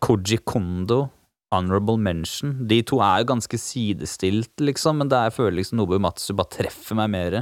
Koji 0.00 0.38
Kondo, 0.48 1.10
Honorable 1.52 1.98
Mention. 1.98 2.66
De 2.70 2.80
to 2.86 3.00
er 3.04 3.20
jo 3.22 3.30
ganske 3.34 3.58
sidestilt, 3.60 4.52
liksom, 4.62 4.98
men 5.02 5.08
det 5.10 5.18
er, 5.18 5.28
jeg 5.30 5.36
føler 5.38 5.56
liksom 5.60 5.80
Nobu 5.82 5.98
Matsu 6.00 6.32
bare 6.38 6.52
treffer 6.56 6.96
meg 6.98 7.10
mer. 7.12 7.38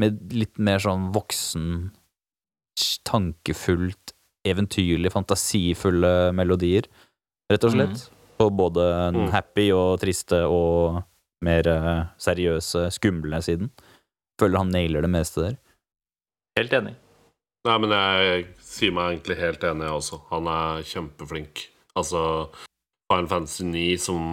Med 0.00 0.32
litt 0.32 0.58
mer 0.58 0.78
sånn 0.82 1.08
voksen, 1.14 1.90
tankefullt, 3.04 4.14
eventyrlig, 4.48 5.10
fantasifulle 5.12 6.30
melodier, 6.36 6.86
rett 7.50 7.64
og 7.66 7.74
slett. 7.74 8.06
På 8.38 8.50
både 8.54 8.84
den 9.12 9.24
Mm. 9.26 9.30
happy 9.32 9.70
og 9.74 9.98
triste 10.00 10.44
og 10.46 11.02
mer 11.42 11.66
eh, 11.66 12.04
seriøse, 12.18 12.90
skumle 12.94 13.40
siden. 13.42 13.70
Føler 14.40 14.58
han 14.58 14.70
nailer 14.70 15.02
det 15.02 15.10
meste 15.10 15.40
der. 15.42 15.56
Helt 16.56 16.70
enig. 16.72 16.94
Nei, 17.66 17.78
men 17.78 17.90
jeg 17.90 18.46
sier 18.68 18.94
meg 18.94 19.14
egentlig 19.14 19.38
helt 19.40 19.64
enig, 19.64 19.86
jeg 19.88 19.98
også. 20.00 20.20
Han 20.32 20.48
er 20.52 20.86
kjempeflink. 20.86 21.64
Altså 21.98 22.22
Final 23.08 23.28
Fantasy 23.30 23.64
9, 23.64 23.84
som 24.04 24.24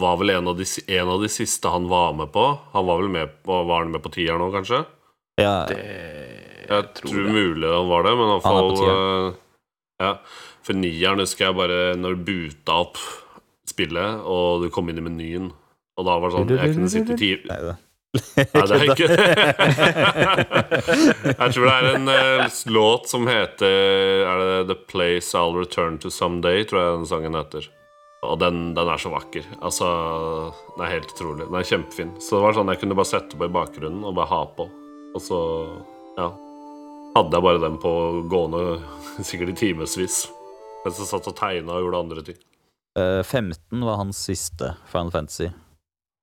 var 0.00 0.16
vel 0.20 0.32
en 0.32 0.48
av, 0.48 0.56
de, 0.56 0.66
en 0.96 1.10
av 1.12 1.20
de 1.22 1.28
siste 1.28 1.68
han 1.68 1.88
var 1.90 2.14
med 2.16 2.32
på. 2.32 2.44
Han 2.72 2.86
var 2.88 3.02
vel 3.02 3.12
med 3.12 3.34
på, 3.44 3.58
var 3.68 3.84
han 3.84 3.92
med 3.92 4.02
på 4.04 4.12
tieren 4.14 4.40
nå, 4.40 4.48
kanskje? 4.54 4.84
Ja, 5.40 5.66
Det 5.68 5.80
Jeg 6.64 6.84
tror, 6.96 7.26
mulig 7.28 7.68
han 7.68 7.90
var 7.90 8.06
det, 8.06 8.14
men 8.16 8.30
iallfall 8.32 8.70
fall 8.78 8.88
eh, 8.88 9.40
Ja. 10.00 10.12
For 10.64 10.78
nieren 10.78 11.20
husker 11.20 11.50
jeg 11.50 11.58
bare 11.58 11.80
når 12.00 12.16
du 12.16 12.24
buta 12.30 12.78
opp 12.86 13.00
spillet, 13.68 14.22
og 14.24 14.64
du 14.64 14.70
kom 14.72 14.88
inn 14.88 15.02
i 15.02 15.04
menyen, 15.04 15.50
og 15.98 16.06
da 16.08 16.16
var 16.16 16.30
det 16.30 16.38
sånn 16.38 16.54
Jeg 16.56 16.76
kunne 16.78 16.92
sitte 16.92 17.18
ti 17.20 17.34
Nei, 18.14 18.66
det. 18.68 18.76
Er 18.76 18.84
ikke 18.94 19.08
Jeg 21.42 21.50
tror 21.54 21.64
det 21.66 21.74
er 21.74 21.86
en 21.90 22.06
uh, 22.10 22.44
låt 22.70 23.08
som 23.10 23.26
heter 23.26 23.72
Er 24.28 24.36
det 24.42 24.66
The 24.70 24.76
Place 24.90 25.34
I'll 25.38 25.56
Return 25.58 25.98
to 26.02 26.08
Someday, 26.14 26.58
tror 26.68 26.80
jeg 26.80 26.98
den 27.00 27.08
sangen 27.10 27.38
heter. 27.38 27.64
Og 28.24 28.38
den, 28.40 28.70
den 28.76 28.88
er 28.88 29.00
så 29.00 29.10
vakker. 29.12 29.44
Altså, 29.60 29.86
Den 30.74 30.84
er 30.86 30.94
helt 30.94 31.10
utrolig. 31.12 31.48
Den 31.48 31.58
er 31.58 31.66
kjempefin. 31.68 32.14
Så 32.22 32.38
det 32.38 32.44
var 32.46 32.56
sånn 32.56 32.70
jeg 32.72 32.80
kunne 32.80 32.96
bare 32.96 33.10
sette 33.10 33.36
på 33.36 33.48
i 33.48 33.52
bakgrunnen 33.52 34.06
og 34.06 34.16
bare 34.16 34.30
ha 34.30 34.40
på. 34.56 34.64
Og 35.14 35.20
så, 35.22 35.40
ja 36.18 36.30
Hadde 37.14 37.36
jeg 37.36 37.44
bare 37.46 37.60
den 37.62 37.76
på 37.78 37.90
gående 38.30 38.62
sikkert 39.28 39.52
i 39.52 39.58
timevis. 39.60 40.24
Mens 40.84 40.98
jeg 40.98 41.10
satt 41.10 41.28
og 41.30 41.36
tegna 41.38 41.76
og 41.76 41.84
gjorde 41.84 42.00
andre 42.06 42.24
ting. 42.26 42.40
Eh, 42.98 43.22
15 43.22 43.84
var 43.86 44.00
hans 44.00 44.18
siste 44.26 44.72
Final 44.90 45.12
Fantasy. 45.14 45.48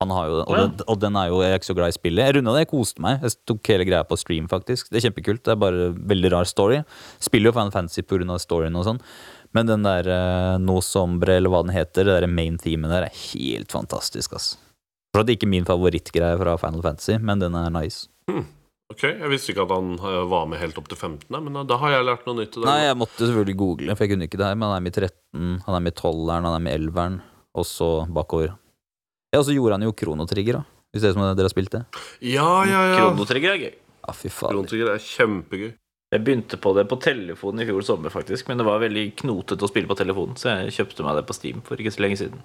Han 0.02 0.14
har 0.14 0.30
jo 0.30 0.38
den, 0.38 0.46
og, 0.46 0.56
ja. 0.58 0.64
den, 0.66 0.86
og 0.92 1.02
den 1.02 1.18
er 1.20 1.28
jo 1.30 1.42
jeg 1.42 1.54
er 1.54 1.60
ikke 1.60 1.70
så 1.70 1.76
glad 1.78 1.92
i 1.92 1.96
spillet. 1.96 2.26
Jeg 2.26 2.36
runda 2.38 2.56
det, 2.56 2.64
jeg 2.64 2.72
koste 2.72 3.04
meg. 3.04 3.22
Jeg 3.22 3.38
tok 3.48 3.70
hele 3.72 3.86
greia 3.88 4.06
på 4.08 4.18
stream, 4.20 4.48
faktisk. 4.50 4.90
Det 4.90 5.00
er 5.00 5.06
kjempekult. 5.08 5.44
Det 5.46 5.54
er 5.54 5.62
bare 5.62 5.92
veldig 6.12 6.32
rar 6.34 6.50
story. 6.50 6.82
Spiller 7.22 7.50
jo 7.50 7.56
Final 7.58 7.74
Fantasy 7.74 8.04
pga. 8.04 8.38
storyen 8.42 8.78
og 8.80 8.88
sånn. 8.88 9.00
Men 9.52 9.68
den 9.68 9.84
der 9.84 10.08
uh, 10.08 10.56
No 10.62 10.80
Sombre, 10.84 11.36
eller 11.36 11.52
hva 11.52 11.62
den 11.66 11.74
heter, 11.74 12.08
det 12.08 12.20
der 12.22 12.30
main 12.30 12.56
themen 12.60 12.92
der, 12.92 13.08
er 13.08 13.22
helt 13.32 13.72
fantastisk, 13.74 14.36
ass. 14.38 14.54
For 15.12 15.20
det 15.20 15.34
er 15.34 15.40
ikke 15.40 15.52
min 15.52 15.68
favorittgreie 15.68 16.38
fra 16.40 16.56
Final 16.60 16.84
Fantasy, 16.84 17.18
men 17.20 17.42
den 17.42 17.56
er 17.58 17.72
nice. 17.74 18.08
Ok, 18.92 19.04
Jeg 19.08 19.28
visste 19.32 19.52
ikke 19.52 19.64
at 19.64 19.72
han 19.72 19.94
eh, 19.96 20.22
var 20.28 20.48
med 20.50 20.60
helt 20.60 20.76
opp 20.80 20.88
til 20.90 20.98
15., 20.98 21.28
men 21.32 21.56
eh, 21.56 21.68
da 21.68 21.78
har 21.80 21.94
jeg 21.94 22.08
lært 22.08 22.26
noe 22.28 22.36
nytt. 22.42 22.58
Nei, 22.64 22.78
jeg 22.84 22.98
måtte 23.00 23.24
selvfølgelig 23.24 23.58
google, 23.60 23.94
for 23.96 24.04
jeg 24.04 24.12
kunne 24.12 24.28
ikke 24.28 24.40
det 24.40 24.48
her, 24.50 24.58
men 24.58 24.68
han 24.68 24.76
er 24.76 24.84
med 24.84 24.92
i 24.92 25.04
13, 25.06 25.52
han 25.66 25.76
er 25.78 25.84
med 25.84 25.94
i 25.94 26.00
12-eren, 26.00 26.48
han 26.48 26.56
er 26.56 26.64
med 26.66 26.72
i 26.74 26.80
11-eren, 26.82 27.20
og 27.56 27.68
så 27.68 27.90
bakover. 28.12 28.52
Ja, 29.32 29.40
og 29.40 29.46
så 29.48 29.54
gjorde 29.56 29.78
han 29.78 29.86
jo 29.86 29.94
Krono 29.96 30.26
Trigger, 30.28 30.60
da. 30.60 30.82
Hvis 30.92 31.04
dere, 31.06 31.16
som 31.16 31.24
dere 31.24 31.48
har 31.48 31.52
spilt 31.52 31.72
det. 31.72 31.84
Ja, 32.20 32.50
ja, 32.68 32.80
ja. 32.90 32.96
Kronotrigger 32.98 33.54
er 33.54 33.62
gøy. 33.62 33.70
Ja, 34.02 34.12
fy 34.16 34.28
faen. 34.28 34.52
Krono 34.52 34.68
Trigger 34.68 34.92
er 34.92 35.00
kjempegøy. 35.00 35.70
Jeg 36.12 36.24
begynte 36.26 36.58
på 36.60 36.74
det 36.76 36.84
på 36.90 36.98
telefonen 37.00 37.62
i 37.64 37.66
fjor 37.70 37.84
sommer, 37.88 38.12
faktisk, 38.12 38.50
men 38.50 38.60
det 38.60 38.66
var 38.68 38.82
veldig 38.82 39.06
knotete 39.22 39.64
å 39.64 39.70
spille 39.70 39.88
på 39.88 39.96
telefonen, 39.96 40.36
så 40.36 40.58
jeg 40.58 40.74
kjøpte 40.76 41.06
meg 41.06 41.16
det 41.16 41.22
på 41.24 41.36
Steam 41.38 41.62
for 41.64 41.80
ikke 41.80 41.94
så 41.94 42.04
lenge 42.04 42.18
siden. 42.20 42.42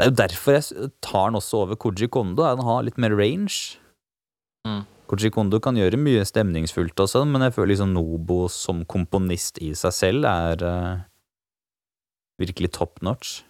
Det 0.00 0.06
er 0.06 0.08
jo 0.08 0.16
derfor 0.16 0.56
jeg 0.56 0.88
tar 1.04 1.28
den 1.28 1.36
også 1.36 1.60
over 1.66 1.76
Koji 1.76 2.08
Kondo. 2.08 2.46
er 2.46 2.56
Den 2.56 2.64
har 2.64 2.86
litt 2.86 2.96
mer 2.96 3.12
range. 3.12 3.76
Mm. 4.64 4.86
Koji 5.12 5.28
Kondo 5.34 5.60
kan 5.60 5.76
gjøre 5.76 6.00
mye 6.00 6.24
stemningsfullt 6.24 7.04
og 7.04 7.12
sånn, 7.12 7.28
men 7.34 7.44
jeg 7.44 7.52
føler 7.58 7.74
liksom 7.74 7.92
Nobo 7.92 8.46
som 8.48 8.86
komponist 8.88 9.60
i 9.60 9.74
seg 9.76 9.92
selv 9.92 10.24
er 10.30 10.64
uh, 10.64 11.04
virkelig 12.40 12.72
top 12.78 13.04
notch. 13.04 13.42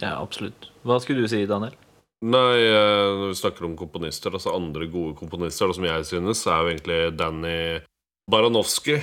Ja, 0.00 0.16
absolutt. 0.16 0.70
Hva 0.86 0.98
skulle 1.02 1.24
du 1.24 1.30
si, 1.30 1.44
Daniel? 1.46 1.74
Nei, 2.22 2.62
eh, 2.64 3.08
når 3.18 3.32
vi 3.32 3.38
snakker 3.40 3.66
om 3.66 3.76
komponister, 3.76 4.30
altså 4.30 4.54
andre 4.54 4.86
gode 4.90 5.16
komponister, 5.18 5.72
som 5.74 5.84
jeg 5.84 6.06
synes, 6.06 6.44
er 6.46 6.62
jo 6.62 6.70
egentlig 6.70 7.00
Danny 7.18 7.82
Baranowski. 8.30 9.00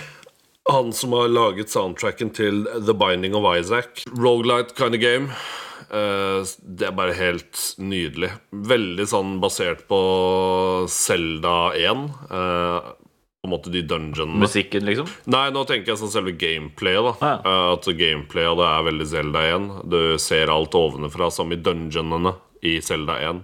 Han 0.70 0.94
som 0.94 1.16
har 1.18 1.32
laget 1.32 1.72
soundtracken 1.74 2.32
til 2.32 2.64
The 2.86 2.96
Binding 2.96 3.36
of 3.36 3.48
Isaac. 3.58 4.06
Rogelight 4.16 4.76
kind 4.78 4.96
of 4.96 5.02
game. 5.04 5.34
Eh, 5.90 6.48
det 6.62 6.88
er 6.88 6.96
bare 6.96 7.18
helt 7.18 7.60
nydelig. 7.82 8.32
Veldig 8.52 9.08
sånn 9.10 9.38
basert 9.44 9.84
på 9.90 10.00
Zelda 10.88 11.74
1. 11.76 12.06
på 13.50 13.52
en 13.52 13.56
måte 13.58 13.74
de 13.74 13.82
dungeonene. 13.90 14.40
Musikken, 14.46 14.86
liksom? 14.86 15.10
Nei, 15.34 15.50
nå 15.52 15.66
tenker 15.68 15.92
jeg 15.96 16.00
sånn 16.04 16.14
selve 16.14 16.38
gameplayet. 16.38 17.20
da 17.20 17.26
Ah, 17.26 17.42
Eh, 17.44 17.74
At 17.74 17.90
gameplayet 17.98 18.58
det 18.62 18.68
er 18.70 18.88
veldig 18.92 19.08
Zelda 19.10 19.40
1. 19.58 19.70
Du 19.90 20.18
ser 20.22 20.48
alt 20.54 20.72
ovenfra, 20.78 21.32
som 21.34 21.52
i 21.52 21.56
dungeonene 21.58 22.36
i 22.62 22.80
Zelda 22.82 23.18
1. 23.20 23.44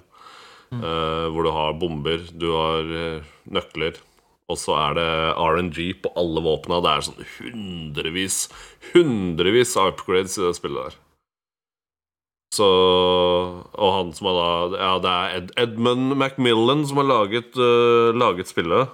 eh, 0.75 1.25
hvor 1.31 1.43
du 1.43 1.51
har 1.51 1.73
bomber, 1.79 2.19
du 2.37 2.51
har 2.51 2.83
eh, 2.83 3.21
nøkler. 3.49 3.95
Og 4.49 4.57
så 4.61 4.75
er 4.77 4.93
det 4.93 5.09
RNG 5.41 6.01
på 6.03 6.11
alle 6.15 6.41
våpna. 6.45 6.77
Det 6.83 6.91
er 6.91 7.05
sånn 7.07 7.25
hundrevis, 7.39 8.35
hundrevis 8.93 9.75
av 9.81 9.93
upgrades 9.95 10.37
i 10.37 10.43
det 10.45 10.55
spillet 10.57 10.83
der. 10.91 10.99
Så 12.55 12.65
Og 13.75 13.89
han 13.97 14.13
som 14.13 14.27
har 14.29 14.35
da 14.37 14.77
Ja, 14.77 14.91
det 15.03 15.09
er 15.15 15.37
Ed, 15.39 15.49
Edmund 15.57 16.15
Macmillan 16.15 16.85
som 16.87 16.97
har 17.01 17.07
laget, 17.09 17.55
uh, 17.57 18.13
laget 18.15 18.47
spillet. 18.47 18.89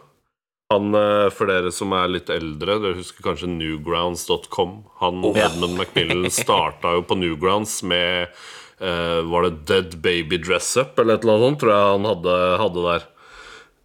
Han, 0.72 0.96
eh, 0.96 1.28
For 1.36 1.52
dere 1.52 1.72
som 1.76 1.94
er 1.98 2.12
litt 2.12 2.32
eldre, 2.34 2.80
dere 2.82 3.00
husker 3.00 3.26
kanskje 3.26 3.50
newgrounds.com. 3.52 4.76
Han, 5.04 5.22
ja. 5.36 5.50
Edmund 5.50 5.78
McMillan 5.78 6.32
starta 6.42 6.96
jo 6.98 7.06
på 7.08 7.20
Newgrounds 7.20 7.82
med 7.84 8.32
eh, 8.80 9.22
Var 9.28 9.48
det 9.48 9.54
Dead 9.70 9.98
Baby 10.02 10.42
Dress 10.42 10.74
Up 10.80 11.00
eller 11.00 11.20
et 11.20 11.26
eller 11.26 11.38
annet 11.38 11.50
sånt, 11.50 11.64
tror 11.64 11.74
jeg 11.76 11.96
han 11.96 12.12
hadde, 12.14 12.38
hadde 12.66 12.86
der. 12.90 13.10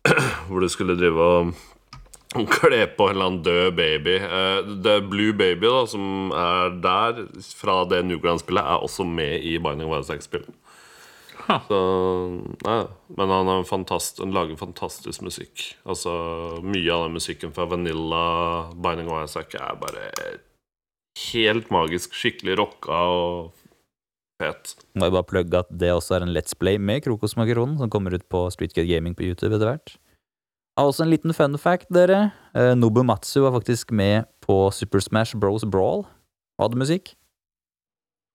Hvor 0.48 0.62
du 0.62 0.70
skulle 0.70 0.98
drive 0.98 1.30
og 2.36 2.50
kle 2.52 2.82
på 2.92 3.08
en 3.08 3.14
eller 3.14 3.30
annen 3.30 3.42
død 3.42 3.76
baby. 3.78 4.16
Eh, 4.20 4.58
The 4.84 5.00
Blue 5.00 5.32
Baby, 5.32 5.66
da, 5.66 5.82
som 5.88 6.32
er 6.36 6.78
der 6.84 7.24
fra 7.56 7.80
det 7.88 8.02
Newgrounds-spillet, 8.06 8.62
er 8.62 8.84
også 8.84 9.06
med 9.08 9.40
i 9.40 9.56
Binding 9.62 9.90
of 9.90 10.04
Isaac-spillet. 10.04 10.52
Så 11.46 11.80
nei, 12.66 12.78
Men 13.18 13.32
han, 13.32 13.50
er 13.52 13.66
fantast, 13.68 14.18
han 14.22 14.34
lager 14.34 14.58
fantastisk 14.58 15.22
musikk. 15.22 15.68
Altså 15.86 16.12
Mye 16.64 16.90
av 16.92 17.06
den 17.06 17.16
musikken 17.18 17.54
fra 17.54 17.68
Vanilla 17.70 18.24
Binding 18.74 19.10
of 19.12 19.24
Isaac 19.24 19.54
er 19.58 19.78
bare 19.80 20.08
helt 21.32 21.70
magisk. 21.74 22.16
Skikkelig 22.16 22.58
rocka 22.60 22.98
og 23.12 23.52
fet. 24.42 24.74
Må 24.98 25.08
jeg 25.08 25.16
bare 25.16 25.30
plugge 25.30 25.62
at 25.62 25.70
det 25.70 25.92
også 25.94 26.18
er 26.18 26.26
en 26.26 26.34
Let's 26.34 26.56
Play 26.58 26.80
med 26.82 27.04
Krokosmakronen, 27.06 27.78
som 27.80 27.92
kommer 27.92 28.14
ut 28.16 28.26
på 28.32 28.46
Streetgate 28.52 28.88
Gaming 28.90 29.16
på 29.16 29.28
YouTube 29.28 29.54
etter 29.56 29.70
hvert. 29.70 29.94
Også 30.76 31.06
en 31.06 31.12
liten 31.12 31.32
fun 31.32 31.56
fact, 31.56 31.88
dere. 31.94 32.34
Nobu 32.76 33.00
Matsu 33.06 33.40
var 33.46 33.54
faktisk 33.54 33.94
med 33.96 34.26
på 34.44 34.66
Super 34.76 35.00
Smash 35.00 35.38
Bros. 35.40 35.64
Brawl. 35.64 36.04
Og 36.58 36.66
hadde 36.66 36.80
musikk. 36.82 37.14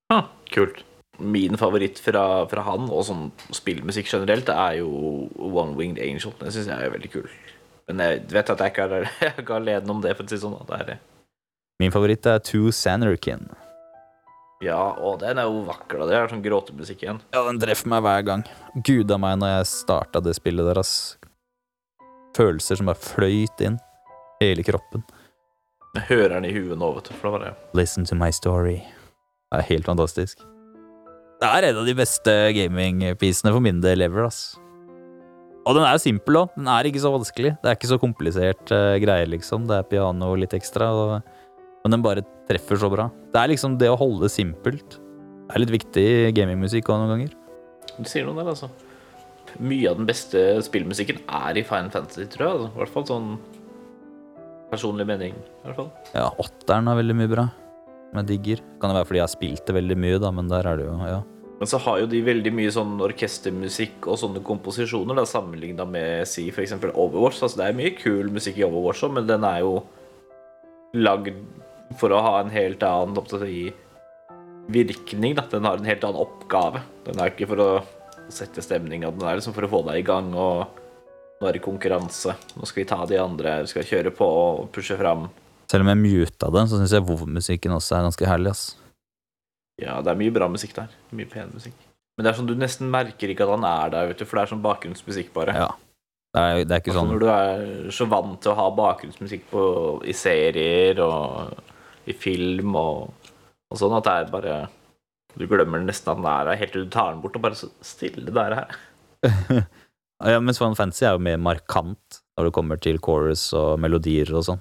Ah, 0.09 0.31
kult. 0.49 0.81
Min 1.21 1.57
favoritt 1.61 1.99
fra, 2.01 2.23
fra 2.49 2.63
han, 2.65 2.87
og 2.89 3.05
sånn 3.07 3.27
spillmusikk 3.53 4.09
generelt, 4.11 4.49
er 4.49 4.79
jo 4.81 4.89
One 5.37 5.75
Winged 5.77 6.01
Angel. 6.01 6.33
Den 6.41 6.51
syns 6.53 6.67
jeg 6.71 6.75
er 6.87 6.93
veldig 6.93 7.11
kul. 7.13 7.27
Men 7.89 8.01
jeg 8.05 8.21
vet 8.31 8.49
at 8.53 8.61
jeg 8.63 8.73
ikke 8.73 8.85
er, 8.89 9.07
jeg 9.25 9.33
er 9.45 9.51
alene 9.57 9.93
om 9.93 10.01
det, 10.03 10.15
for 10.17 10.25
å 10.25 10.31
si 10.31 10.39
sånn. 10.41 10.57
Det 10.69 10.79
er, 10.85 11.01
Min 11.81 11.93
favoritt 11.93 12.25
er 12.29 12.41
Two 12.45 12.71
Sanarkin. 12.75 13.47
ja, 14.61 14.81
og 15.01 15.19
den 15.23 15.39
er 15.41 15.47
jo 15.49 15.63
vakker, 15.65 15.97
da. 16.03 16.05
Det 16.09 16.17
er 16.19 16.27
sånn 16.29 16.43
gråtemusikk 16.45 17.01
igjen. 17.07 17.21
Ja, 17.33 17.41
den 17.47 17.59
treffer 17.61 17.89
meg 17.89 18.03
hver 18.05 18.21
gang. 18.27 18.43
Gud 18.85 19.09
av 19.11 19.19
meg 19.23 19.39
når 19.41 19.55
jeg 19.55 19.71
starta 19.71 20.21
det 20.21 20.35
spillet 20.37 20.67
der, 20.69 20.77
ass. 20.83 21.17
Følelser 22.37 22.77
som 22.79 22.87
bare 22.91 23.01
fløyt 23.01 23.63
inn. 23.65 23.79
Hele 24.41 24.63
kroppen. 24.65 25.03
Jeg 25.97 26.05
hører 26.07 26.37
den 26.37 26.47
i 26.47 26.53
huet 26.55 26.77
nå, 26.79 26.93
vet 26.95 27.09
du. 27.09 27.15
For 27.17 27.27
det 27.27 27.33
var 27.33 27.41
det 27.49 27.79
Listen 27.81 28.05
to 28.07 28.15
my 28.15 28.29
story. 28.31 28.77
Det 29.51 29.59
er 29.59 29.67
helt 29.73 29.89
fantastisk. 29.89 30.39
Det 31.41 31.49
er 31.49 31.65
en 31.71 31.77
av 31.81 31.87
de 31.87 31.93
beste 31.97 32.33
gamingpisene 32.53 33.49
for 33.49 33.63
min 33.65 33.79
del 33.81 34.03
ever, 34.05 34.27
ass. 34.27 34.41
Og 35.65 35.73
den 35.73 35.85
er 35.85 35.95
jo 35.95 36.01
simpel 36.03 36.37
òg. 36.43 36.51
Den 36.53 36.67
er 36.69 36.85
ikke 36.85 37.01
så 37.01 37.09
vanskelig. 37.13 37.55
Det 37.63 37.69
er 37.69 37.77
ikke 37.79 37.89
så 37.89 37.97
komplisert 38.01 38.73
uh, 38.73 38.93
greie, 39.01 39.25
liksom. 39.29 39.65
Det 39.69 39.79
er 39.79 39.87
piano 39.89 40.29
og 40.35 40.37
litt 40.41 40.53
ekstra, 40.53 40.91
og, 40.93 41.31
men 41.81 41.95
den 41.95 42.03
bare 42.05 42.21
treffer 42.49 42.77
så 42.81 42.91
bra. 42.93 43.07
Det 43.33 43.41
er 43.41 43.49
liksom 43.55 43.79
det 43.81 43.89
å 43.89 43.97
holde 43.97 44.27
det 44.27 44.33
simpelt. 44.35 44.99
Det 45.01 45.57
er 45.57 45.63
litt 45.63 45.73
viktig 45.79 46.05
i 46.11 46.31
gamingmusikk 46.37 46.93
òg 46.93 47.01
noen 47.01 47.13
ganger. 47.15 47.33
Du 47.97 48.05
sier 48.05 48.29
noe 48.29 48.37
der, 48.37 48.53
altså. 48.53 48.69
Mye 49.57 49.89
av 49.89 49.97
den 49.97 50.07
beste 50.07 50.45
spillmusikken 50.69 51.23
er 51.25 51.57
i 51.57 51.65
Final 51.65 51.89
Fantasy, 51.93 52.29
tror 52.29 52.45
jeg. 52.45 52.53
Altså. 52.53 52.69
I 52.69 52.83
hvert 52.83 52.93
fall 52.93 53.09
sånn 53.09 53.33
personlig 54.69 55.09
mening. 55.09 55.33
i 55.41 55.65
hvert 55.65 55.81
fall. 55.81 55.89
Ja, 56.13 56.29
åtteren 56.45 56.93
er 56.93 57.01
veldig 57.01 57.17
mye 57.17 57.33
bra. 57.33 57.49
Jeg 58.11 58.27
digger. 58.27 58.63
Kan 58.79 58.91
det 58.91 58.97
være 58.99 59.07
fordi 59.07 59.21
jeg 59.21 59.27
har 59.27 59.35
spilt 59.35 59.67
det 59.67 59.75
veldig 59.77 59.97
mye, 60.03 60.17
da, 60.19 60.31
men 60.35 60.49
der 60.51 60.67
er 60.67 60.79
det 60.79 60.89
jo 60.89 60.97
Ja. 61.07 61.21
Men 61.61 61.69
så 61.69 61.77
har 61.77 61.99
jo 62.01 62.07
de 62.09 62.23
veldig 62.25 62.51
mye 62.57 62.71
sånn 62.73 62.95
orkestermusikk 63.05 64.07
og 64.09 64.17
sånne 64.17 64.41
komposisjoner 64.41 65.13
da, 65.13 65.27
sammenligna 65.29 65.85
med 65.85 66.25
si 66.25 66.47
f.eks. 66.49 66.73
Overwatch. 66.89 67.43
Altså, 67.45 67.59
det 67.59 67.67
er 67.67 67.77
mye 67.77 67.91
kul 67.93 68.31
musikk 68.33 68.57
i 68.57 68.65
Overwatch 68.65 69.03
òg, 69.05 69.13
men 69.19 69.27
den 69.29 69.45
er 69.45 69.59
jo 69.61 69.75
lagd 70.97 71.37
for 72.01 72.09
å 72.09 72.23
ha 72.25 72.33
en 72.39 72.49
helt 72.49 72.81
annen 72.81 73.29
si, 73.45 73.69
virkning. 74.73 75.37
Da. 75.37 75.45
Den 75.51 75.69
har 75.69 75.77
en 75.77 75.85
helt 75.85 76.07
annen 76.07 76.23
oppgave. 76.23 76.81
Den 77.05 77.21
er 77.21 77.29
ikke 77.29 77.51
for 77.53 77.61
å 77.61 77.69
sette 78.31 78.63
stemninga, 78.65 79.11
den 79.13 79.27
er 79.27 79.37
liksom 79.37 79.53
for 79.53 79.67
å 79.67 79.71
få 79.71 79.83
deg 79.91 80.01
i 80.01 80.07
gang. 80.07 80.33
Og 80.33 80.65
nå 81.37 81.45
er 81.45 81.59
det 81.59 81.63
konkurranse. 81.65 82.35
Nå 82.57 82.65
skal 82.65 82.83
vi 82.83 82.89
ta 82.89 83.03
de 83.05 83.21
andre, 83.21 83.59
vi 83.67 83.73
skal 83.75 83.85
kjøre 83.85 84.15
på 84.17 84.25
og 84.25 84.67
pushe 84.73 84.97
fram. 84.97 85.29
Selv 85.71 85.85
om 85.85 85.91
jeg 85.93 86.01
muta 86.01 86.49
det, 86.51 86.63
så 86.67 86.79
syns 86.79 86.93
jeg 86.97 87.05
WoW-musikken 87.07 87.71
også 87.77 87.95
er 87.95 88.07
ganske 88.09 88.27
herlig. 88.27 88.51
ass. 88.51 88.63
Ja, 89.79 90.01
det 90.03 90.11
er 90.11 90.19
mye 90.19 90.33
bra 90.35 90.49
musikk 90.51 90.75
der. 90.75 90.91
Mye 91.15 91.29
pen 91.31 91.53
musikk. 91.55 91.77
Men 92.17 92.25
det 92.25 92.31
er 92.31 92.37
sånn 92.41 92.49
du 92.49 92.57
nesten 92.59 92.91
merker 92.91 93.31
ikke 93.31 93.45
at 93.47 93.53
han 93.55 93.63
er 93.69 93.93
der, 93.93 94.09
vet 94.11 94.19
du, 94.19 94.27
for 94.27 94.37
det 94.37 94.43
er 94.43 94.51
sånn 94.51 94.65
bakgrunnsmusikk, 94.65 95.31
bare. 95.33 95.55
Ja. 95.55 95.69
Det 96.35 96.41
er, 96.41 96.65
det 96.67 96.75
er 96.75 96.83
ikke 96.83 96.91
Altså, 96.93 97.01
sånn 97.01 97.09
Når 97.11 97.23
du 97.23 97.29
er 97.31 97.95
så 97.95 98.05
vant 98.11 98.37
til 98.43 98.53
å 98.53 98.57
ha 98.59 98.67
bakgrunnsmusikk 98.75 99.47
på, 99.51 99.63
i 100.07 100.13
serier 100.15 101.01
og 101.03 102.07
i 102.07 102.15
film 102.15 102.77
og, 102.79 103.31
og 103.71 103.79
sånn, 103.79 103.95
at 103.97 104.07
det 104.07 104.13
er 104.13 104.29
bare 104.31 104.59
Du 105.35 105.43
glemmer 105.47 105.83
nesten 105.83 106.11
at 106.13 106.19
den 106.21 106.29
er 106.31 106.51
her, 106.51 106.59
helt 106.61 106.75
til 106.75 106.85
du 106.87 106.93
tar 106.93 107.11
den 107.11 107.23
bort, 107.23 107.35
og 107.35 107.43
bare 107.43 107.59
så 107.59 107.71
stille 107.85 108.27
det 108.27 108.47
er 108.47 108.57
her. 108.61 108.75
Ja, 110.21 110.37
mens 110.37 110.59
Final 110.61 110.75
Fantasy 110.77 111.01
er 111.07 111.15
jo 111.15 111.23
mer 111.25 111.39
markant 111.41 112.19
når 112.37 112.45
det 112.47 112.53
kommer 112.53 112.77
til 112.77 112.99
chorus 113.01 113.47
og 113.57 113.79
melodier 113.81 114.29
og 114.37 114.43
sånn. 114.45 114.59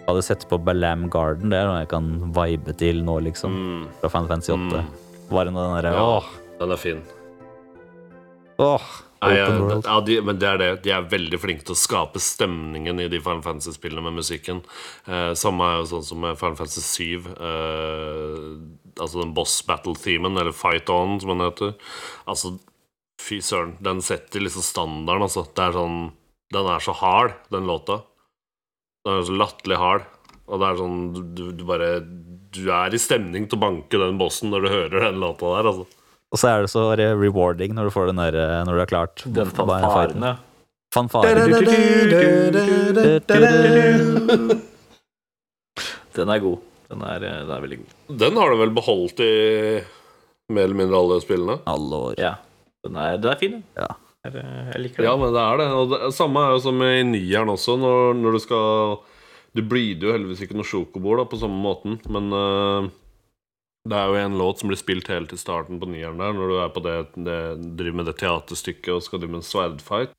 Jeg 0.00 0.08
hadde 0.08 0.24
sett 0.26 0.48
på 0.50 0.58
Balam 0.58 1.06
Garden, 1.12 1.52
det 1.52 1.60
er 1.60 1.68
noe 1.68 1.82
jeg 1.84 1.90
kan 1.92 2.08
vibe 2.34 2.74
til 2.80 3.04
nå, 3.06 3.20
liksom. 3.28 3.52
Mm. 3.54 3.84
Fra 4.00 4.10
Final 4.16 4.32
Fantasy 4.32 4.54
8. 4.56 4.82
Bare 5.30 5.52
noe 5.54 5.68
den 5.68 5.76
derre 5.78 5.92
Ja, 5.94 6.08
åh, 6.16 6.32
den 6.58 6.74
er 6.74 6.80
fin. 6.80 7.04
åh, 8.58 8.88
Nei, 9.20 9.34
ja, 9.36 9.48
ja, 9.84 9.98
de, 10.00 10.14
men 10.24 10.38
det 10.40 10.46
er 10.48 10.58
det. 10.60 10.68
De 10.86 10.92
er 10.96 11.08
veldig 11.12 11.38
flinke 11.42 11.64
til 11.68 11.74
å 11.74 11.78
skape 11.78 12.20
stemningen 12.24 13.02
i 13.04 13.08
de 13.12 13.18
Final 13.20 13.42
Fantasy-spillene 13.44 14.04
med 14.06 14.16
musikken. 14.16 14.62
Eh, 15.04 15.34
samme 15.36 15.66
er 15.66 15.82
jo 15.82 15.90
sånn 15.90 16.06
som 16.06 16.22
med 16.24 16.38
Final 16.40 16.56
Fantasy 16.56 16.80
7. 16.80 17.26
Eh, 17.36 18.46
altså 18.96 19.20
den 19.20 19.34
boss 19.36 19.58
battle-themen, 19.68 20.40
eller 20.40 20.56
Fight 20.56 20.88
On, 20.94 21.18
som 21.20 21.34
den 21.34 21.44
heter. 21.44 21.74
Altså, 22.24 22.54
fy 23.20 23.42
søren. 23.44 23.76
Den 23.84 24.00
setter 24.04 24.40
liksom 24.40 24.64
standarden, 24.64 25.26
altså. 25.28 25.44
Det 25.52 25.68
er 25.68 25.76
sånn 25.76 26.00
Den 26.50 26.66
er 26.66 26.80
så 26.82 26.96
hard, 26.98 27.36
den 27.52 27.68
låta. 27.68 28.00
Den 29.06 29.16
er 29.18 29.24
så 29.28 29.36
latterlig 29.40 29.78
hard. 29.80 30.04
Og 30.50 30.60
det 30.60 30.66
er 30.68 30.78
sånn 30.80 30.98
du, 31.14 31.44
du, 31.54 31.62
bare 31.68 31.88
Du 32.52 32.64
er 32.74 32.90
i 32.94 32.98
stemning 33.00 33.44
til 33.48 33.56
å 33.58 33.62
banke 33.62 34.00
den 34.02 34.18
bossen 34.20 34.50
når 34.50 34.64
du 34.66 34.68
hører 34.72 35.04
den 35.08 35.20
låta 35.22 35.52
der, 35.56 35.68
altså. 35.70 35.86
Og 36.30 36.38
så 36.38 36.46
er 36.50 36.64
det 36.66 36.70
så 36.70 36.82
re- 36.98 37.14
rewarding 37.18 37.72
når 37.74 37.88
du 37.88 37.94
får 37.94 38.10
den 38.10 38.20
der 38.22 38.36
eh, 38.38 38.58
Når 38.66 38.76
du 38.76 38.82
har 38.84 38.90
klart. 38.90 39.24
Den 39.26 39.50
fanfaren, 39.54 40.22
ja. 40.26 40.34
Fanfare. 40.94 41.46
Den 46.16 46.28
er 46.34 46.42
god. 46.42 46.58
Den 46.90 47.02
er, 47.06 47.22
eh, 47.22 47.40
den 47.46 47.50
er 47.54 47.60
veldig 47.62 47.78
god. 47.84 47.96
Den 48.18 48.38
har 48.40 48.50
du 48.50 48.56
vel 48.58 48.72
beholdt 48.74 49.20
i 49.22 49.30
mer 50.50 50.66
eller 50.66 50.78
mindre 50.80 50.98
alle 50.98 51.20
spillene? 51.22 51.58
Alle 51.70 52.00
år. 52.10 52.14
Ja. 52.18 52.32
Den 52.84 52.96
er, 52.98 53.18
den 53.22 53.30
er 53.30 53.38
fin, 53.38 53.52
den. 53.60 53.64
Ja. 53.78 53.92
Jeg, 54.26 54.36
eh, 54.36 54.76
liker 54.80 55.00
det. 55.00 55.06
Ja, 55.08 55.16
men 55.16 55.32
det 55.32 55.42
er 55.42 55.60
det. 55.60 55.68
Og 55.72 55.92
det 55.94 56.12
samme 56.16 56.44
er 56.44 56.54
jo 56.54 56.62
som 56.66 56.82
i 56.84 57.02
nieren 57.08 57.52
også, 57.52 57.76
når, 57.80 58.18
når 58.20 58.36
du 58.36 58.40
skal 58.44 58.98
Du 59.56 59.62
blyder 59.66 60.06
jo 60.06 60.14
heldigvis 60.14 60.44
ikke 60.44 60.58
noe 60.58 60.68
sjokobord 60.68 61.18
da, 61.18 61.26
på 61.26 61.38
samme 61.40 61.58
måten, 61.58 61.96
men 62.06 62.28
uh, 62.30 62.86
det 63.82 63.96
er 63.98 64.12
jo 64.12 64.20
en 64.20 64.36
låt 64.38 64.60
som 64.60 64.70
blir 64.70 64.78
spilt 64.78 65.10
helt 65.10 65.32
til 65.32 65.40
starten 65.40 65.80
på 65.82 65.88
nieren 65.90 66.22
der, 66.22 66.36
når 66.36 66.52
du 66.52 66.54
er 66.62 66.70
på 66.70 66.82
det, 66.84 66.94
det 67.16 67.40
driver 67.80 67.98
med 67.98 68.06
det 68.06 68.14
teaterstykket 68.20 68.92
og 68.94 69.02
skal 69.02 69.18
drive 69.18 69.34
med 69.34 69.40
en 69.40 69.48
sverdfight. 69.48 70.14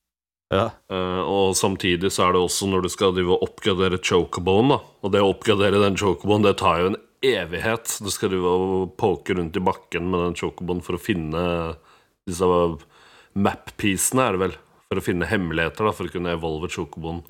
Ja. 0.52 0.66
Uh, 0.91 1.24
og 1.24 1.56
samtidig 1.56 2.12
så 2.12 2.26
er 2.26 2.36
det 2.36 2.43
også 2.43 2.68
når 2.68 2.84
du 2.84 2.91
skal 2.91 3.16
drive 3.16 3.38
og 3.38 3.47
oppgradere 3.47 4.02
chocoboen, 4.04 4.76
da. 4.76 4.82
Og 4.99 5.16
det 5.16 5.24
å 5.24 5.32
oppgradere 5.32 5.80
den 5.86 5.95
chocoboen, 6.02 6.43
det 6.43 6.58
tar 6.60 6.84
jo 6.84 6.91
en 6.91 7.02
evighet. 7.24 7.95
Du 8.04 8.12
skal 8.12 8.34
drive 8.34 8.52
og 8.52 8.95
poke 8.99 9.39
rundt 9.39 9.56
i 9.56 9.64
bakken 9.64 10.12
med 10.12 10.26
den 10.26 10.39
chocoboen 10.43 10.84
for 10.84 10.99
å 10.99 11.06
finne 11.08 11.45
disse 12.28 12.52
map-piecene, 13.34 14.25
er 14.27 14.36
det 14.38 14.41
vel. 14.45 14.55
For 14.91 14.99
å 14.99 15.05
finne 15.05 15.27
hemmeligheter, 15.29 15.88
da, 15.88 15.93
for 15.95 16.09
å 16.09 16.11
kunne 16.11 16.34
evolve 16.36 16.67
chocoboen. 16.71 17.21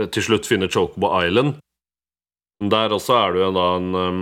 Eh, 0.00 0.06
Til 0.12 0.24
slutt 0.24 0.48
finne 0.48 0.68
Chocobo 0.72 1.10
Island. 1.20 1.58
Der 2.64 2.94
også 2.96 3.16
er 3.20 3.34
det 3.34 3.42
jo 3.42 3.50
da 3.52 3.64
en 3.76 3.90
um, 3.94 4.20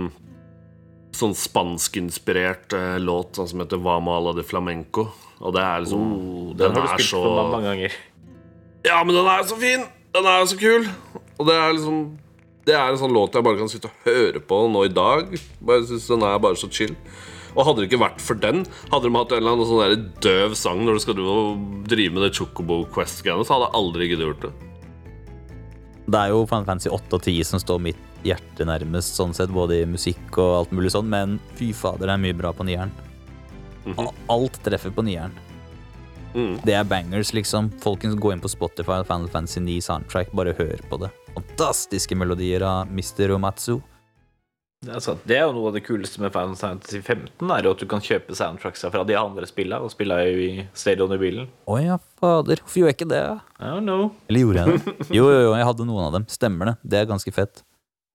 sånn 1.15 1.35
spanskinspirert 1.39 2.73
uh, 2.75 2.97
låt 2.99 3.37
sånn 3.39 3.47
som 3.47 3.61
heter 3.63 3.79
Hva 3.79 4.01
med 4.03 4.11
alla 4.17 4.33
de 4.35 4.43
flamenco. 4.43 5.05
Og 5.39 5.55
det 5.55 5.63
er 5.63 5.85
liksom 5.85 6.03
Oh, 6.11 6.49
den, 6.59 6.75
har 6.75 6.83
du 6.83 6.91
spilt 6.97 7.13
for 7.15 7.37
meg 7.37 7.53
mange 7.53 7.69
ganger. 7.71 7.95
ja, 8.87 8.97
men 9.03 9.15
den 9.15 9.27
er 9.31 9.39
jo 9.41 9.47
så 9.53 9.59
fin! 9.61 9.87
Den 10.15 10.27
er 10.31 10.41
jo 10.43 10.49
så 10.51 10.59
kul! 10.59 10.85
Og 11.39 11.47
det 11.47 11.55
er 11.59 11.73
liksom 11.75 11.97
Det 12.67 12.75
er 12.75 12.91
en 12.91 12.99
sånn 12.99 13.15
låt 13.15 13.35
jeg 13.35 13.43
bare 13.47 13.59
kan 13.59 13.71
sitte 13.71 13.87
og 13.91 14.05
høre 14.07 14.39
på 14.51 14.59
nå 14.71 14.83
i 14.87 14.91
dag. 14.95 15.31
Bare 15.63 15.87
synes 15.87 16.07
Den 16.11 16.23
er 16.27 16.39
bare 16.43 16.59
så 16.59 16.69
chill. 16.71 16.95
Og 17.55 17.63
hadde 17.63 17.81
det 17.81 17.89
ikke 17.89 18.01
vært 18.03 18.21
for 18.23 18.39
den, 18.39 18.65
hadde 18.91 19.07
de 19.07 19.15
hatt 19.15 19.31
en 19.31 19.41
eller 19.41 19.55
annen 19.55 19.69
sånn 19.69 19.83
der 19.83 19.95
døv 20.25 20.55
sang 20.59 20.83
når 20.83 20.97
du 20.97 21.03
skal 21.05 21.19
drive 21.87 22.15
med 22.15 22.25
det 22.25 22.33
Chocobo 22.35 22.81
Quest-greiene, 22.91 23.47
så 23.47 23.55
hadde 23.55 23.69
jeg 23.69 23.79
aldri 23.79 24.09
giddet 24.11 24.27
gjort 24.29 24.47
det. 24.47 24.53
Det 26.05 26.19
er 26.19 26.33
jo 26.35 26.43
Final 26.45 26.67
Fantasy 26.67 26.91
8 26.93 27.17
og 27.17 27.23
10 27.23 27.47
som 27.49 27.61
står 27.63 27.81
mitt 27.87 28.03
hjerte 28.25 28.67
nærmest, 28.67 29.15
sånn 29.17 29.33
sett, 29.37 29.53
både 29.53 29.79
i 29.81 29.87
musikk 29.89 30.37
og 30.37 30.51
alt 30.59 30.75
mulig 30.75 30.91
sånn, 30.93 31.07
men 31.09 31.39
fy 31.57 31.71
fader, 31.73 32.09
det 32.09 32.17
er 32.17 32.23
mye 32.27 32.37
bra 32.37 32.51
på 32.53 32.67
nieren. 32.67 32.93
Mhm. 33.85 34.11
Alt 34.33 34.59
treffer 34.65 34.93
på 34.93 35.05
nieren. 35.05 35.33
Mm. 36.35 36.59
Det 36.65 36.73
er 36.75 36.83
bangers, 36.83 37.31
liksom. 37.33 37.69
Folkens, 37.79 38.17
gå 38.19 38.33
inn 38.33 38.41
på 38.43 38.51
Spotify 38.51 38.99
og 38.99 39.07
Final 39.07 39.29
Fantasy 39.31 39.61
9 39.63 39.79
soundtrack, 39.85 40.33
bare 40.35 40.53
hør 40.57 40.81
på 40.89 40.99
det. 40.99 41.09
Fantastiske 41.33 42.17
melodier 42.17 42.65
av 42.65 42.91
Mr. 42.91 43.31
Umatsu. 43.37 43.79
Det 44.85 44.91
er, 44.93 45.15
det 45.25 45.35
er 45.37 45.45
jo 45.47 45.53
noe 45.55 45.69
av 45.71 45.73
det 45.77 45.81
kuleste 45.85 46.19
med 46.21 46.33
Final 46.35 46.55
Fantasy 46.59 46.99
15, 47.01 47.47
er 47.55 47.63
jo 47.65 47.71
at 47.73 47.79
du 47.81 47.85
kan 47.89 48.03
kjøpe 48.05 48.35
soundtracks 48.37 48.83
fra 48.91 49.03
de 49.07 49.15
andre 49.17 49.47
spillene, 49.49 49.79
og 49.81 49.89
spiller 49.93 50.25
jo 50.27 50.41
i 50.43 50.65
stadion 50.77 51.13
i 51.15 51.17
bilen. 51.21 51.47
Å 51.71 51.77
ja, 51.81 51.95
fader, 52.21 52.59
hvorfor 52.61 52.81
gjorde 52.83 52.91
jeg 52.91 52.97
ikke 52.99 53.07
det? 53.13 53.21
I 53.57 53.71
don't 53.71 53.87
know. 53.87 54.11
Eller 54.29 54.43
gjorde 54.43 54.65
jeg 54.65 54.83
det? 54.83 54.93
Jo, 55.17 55.23
jo, 55.31 55.39
jo, 55.47 55.55
jeg 55.57 55.69
hadde 55.71 55.87
noen 55.89 56.03
av 56.09 56.11
dem. 56.19 56.27
Stemmer 56.29 56.69
det. 56.69 56.75
Det 56.85 56.99
er 57.01 57.09
ganske 57.09 57.33
fett. 57.33 57.63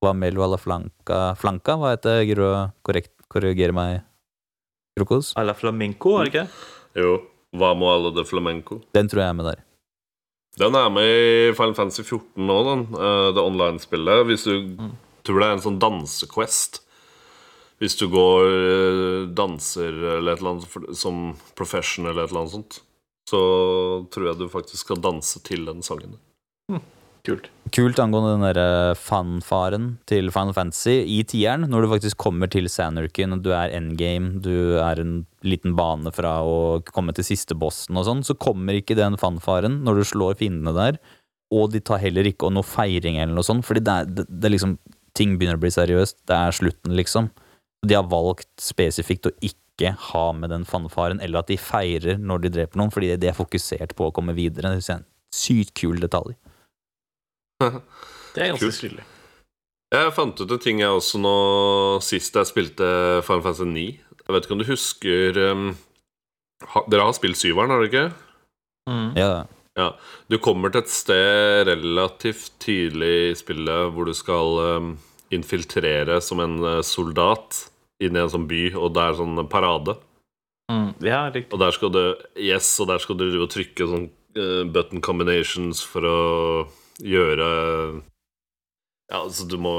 Wamel 0.01 0.39
wala 0.39 0.57
flanca 0.57 1.17
Flanca, 1.37 1.75
hva 1.77 1.91
heter 1.95 2.23
det? 2.23 2.53
Korrekt, 2.87 3.11
korrigere 3.29 3.75
meg, 3.75 3.99
Krokos. 4.97 5.33
A 5.39 5.43
la 5.47 5.53
flamenco, 5.57 6.15
er 6.21 6.29
det 6.29 6.31
ikke? 6.33 6.47
Jo. 7.01 7.11
Hva 7.57 7.73
med 7.75 7.91
alle 7.97 8.13
de 8.15 8.23
flamenco? 8.27 8.79
Den 8.95 9.11
tror 9.11 9.25
jeg 9.25 9.33
er 9.33 9.37
med 9.41 9.49
der. 9.51 9.61
Den 10.59 10.75
er 10.75 10.89
med 10.91 11.07
i 11.07 11.53
Final 11.55 11.75
Fantasy 11.75 12.03
14 12.07 12.47
nå, 12.47 12.57
den. 12.69 12.81
eh, 12.95 13.27
Det 13.35 13.43
online-spillet. 13.43 14.25
Hvis 14.31 14.47
du 14.47 14.79
tror 15.27 15.41
det 15.41 15.47
er 15.47 15.57
en 15.57 15.65
sånn 15.65 15.81
dansequest 15.81 16.81
Hvis 17.81 17.97
du 17.97 18.07
går 18.13 18.47
eh, 18.47 19.27
danser 19.37 19.89
eller 20.17 20.33
et 20.33 20.41
eller 20.41 20.55
annet 20.55 20.97
som 20.97 21.31
profession 21.57 22.05
eller 22.05 22.23
et 22.23 22.33
eller 22.33 22.43
annet 22.43 22.55
sånt, 22.57 22.81
så 23.29 23.41
tror 24.13 24.27
jeg 24.29 24.41
du 24.41 24.49
faktisk 24.51 24.85
skal 24.85 25.01
danse 25.01 25.41
til 25.47 25.65
den 25.65 25.81
sangen. 25.85 26.19
Kult. 27.21 27.51
Kult 27.69 27.99
angående 28.01 28.31
den 28.33 28.43
derre 28.47 28.93
fanfaren 28.97 29.83
til 30.09 30.31
Final 30.33 30.55
Fantasy 30.57 30.95
i 31.05 31.19
tieren, 31.29 31.67
når 31.69 31.85
du 31.85 31.91
faktisk 31.91 32.17
kommer 32.19 32.49
til 32.49 32.65
Sanderkin, 32.71 33.35
og 33.35 33.43
du 33.45 33.51
er 33.53 33.73
endgame, 33.77 34.39
du 34.41 34.79
er 34.81 34.99
en 35.03 35.19
liten 35.45 35.75
bane 35.77 36.09
fra 36.15 36.39
å 36.41 36.81
komme 36.89 37.13
til 37.13 37.27
siste 37.27 37.57
bossen 37.57 37.99
og 37.99 38.07
sånn, 38.07 38.25
så 38.25 38.37
kommer 38.41 38.79
ikke 38.79 38.97
den 38.97 39.19
fanfaren 39.21 39.83
når 39.85 40.01
du 40.01 40.09
slår 40.11 40.39
fiendene 40.41 40.73
der, 40.77 40.97
og 41.53 41.69
de 41.75 41.83
tar 41.85 42.01
heller 42.01 42.25
ikke 42.25 42.49
og 42.49 42.55
noe 42.57 42.65
feiring 42.65 43.19
eller 43.21 43.37
noe 43.37 43.45
sånt, 43.45 43.67
fordi 43.67 43.85
det 43.85 43.93
er, 43.93 44.11
det, 44.17 44.25
det 44.25 44.49
er 44.49 44.55
liksom 44.55 44.75
Ting 45.17 45.37
begynner 45.37 45.59
å 45.59 45.63
bli 45.63 45.71
seriøst. 45.73 46.21
Det 46.29 46.37
er 46.37 46.55
slutten, 46.55 46.95
liksom. 46.97 47.31
De 47.87 47.97
har 47.97 48.07
valgt 48.11 48.51
spesifikt 48.61 49.27
å 49.27 49.33
ikke 49.43 49.93
ha 50.11 50.27
med 50.37 50.51
den 50.53 50.65
fanfaren, 50.67 51.21
eller 51.23 51.41
at 51.41 51.49
de 51.49 51.57
feirer 51.57 52.19
når 52.21 52.45
de 52.45 52.53
dreper 52.57 52.79
noen, 52.79 52.93
fordi 52.93 53.15
de 53.19 53.31
er 53.31 53.37
fokusert 53.37 53.95
på 53.97 54.09
å 54.09 54.13
komme 54.15 54.35
videre. 54.37 54.75
Det 54.77 54.85
er 54.85 54.99
en 54.99 55.07
sykt 55.35 55.73
kul 55.81 56.01
detalj. 56.03 56.37
Det 58.31 58.45
er 58.45 58.53
ganske 58.53 58.71
stilig. 58.71 59.03
Jeg 59.91 60.11
fant 60.15 60.39
ut 60.39 60.51
en 60.55 60.61
ting 60.63 60.79
jeg 60.79 60.87
også 60.95 61.19
nå 61.19 61.37
sist 62.05 62.37
jeg 62.39 62.47
spilte 62.47 62.85
Final 63.27 63.41
Fantasy 63.43 63.65
9. 63.67 63.81
Jeg 64.21 64.35
vet 64.35 64.45
ikke 64.45 64.55
om 64.55 64.61
du 64.61 64.69
husker 64.69 65.39
um, 65.51 65.65
ha, 66.71 66.83
Dere 66.87 67.07
har 67.09 67.17
spilt 67.17 67.39
syveren, 67.39 67.73
har 67.73 67.81
dere 67.83 67.89
ikke? 67.89 68.05
Mm. 68.87 69.09
Ja. 69.19 69.33
Ja. 69.79 69.93
Du 70.27 70.37
kommer 70.43 70.71
til 70.71 70.83
et 70.83 70.91
sted 70.91 71.67
relativt 71.69 72.51
tidlig 72.63 73.13
i 73.31 73.35
spillet 73.39 73.93
hvor 73.95 74.07
du 74.09 74.13
skal 74.17 74.59
um, 74.59 74.93
infiltrere 75.31 76.19
som 76.23 76.41
en 76.43 76.57
uh, 76.59 76.79
soldat 76.83 77.67
inn 78.03 78.17
i 78.17 78.23
en 78.23 78.31
sånn 78.33 78.49
by, 78.49 78.71
og 78.75 78.95
det 78.95 79.03
er 79.05 79.19
sånn 79.19 79.43
parade. 79.51 79.95
Mm. 80.71 80.89
Ja, 81.05 81.25
riktig. 81.31 81.51
Og 81.53 81.61
der 81.61 81.75
skal 81.75 81.91
du 81.93 82.01
Yes, 82.39 82.73
og 82.81 82.89
der 82.91 83.01
skal 83.03 83.17
du 83.19 83.25
drive 83.27 83.47
og 83.47 83.53
trykke 83.53 83.87
sånn 83.91 84.07
uh, 84.39 84.63
button 84.71 85.03
combinations 85.03 85.83
for 85.83 86.07
å 86.07 86.19
gjøre 87.01 87.47
Ja, 89.11 89.23
altså 89.23 89.47
du 89.49 89.57
må 89.59 89.73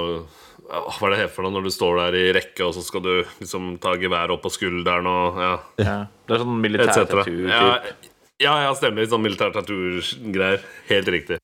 Hva 0.66 1.06
er 1.06 1.14
det 1.14 1.20
her 1.20 1.30
for 1.32 1.46
noe 1.46 1.54
når 1.54 1.68
du 1.68 1.72
står 1.74 2.00
der 2.00 2.16
i 2.18 2.24
rekke, 2.36 2.64
og 2.66 2.74
så 2.76 2.82
skal 2.84 3.04
du 3.04 3.12
liksom 3.40 3.76
ta 3.82 3.94
geværet 4.00 4.34
opp 4.34 4.44
på 4.44 4.52
skulderen 4.52 5.08
og 5.10 5.40
ja, 5.40 5.52
Ja. 5.80 5.98
Det 6.26 6.36
er 6.36 6.44
sånn 6.44 6.56
et 6.56 6.64
militær 6.66 6.96
cetera. 6.96 7.24
Ja. 7.28 8.11
Ja, 8.42 8.56
ja, 8.66 8.74
stemmer. 8.78 9.06
Sånn 9.08 9.22
militær 9.24 9.54
tattoo-greier. 9.54 10.62
Helt 10.90 11.10
riktig. 11.14 11.38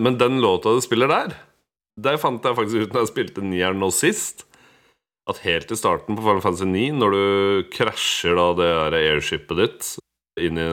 Men 0.00 0.18
den 0.20 0.40
låta 0.44 0.74
du 0.76 0.82
spiller 0.84 1.08
der, 1.08 1.36
der 1.96 2.18
fant 2.20 2.44
jeg 2.44 2.56
faktisk 2.58 2.84
ut 2.84 2.92
når 2.92 3.06
jeg 3.06 3.12
spilte 3.12 3.44
nieren 3.44 3.80
nå 3.80 3.88
sist, 3.94 4.44
at 5.26 5.40
helt 5.42 5.72
i 5.72 5.78
starten 5.78 6.18
på 6.18 6.22
Final 6.22 6.42
Fantasy 6.44 6.68
9, 6.68 6.82
når 7.00 7.14
du 7.16 7.70
krasjer 7.74 8.36
da 8.38 8.50
det 8.58 8.68
der 8.68 8.98
airshipet 9.00 9.56
ditt 9.62 9.88
inn 10.36 10.60
i 10.60 10.66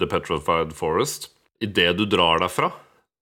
The 0.00 0.08
Petrified 0.08 0.72
Forest 0.74 1.28
Idet 1.62 1.92
du 1.94 2.06
drar 2.10 2.40
derfra, 2.42 2.72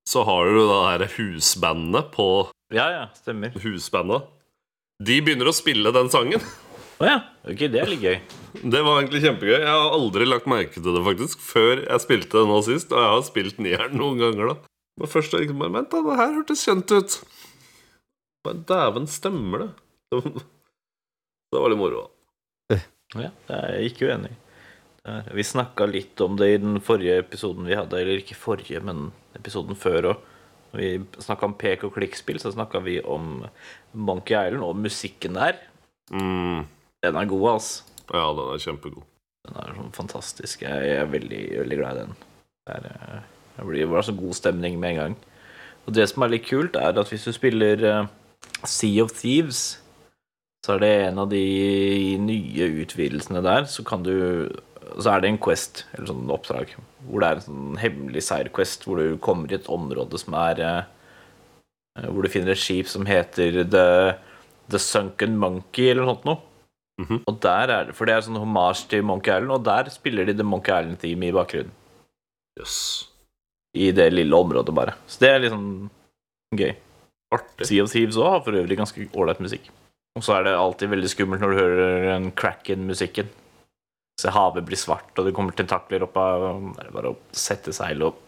så 0.08 0.22
har 0.24 0.48
du 0.48 0.62
da 0.70 0.96
det 1.02 1.10
husbandet 1.18 2.08
på 2.14 2.28
Ja, 2.72 2.86
ja, 2.94 3.02
stemmer. 3.18 3.52
husbandet. 3.60 4.30
De 5.02 5.18
begynner 5.20 5.50
å 5.50 5.52
spille 5.56 5.92
den 5.92 6.08
sangen. 6.12 6.40
Å 7.00 7.08
ja. 7.08 7.18
Ok, 7.48 7.62
det 7.72 7.80
er 7.80 7.88
litt 7.88 8.02
gøy. 8.04 8.18
Det 8.60 8.80
var 8.84 8.98
egentlig 9.00 9.22
kjempegøy. 9.24 9.56
Jeg 9.56 9.72
har 9.72 9.94
aldri 9.96 10.26
lagt 10.28 10.48
merke 10.50 10.76
til 10.76 10.92
det 10.92 11.04
faktisk 11.06 11.40
før 11.40 11.80
jeg 11.86 12.04
spilte 12.04 12.36
det 12.36 12.50
nå 12.50 12.58
sist. 12.66 12.92
Og 12.92 13.00
jeg 13.00 13.14
har 13.14 13.22
spilt 13.24 13.60
nieren 13.64 13.96
noen 13.96 14.20
ganger, 14.20 14.52
da. 14.52 14.72
Men 15.00 15.08
først 15.08 15.32
tenkte 15.32 15.56
jeg 15.56 15.74
Vent, 15.78 15.88
da, 15.94 16.02
det 16.04 16.18
her 16.20 16.34
hørtes 16.36 16.64
kjent 16.66 16.92
ut. 16.92 17.16
Men 18.44 18.64
dæven, 18.68 19.08
stemmer 19.10 19.64
det? 19.66 19.70
Det 21.50 21.58
var 21.58 21.72
litt 21.72 21.80
moro. 21.80 22.04
Ja, 23.18 23.32
jeg 23.50 23.58
er 23.58 23.84
ikke 23.88 24.06
uenig 24.06 24.36
Vi 25.34 25.42
snakka 25.42 25.88
litt 25.90 26.20
om 26.22 26.36
det 26.38 26.46
i 26.52 26.60
den 26.62 26.76
forrige 26.84 27.16
episoden 27.24 27.66
vi 27.66 27.74
hadde, 27.74 27.98
eller 27.98 28.20
ikke 28.20 28.36
forrige, 28.38 28.78
men 28.86 29.08
episoden 29.34 29.74
før 29.78 30.12
òg. 30.12 30.28
Når 30.70 30.78
vi 30.78 31.22
snakka 31.24 31.48
om 31.48 31.56
pek 31.58 31.82
og 31.88 31.96
klikk-spill, 31.96 32.38
så 32.38 32.52
snakka 32.54 32.78
vi 32.84 33.00
om 33.02 33.40
Monkey 33.98 34.36
Island 34.36 34.62
og 34.62 34.78
musikken 34.78 35.34
der. 35.40 35.58
Mm, 36.14 36.68
Den 37.04 37.16
er 37.16 37.28
god, 37.28 37.50
altså. 37.54 37.82
ja, 38.12 38.26
den 38.36 38.52
er 38.52 38.60
kjempegod. 38.60 39.04
Den 39.48 39.56
er 39.56 39.76
sånn 39.76 39.92
fantastisk. 39.96 40.64
Jeg 40.66 40.96
er 40.98 41.08
veldig, 41.08 41.42
veldig 41.62 41.78
glad 41.80 41.96
i 41.96 42.02
den. 42.04 42.16
Det, 42.68 42.76
er, 42.76 42.88
eh, 42.90 43.28
det 43.56 43.68
blir 43.68 43.88
bare 43.88 44.04
så 44.04 44.16
god 44.16 44.36
stemning 44.36 44.76
med 44.80 44.94
en 44.94 45.00
gang. 45.00 45.14
Og 45.86 45.94
det 45.96 46.08
som 46.10 46.24
er 46.24 46.34
litt 46.34 46.48
kult, 46.48 46.76
er 46.76 46.98
at 47.00 47.12
hvis 47.12 47.24
du 47.24 47.32
spiller 47.32 47.84
eh, 47.88 48.10
Sea 48.68 49.04
of 49.04 49.14
Thieves, 49.16 49.80
så 50.60 50.74
er 50.76 50.82
det 50.82 50.90
en 51.06 51.22
av 51.22 51.30
de 51.32 51.40
nye 52.20 52.68
utvidelsene 52.82 53.40
der, 53.44 53.64
så 53.64 53.84
kan 53.86 54.04
du 54.04 54.50
Så 54.98 55.06
er 55.12 55.20
det 55.20 55.28
en 55.28 55.38
quest, 55.38 55.84
eller 55.94 56.08
sånn 56.10 56.30
oppdrag, 56.34 56.72
hvor 57.06 57.22
det 57.22 57.26
er 57.28 57.36
en 57.36 57.44
sånn 57.44 57.76
hemmelig 57.78 58.24
seierquest 58.26 58.82
hvor 58.82 58.98
du 58.98 59.20
kommer 59.22 59.52
i 59.52 59.54
et 59.54 59.68
område 59.70 60.18
som 60.18 60.34
er 60.34 60.60
eh, 60.66 62.08
Hvor 62.08 62.26
du 62.26 62.28
finner 62.32 62.56
et 62.56 62.58
skip 62.58 62.88
som 62.90 63.06
heter 63.06 63.62
The, 63.70 63.84
The 64.72 64.80
Sunken 64.82 65.36
Monkey, 65.38 65.92
eller 65.92 66.02
noe 66.02 66.16
sånt 66.16 66.26
noe. 66.26 66.40
Mhm. 67.00 67.22
Og 67.26 67.40
der 67.40 67.70
er 67.72 67.84
det, 67.88 67.94
For 67.96 68.04
det 68.04 68.14
er 68.14 68.26
sånn 68.26 68.40
hommage 68.40 68.88
til 68.90 69.02
Monkey 69.06 69.32
Island, 69.32 69.54
og 69.54 69.64
der 69.64 69.90
spiller 69.90 70.26
de 70.28 70.34
The 70.36 70.46
Monkey 70.46 70.72
Island-team 70.74 71.22
i 71.24 71.32
bakgrunnen. 71.32 71.72
Jøss. 72.58 73.08
I 73.76 73.92
det 73.94 74.12
lille 74.12 74.34
området, 74.36 74.74
bare. 74.74 74.94
Så 75.06 75.20
det 75.22 75.30
er 75.30 75.50
sånn 75.52 75.90
gøy. 76.54 76.74
Artig. 77.32 77.66
Sea 77.68 77.84
of 77.84 77.92
Thieves 77.92 78.18
òg 78.18 78.30
har 78.34 78.40
for 78.42 78.58
øvrig 78.58 78.76
ganske 78.76 79.06
ålreit 79.14 79.40
musikk. 79.40 79.70
Og 80.18 80.24
så 80.26 80.34
er 80.36 80.48
det 80.48 80.56
alltid 80.58 80.90
veldig 80.90 81.10
skummelt 81.12 81.40
når 81.40 81.52
du 81.52 81.60
hører 81.60 82.08
den 82.10 82.32
cracken-musikken. 82.32 83.28
Så 84.20 84.32
havet 84.34 84.66
blir 84.66 84.76
svart, 84.76 85.12
og 85.16 85.28
det 85.28 85.34
kommer 85.36 85.54
tentakler 85.56 86.02
opp 86.04 86.16
av 86.20 86.74
Det 86.76 86.88
er 86.88 86.90
bare 86.92 87.12
å 87.14 87.16
sette 87.32 87.72
seil 87.72 88.02
og 88.02 88.18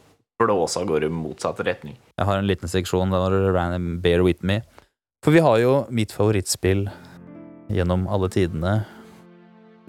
blåse 0.41 0.81
av 0.81 0.87
gårde 0.89 1.11
i 1.11 1.13
motsatt 1.13 1.61
retning. 1.67 1.99
Jeg 2.19 2.27
har 2.27 2.39
en 2.39 2.49
liten 2.49 2.71
seksjon 2.71 3.13
der 3.13 3.53
Random 3.53 4.01
Bear 4.01 4.23
With 4.25 4.47
Me. 4.47 4.63
For 5.23 5.35
vi 5.35 5.43
har 5.45 5.59
jo 5.63 5.75
mitt 5.91 6.15
favorittspill 6.15 6.87
gjennom 7.73 8.07
alle 8.11 8.31
tidene. 8.33 8.83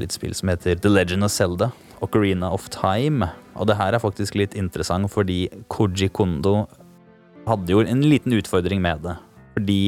Litt 0.01 0.15
spill 0.15 0.33
som 0.37 0.49
heter 0.51 0.79
The 0.81 0.91
Legend 0.91 1.27
of 1.27 1.33
Zelda, 1.33 1.69
Ocarina 2.03 2.49
of 2.53 2.69
Time. 2.73 3.27
Og 3.59 3.69
det 3.69 3.77
her 3.77 3.93
er 3.93 4.01
faktisk 4.01 4.37
litt 4.39 4.57
interessant 4.57 5.11
fordi 5.13 5.45
Koji 5.73 6.09
Kondo 6.15 6.63
hadde 7.47 7.75
jo 7.75 7.83
en 7.83 8.03
liten 8.07 8.35
utfordring 8.37 8.81
med 8.83 9.03
det. 9.05 9.17
Fordi 9.53 9.81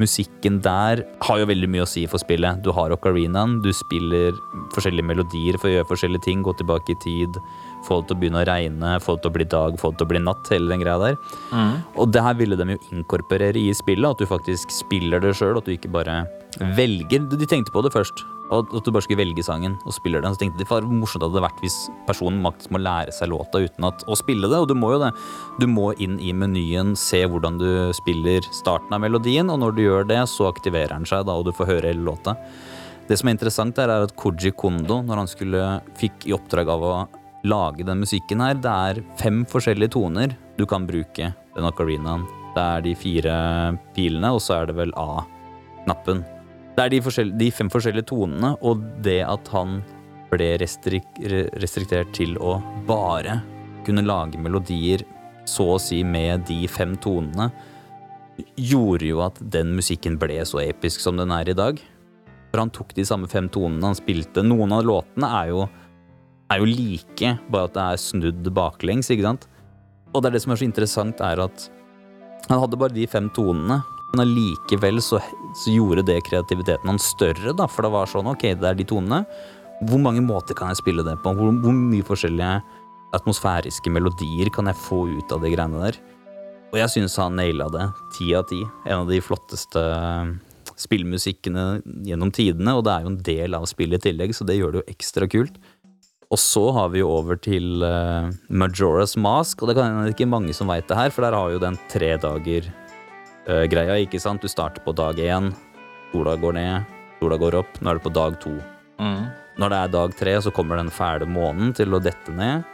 musikken 0.00 0.58
der 0.64 1.04
har 1.22 1.38
jo 1.38 1.46
veldig 1.46 1.68
mye 1.70 1.84
å 1.84 1.88
si 1.88 2.02
for 2.10 2.22
spillet. 2.22 2.62
Du 2.64 2.72
har 2.74 2.94
ocarinaen, 2.94 3.60
du 3.62 3.70
spiller 3.76 4.34
forskjellige 4.74 5.06
melodier 5.06 5.58
for 5.60 5.70
å 5.70 5.76
gjøre 5.76 5.90
forskjellige 5.92 6.26
ting, 6.26 6.42
gå 6.42 6.54
tilbake 6.58 6.96
i 6.96 7.00
tid, 7.04 7.38
få 7.86 8.00
det 8.00 8.10
til 8.10 8.16
å 8.16 8.20
begynne 8.22 8.42
å 8.42 8.48
regne, 8.48 8.92
få 9.04 9.16
det 9.16 9.24
til 9.24 9.32
å 9.32 9.36
bli 9.38 9.48
dag, 9.56 9.80
få 9.80 9.92
det 9.92 10.00
til 10.00 10.08
å 10.08 10.12
bli 10.14 10.22
natt, 10.24 10.52
hele 10.52 10.70
den 10.72 10.84
greia 10.84 11.00
der. 11.02 11.18
Og 12.00 12.12
det 12.14 12.22
her 12.24 12.38
ville 12.38 12.58
de 12.60 12.76
jo 12.76 12.82
inkorporere 12.92 13.60
i 13.60 13.72
spillet, 13.76 14.10
at 14.10 14.22
du 14.22 14.28
faktisk 14.30 14.72
spiller 14.74 15.22
det 15.22 15.34
sjøl, 15.38 15.58
at 15.60 15.68
du 15.68 15.74
ikke 15.74 15.92
bare 15.92 16.22
velger. 16.76 17.28
De 17.30 17.50
tenkte 17.50 17.74
på 17.74 17.82
det 17.84 17.92
først, 17.94 18.24
at 18.52 18.74
at 18.76 18.84
du 18.84 18.92
bare 18.92 19.02
skulle 19.02 19.22
velge 19.22 19.42
sangen 19.42 19.78
og 19.88 19.94
spiller 19.96 20.22
den. 20.22 20.34
Så 20.34 20.42
tenkte 20.42 20.60
de 20.60 20.68
for 20.68 20.84
morsomt 20.84 21.24
hadde 21.24 21.38
det 21.38 21.44
vært 21.46 21.62
hvis 21.64 21.78
personen 22.08 22.44
faktisk 22.44 22.74
må 22.74 22.80
lære 22.82 23.14
seg 23.16 23.32
låta 23.32 23.62
uten 23.64 23.88
at, 23.88 24.04
å 24.06 24.18
spille 24.18 24.50
det, 24.50 24.60
og 24.60 24.68
du 24.68 24.76
må 24.78 24.92
jo 24.94 25.00
det. 25.02 25.10
Du 25.60 25.66
må 25.70 25.90
inn 26.02 26.18
i 26.20 26.34
menyen, 26.36 26.94
se 26.98 27.24
hvordan 27.24 27.58
du 27.60 27.68
spiller 27.96 28.44
starten 28.54 28.94
av 28.94 29.02
melodien, 29.04 29.50
og 29.50 29.60
når 29.62 29.76
du 29.76 29.82
gjør 29.86 30.08
det, 30.12 30.22
så 30.30 30.50
aktiverer 30.50 30.94
den 30.94 31.08
seg, 31.08 31.26
da, 31.26 31.36
og 31.38 31.48
du 31.48 31.54
får 31.56 31.72
høre 31.72 31.92
hele 31.92 32.06
låta. 32.06 32.36
Det 33.08 33.18
som 33.20 33.28
er 33.28 33.36
interessant, 33.36 33.78
er 33.80 33.90
at 34.06 34.14
Koji 34.16 34.54
Kondo, 34.56 35.02
når 35.04 35.24
han 35.24 35.28
skulle, 35.28 35.64
fikk 36.00 36.28
i 36.28 36.36
oppdrag 36.36 36.70
av 36.72 36.84
å 36.84 36.94
lage 37.44 37.84
den 37.84 38.00
musikken 38.00 38.40
her, 38.40 38.56
det 38.56 38.72
er 38.72 39.02
fem 39.20 39.42
forskjellige 39.48 39.94
toner 39.96 40.36
du 40.58 40.64
kan 40.66 40.86
bruke 40.88 41.32
den 41.54 41.68
ocarinaen. 41.68 42.24
Det 42.54 42.62
er 42.62 42.84
de 42.84 42.94
fire 42.94 43.34
pilene, 43.96 44.30
og 44.32 44.40
så 44.42 44.60
er 44.60 44.70
det 44.70 44.76
vel 44.78 44.94
A-knappen. 44.96 46.22
Det 46.74 46.84
er 46.84 46.90
de, 46.90 47.00
forskjell- 47.02 47.34
de 47.38 47.50
fem 47.54 47.70
forskjellige 47.70 48.08
tonene, 48.10 48.54
og 48.62 48.82
det 49.04 49.20
at 49.26 49.50
han 49.54 49.80
ble 50.30 50.54
restrik 50.58 51.06
restriktert 51.62 52.10
til 52.16 52.38
å 52.42 52.56
bare 52.88 53.40
kunne 53.86 54.02
lage 54.06 54.40
melodier 54.40 55.04
så 55.46 55.74
å 55.74 55.80
si 55.82 56.00
med 56.06 56.46
de 56.48 56.64
fem 56.70 56.96
tonene, 56.96 57.50
gjorde 58.58 59.06
jo 59.06 59.20
at 59.22 59.36
den 59.38 59.74
musikken 59.76 60.16
ble 60.18 60.40
så 60.48 60.62
episk 60.64 61.02
som 61.04 61.18
den 61.20 61.30
er 61.34 61.50
i 61.50 61.58
dag. 61.58 61.78
For 62.50 62.62
han 62.62 62.72
tok 62.74 62.94
de 62.96 63.04
samme 63.06 63.28
fem 63.30 63.46
tonene 63.52 63.90
han 63.92 63.98
spilte. 63.98 64.42
Noen 64.46 64.72
av 64.74 64.86
låtene 64.86 65.30
er 65.42 65.52
jo, 65.52 65.66
er 66.52 66.60
jo 66.60 66.68
like, 66.68 67.32
bare 67.50 67.68
at 67.68 67.74
det 67.76 67.84
er 67.84 68.02
snudd 68.02 68.52
baklengs, 68.56 69.10
ikke 69.12 69.26
sant? 69.26 69.48
Og 70.14 70.22
det 70.22 70.30
er 70.30 70.36
det 70.36 70.44
som 70.44 70.54
er 70.54 70.60
så 70.60 70.68
interessant, 70.68 71.22
er 71.24 71.42
at 71.46 71.66
han 72.50 72.60
hadde 72.60 72.78
bare 72.78 72.94
de 72.94 73.06
fem 73.08 73.30
tonene, 73.34 73.80
men 74.14 74.22
allikevel 74.26 75.00
så, 75.02 75.18
så 75.58 75.74
gjorde 75.74 76.04
det 76.06 76.20
kreativiteten 76.28 76.90
hans 76.90 77.08
større, 77.16 77.54
da, 77.56 77.66
for 77.66 77.86
det 77.86 77.92
var 77.94 78.10
sånn, 78.10 78.30
ok, 78.30 78.50
det 78.60 78.70
er 78.70 78.78
de 78.78 78.86
tonene. 78.86 79.24
Hvor 79.88 79.98
mange 79.98 80.22
måter 80.22 80.54
kan 80.56 80.70
jeg 80.70 80.82
spille 80.84 81.02
det 81.06 81.16
på? 81.24 81.32
Hvor, 81.34 81.50
hvor 81.64 81.74
mye 81.74 82.06
forskjellige 82.06 82.60
atmosfæriske 83.16 83.90
melodier 83.90 84.50
kan 84.54 84.70
jeg 84.70 84.78
få 84.84 85.04
ut 85.16 85.34
av 85.34 85.42
de 85.42 85.50
greiene 85.54 85.82
der? 85.82 85.98
Og 86.74 86.78
jeg 86.78 86.90
syns 86.90 87.18
han 87.22 87.36
naila 87.38 87.68
det. 87.70 87.88
Ti 88.16 88.32
av 88.38 88.46
ti. 88.50 88.60
En 88.86 89.04
av 89.04 89.10
de 89.10 89.20
flotteste 89.22 89.82
spillmusikkene 90.80 91.64
gjennom 92.06 92.32
tidene, 92.34 92.74
og 92.74 92.82
det 92.86 92.94
er 92.94 93.04
jo 93.04 93.12
en 93.12 93.20
del 93.26 93.54
av 93.54 93.66
spillet 93.70 94.02
i 94.02 94.10
tillegg, 94.10 94.34
så 94.34 94.46
det 94.46 94.56
gjør 94.58 94.74
det 94.74 94.82
jo 94.82 94.94
ekstra 94.94 95.28
kult. 95.30 95.58
Og 96.34 96.40
så 96.40 96.64
har 96.74 96.88
vi 96.90 96.98
jo 96.98 97.12
over 97.14 97.38
til 97.38 97.84
uh, 97.86 98.26
Majora's 98.50 99.14
Mask, 99.14 99.60
og 99.62 99.70
det 99.70 99.76
kan 99.78 99.86
hende 99.86 100.10
ikke 100.10 100.26
mange 100.26 100.54
som 100.56 100.66
veit 100.72 100.88
det 100.90 100.96
her, 100.98 101.12
for 101.14 101.22
der 101.22 101.36
har 101.38 101.52
jo 101.52 101.60
den 101.62 101.78
tre 101.92 102.08
dager-greia, 102.18 104.00
ikke 104.02 104.18
sant? 104.18 104.42
Du 104.42 104.50
starter 104.50 104.82
på 104.82 104.96
dag 104.98 105.20
én, 105.22 105.52
sola 106.10 106.34
går 106.42 106.56
ned, 106.58 106.90
sola 107.20 107.38
går 107.38 107.60
opp, 107.60 107.78
nå 107.78 107.92
er 107.92 108.00
det 108.00 108.06
på 108.08 108.14
dag 108.16 108.40
to. 108.42 108.56
Mm. 108.98 109.30
Når 109.62 109.70
det 109.70 109.78
er 109.78 109.94
dag 109.94 110.18
tre, 110.18 110.34
så 110.42 110.50
kommer 110.50 110.82
den 110.82 110.90
fæle 110.90 111.30
månen 111.30 111.70
til 111.76 111.94
å 111.94 112.02
dette 112.02 112.34
ned 112.34 112.66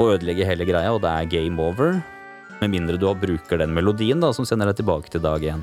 og 0.00 0.16
ødelegge 0.16 0.48
hele 0.48 0.66
greia, 0.66 0.90
og 0.90 1.02
det 1.04 1.12
er 1.12 1.30
game 1.30 1.62
over. 1.62 2.00
Med 2.62 2.72
mindre 2.72 2.98
du 2.98 3.06
bruker 3.14 3.62
den 3.62 3.74
melodien 3.76 4.22
da, 4.22 4.32
som 4.34 4.46
sender 4.48 4.72
deg 4.72 4.82
tilbake 4.82 5.12
til 5.12 5.22
dag 5.22 5.44
én. 5.54 5.62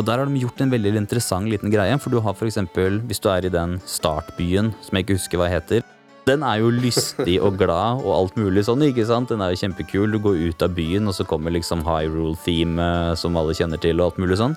Og 0.00 0.06
der 0.08 0.22
har 0.22 0.30
de 0.30 0.40
gjort 0.40 0.60
en 0.64 0.72
veldig 0.72 0.94
interessant 0.96 1.50
liten 1.50 1.72
greie, 1.72 1.98
for 2.00 2.08
du 2.08 2.22
har 2.24 2.38
eksempel, 2.46 3.02
hvis 3.04 3.20
du 3.20 3.28
er 3.28 3.44
i 3.44 3.52
den 3.52 3.76
startbyen, 3.84 4.72
som 4.80 4.96
jeg 4.96 5.04
ikke 5.04 5.18
husker 5.18 5.42
hva 5.42 5.50
heter, 5.52 5.84
Den 6.22 6.44
er 6.46 6.60
jo 6.62 6.68
lystig 6.70 7.40
og 7.42 7.56
glad 7.58 8.04
og 8.04 8.12
alt 8.14 8.36
mulig 8.38 8.62
sånn, 8.68 8.84
ikke 8.86 9.06
sant? 9.08 9.32
Den 9.32 9.42
er 9.42 9.50
jo 9.50 9.58
kjempekul. 9.64 10.12
Du 10.12 10.20
går 10.22 10.38
ut 10.52 10.62
av 10.62 10.76
byen, 10.76 11.08
og 11.10 11.16
så 11.16 11.26
kommer 11.26 11.50
liksom 11.54 11.82
Hyrule-theme 11.82 13.16
som 13.18 13.38
alle 13.40 13.56
kjenner 13.58 13.80
til, 13.82 13.98
og 13.98 14.12
alt 14.12 14.20
mulig 14.22 14.38
sånn. 14.38 14.54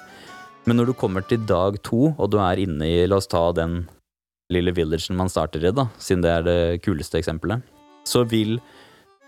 Men 0.70 0.78
når 0.78 0.91
du 0.91 0.95
kommer 0.97 1.26
til 1.26 1.41
dag 1.49 1.80
to, 1.86 2.11
og 2.13 2.30
du 2.34 2.38
er 2.41 2.61
inne 2.61 2.86
i 2.86 3.05
La 3.09 3.18
oss 3.18 3.30
ta 3.30 3.47
den 3.57 3.84
lille 4.53 4.74
villagen 4.78 5.18
man 5.18 5.32
starter 5.32 5.63
i, 5.66 5.74
da, 5.74 5.88
siden 5.97 6.22
det 6.22 6.34
er 6.36 6.45
det 6.45 6.59
kuleste 6.86 7.18
eksempelet, 7.18 7.66
så 8.05 8.22
vil 8.30 8.59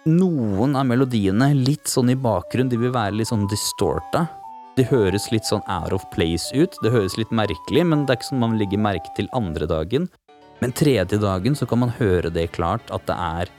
noen 0.06 0.78
av 0.78 0.86
melodiene 0.88 1.50
litt 1.58 1.90
sånn 1.90 2.14
i 2.14 2.18
bakgrunn, 2.22 2.70
de 2.70 2.78
vil 2.78 2.94
være 2.94 3.18
litt 3.18 3.32
sånn 3.32 3.48
distorta. 3.50 4.28
De 4.78 4.86
høres 4.86 5.26
litt 5.34 5.50
sånn 5.50 5.66
out 5.66 5.96
of 5.96 6.06
place 6.14 6.54
ut. 6.54 6.78
Det 6.86 6.94
høres 6.94 7.18
litt 7.18 7.34
merkelig, 7.34 7.82
men 7.82 8.06
det 8.06 8.14
er 8.14 8.22
ikke 8.22 8.30
sånn 8.30 8.46
man 8.46 8.60
legger 8.62 8.86
merke 8.86 9.10
til 9.18 9.30
andre 9.34 9.66
dagen. 9.70 10.06
Men 10.62 10.74
tredje 10.74 11.20
dagen 11.22 11.55
så 11.55 11.68
kan 11.70 11.84
man 11.84 11.93
høre 11.99 12.32
det 12.34 12.49
klart 12.55 12.89
at 12.93 13.05
det 13.10 13.18
er 13.18 13.51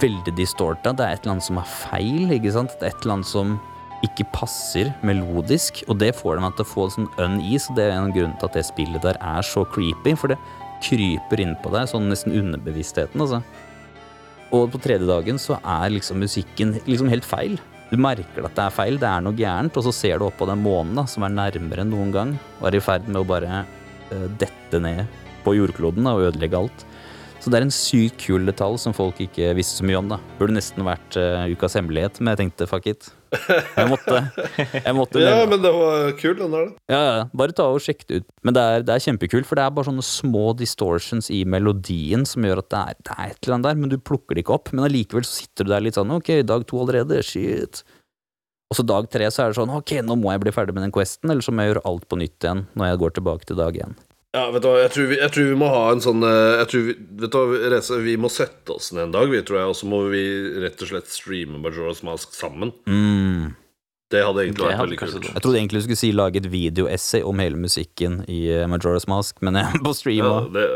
veldig 0.00 0.32
distorta. 0.38 0.94
Det 0.96 1.04
er 1.04 1.16
et 1.16 1.24
eller 1.24 1.36
annet 1.36 1.46
som 1.46 1.60
er 1.60 1.68
feil, 1.68 2.32
ikke 2.32 2.54
sant. 2.54 2.76
Det 2.80 2.88
er 2.88 2.94
et 2.94 3.04
eller 3.04 3.18
annet 3.18 3.30
som 3.30 3.58
ikke 4.04 4.26
passer 4.34 4.90
melodisk, 5.04 5.82
og 5.88 5.98
det 6.00 6.12
får 6.16 6.38
dem 6.38 6.48
til 6.56 6.64
å 6.64 6.68
få 6.68 6.88
sånn 6.92 7.10
unease. 7.20 7.72
Det 7.76 7.86
er 7.88 7.98
en 7.98 8.12
grunn 8.14 8.34
til 8.40 8.48
at 8.48 8.56
det 8.56 8.64
spillet 8.68 9.04
der 9.04 9.20
er 9.20 9.44
så 9.46 9.64
creepy, 9.74 10.16
for 10.18 10.32
det 10.32 10.40
kryper 10.84 11.40
inn 11.40 11.54
på 11.62 11.72
deg, 11.72 11.88
sånn 11.88 12.10
nesten 12.12 12.34
underbevisstheten, 12.36 13.20
altså. 13.20 13.40
Og 14.54 14.68
på 14.70 14.80
tredje 14.82 15.08
dagen 15.08 15.40
så 15.40 15.56
er 15.58 15.94
liksom 15.94 16.20
musikken 16.22 16.76
liksom 16.84 17.08
helt 17.10 17.26
feil. 17.26 17.56
Du 17.90 17.96
merker 18.00 18.44
at 18.44 18.56
det 18.56 18.66
er 18.66 18.74
feil, 18.74 19.00
det 19.00 19.08
er 19.08 19.24
noe 19.24 19.36
gærent, 19.36 19.76
og 19.76 19.86
så 19.86 19.92
ser 19.94 20.20
du 20.20 20.28
opp 20.28 20.36
på 20.40 20.48
den 20.48 20.62
månen 20.64 20.96
da, 20.98 21.06
som 21.10 21.24
er 21.24 21.34
nærmere 21.34 21.84
enn 21.84 21.92
noen 21.92 22.12
gang, 22.14 22.36
og 22.60 22.68
er 22.68 22.78
i 22.78 22.84
ferd 22.84 23.08
med 23.08 23.22
å 23.22 23.28
bare 23.28 23.64
uh, 23.64 24.26
dette 24.40 24.80
ned 24.82 25.04
på 25.44 25.56
jordkloden 25.58 26.06
da, 26.08 26.16
og 26.16 26.30
ødelegge 26.30 26.64
alt. 26.64 26.86
Så 27.44 27.50
det 27.52 27.58
er 27.58 27.66
en 27.66 27.74
sykt 27.76 28.22
kul 28.24 28.46
detalj 28.48 28.78
som 28.80 28.94
folk 28.96 29.18
ikke 29.20 29.50
visste 29.58 29.82
så 29.82 29.84
mye 29.84 29.98
om. 29.98 30.06
da. 30.08 30.16
Burde 30.38 30.54
nesten 30.56 30.80
vært 30.86 31.18
uh, 31.20 31.44
ukas 31.52 31.74
hemmelighet, 31.76 32.16
men 32.22 32.32
jeg 32.32 32.40
tenkte 32.40 32.68
fuck 32.70 32.86
it. 32.88 33.10
Jeg 33.34 33.90
måtte. 33.90 34.20
Jeg 34.72 34.94
måtte 34.96 35.20
Ja, 35.24 35.42
men 35.50 35.60
det 35.60 35.72
var 35.74 36.14
kul, 36.16 36.38
den 36.38 36.54
der. 36.54 36.70
ja, 36.88 37.00
ja, 37.04 37.18
bare 37.36 37.52
ta 37.52 37.66
og 37.68 37.82
sjekk 37.84 38.06
det 38.08 38.22
ut. 38.22 38.26
Men 38.46 38.56
det 38.56 38.62
er, 38.64 38.86
det 38.88 38.94
er 38.94 39.04
kjempekult, 39.04 39.48
for 39.50 39.60
det 39.60 39.66
er 39.66 39.74
bare 39.76 39.90
sånne 39.90 40.06
små 40.06 40.54
distortions 40.56 41.28
i 41.34 41.42
melodien 41.44 42.24
som 42.28 42.46
gjør 42.48 42.62
at 42.62 42.70
det 42.72 42.80
er, 42.80 43.02
det 43.10 43.18
er 43.18 43.34
et 43.34 43.42
eller 43.42 43.58
annet 43.58 43.68
der, 43.68 43.82
men 43.82 43.92
du 43.92 43.98
plukker 44.00 44.38
det 44.38 44.46
ikke 44.46 44.56
opp. 44.56 44.72
Men 44.72 44.86
allikevel 44.88 45.28
så 45.28 45.42
sitter 45.42 45.68
du 45.68 45.74
der 45.74 45.84
litt 45.84 46.00
sånn 46.00 46.16
ok, 46.16 46.32
dag 46.48 46.64
to 46.70 46.80
allerede, 46.80 47.20
shit. 47.28 47.84
Og 48.72 48.80
så 48.80 48.86
dag 48.88 49.12
tre 49.12 49.28
så 49.28 49.44
er 49.44 49.52
det 49.52 49.60
sånn 49.60 49.76
ok, 49.82 49.98
nå 50.06 50.16
må 50.16 50.32
jeg 50.32 50.46
bli 50.46 50.56
ferdig 50.56 50.78
med 50.78 50.86
den 50.86 50.96
questen, 50.96 51.28
eller 51.28 51.44
så 51.44 51.52
må 51.52 51.66
jeg 51.66 51.74
gjøre 51.74 51.86
alt 51.92 52.08
på 52.08 52.22
nytt 52.24 52.40
igjen 52.40 52.64
når 52.72 52.94
jeg 52.94 53.04
går 53.04 53.18
tilbake 53.20 53.52
til 53.52 53.60
dag 53.60 53.82
én. 53.84 53.98
Ja, 54.34 54.48
vet 54.50 54.64
du 54.64 54.66
hva, 54.66 54.78
jeg 54.82 54.90
tror, 54.90 55.04
vi, 55.12 55.16
jeg 55.20 55.30
tror 55.30 55.44
vi 55.46 55.58
må 55.58 55.66
ha 55.70 55.82
en 55.92 56.00
sånn 56.02 56.24
eh, 56.26 56.54
jeg 56.58 56.70
tror 56.72 56.86
vi, 56.88 56.94
Vet 57.22 57.30
du 57.30 57.36
hva, 57.38 57.58
Reze, 57.70 57.98
vi 58.02 58.14
må 58.18 58.30
sette 58.32 58.74
oss 58.74 58.88
ned 58.94 59.06
en 59.06 59.12
dag, 59.14 59.28
vi, 59.30 59.42
tror 59.46 59.60
jeg, 59.60 59.68
og 59.70 59.76
så 59.78 59.90
må 59.90 60.00
vi 60.10 60.24
rett 60.64 60.82
og 60.82 60.90
slett 60.90 61.12
streame 61.12 61.60
Majora's 61.62 62.02
Mask 62.06 62.34
sammen. 62.34 62.72
Mm. 62.90 63.52
Det 64.10 64.24
hadde 64.26 64.42
egentlig 64.42 64.66
vært 64.66 64.80
hadde 64.80 64.88
veldig 64.88 64.98
kult. 65.04 65.28
Jeg 65.30 65.44
trodde 65.44 65.60
egentlig 65.60 65.80
du 65.80 65.86
skulle 65.86 66.02
si 66.02 66.10
lage 66.14 66.42
et 66.42 66.50
videoessay 66.50 67.22
om 67.26 67.40
hele 67.42 67.60
musikken 67.62 68.24
i 68.26 68.40
eh, 68.56 68.66
Majora's 68.70 69.06
Mask, 69.10 69.38
men 69.46 69.60
jeg 69.62 69.84
på 69.86 69.94
stream 69.96 70.26
Ja, 70.26 70.34
det 70.54 70.66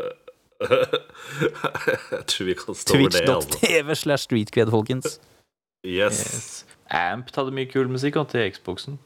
Jeg 2.14 2.24
tror 2.30 2.46
vi 2.46 2.54
kan 2.58 2.78
stå 2.78 2.94
over 2.94 3.10
det. 3.14 3.26
Altså. 3.26 3.58
Twitch.tv 3.58 3.94
slash 3.94 4.26
streetcred, 4.26 4.70
folkens. 4.70 5.18
Yes. 5.86 6.22
Yes. 6.22 6.48
Amp 6.90 7.30
hadde 7.34 7.52
mye 7.54 7.68
kul 7.70 7.90
musikk 7.90 8.18
til 8.30 8.48
Xboxen. 8.54 8.98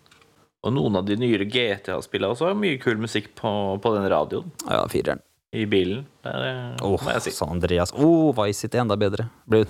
Og 0.63 0.73
noen 0.77 0.95
av 1.01 1.05
de 1.09 1.17
nyere 1.19 1.45
GTA-spillene 1.51 2.31
også 2.37 2.47
har 2.53 2.55
mye 2.59 2.79
kul 2.83 3.01
musikk 3.03 3.33
på, 3.39 3.51
på 3.83 3.95
den 3.97 4.05
radioen 4.13 4.51
Ja, 4.69 4.85
fireren. 4.91 5.19
i 5.53 5.65
bilen. 5.67 6.05
Der, 6.25 6.77
oh, 6.81 6.95
Åh, 6.95 7.03
må 7.05 7.11
jeg 7.17 7.23
si. 7.27 7.33
San 7.35 7.51
Andreas. 7.57 7.91
Oh, 7.99 8.31
Vice 8.39 8.63
City 8.63 8.79
enda 8.79 8.95
bedre. 8.97 9.27
Jeg 9.51 9.67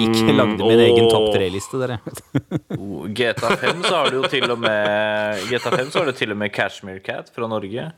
gikk, 0.00 0.20
Mm, 0.22 0.30
lagde 0.38 0.62
min 0.70 0.80
egen 0.86 1.04
åh. 1.04 1.10
topp 1.12 1.26
tre-liste, 1.34 1.80
dere. 1.82 1.98
Oh, 2.78 3.04
GTA 3.10 3.50
5 3.58 3.82
så 3.84 3.94
har 3.98 4.10
du 4.14 4.20
jo 4.22 4.30
til 4.30 4.46
og 4.54 4.58
med 4.62 5.42
GTA 5.50 5.72
5 5.76 5.90
så 5.90 5.98
har 5.98 6.06
du 6.06 6.12
til 6.16 6.32
og 6.32 6.38
med 6.40 6.54
Cashmere 6.54 7.02
Cat 7.04 7.28
fra 7.34 7.48
Norge. 7.50 7.90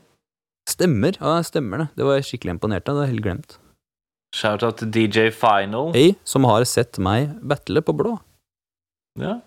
Stemmer. 0.69 1.15
Ja, 1.21 1.37
stemmer 1.45 1.77
det. 1.83 1.87
Det 1.97 2.05
var 2.09 2.17
jeg 2.19 2.27
skikkelig 2.31 2.57
imponert 2.57 2.89
av. 2.89 2.97
Det 2.97 3.05
var 3.05 3.13
helt 3.13 3.23
glemt. 3.25 3.55
Shout-out 4.35 4.77
til 4.81 4.91
DJ 4.93 5.29
Final. 5.33 5.93
Hey, 5.95 6.11
som 6.27 6.43
har 6.45 6.65
sett 6.69 6.99
meg 7.01 7.31
battle 7.41 7.81
på 7.81 7.95
blå. 7.97 8.17
Ja. 9.21 9.37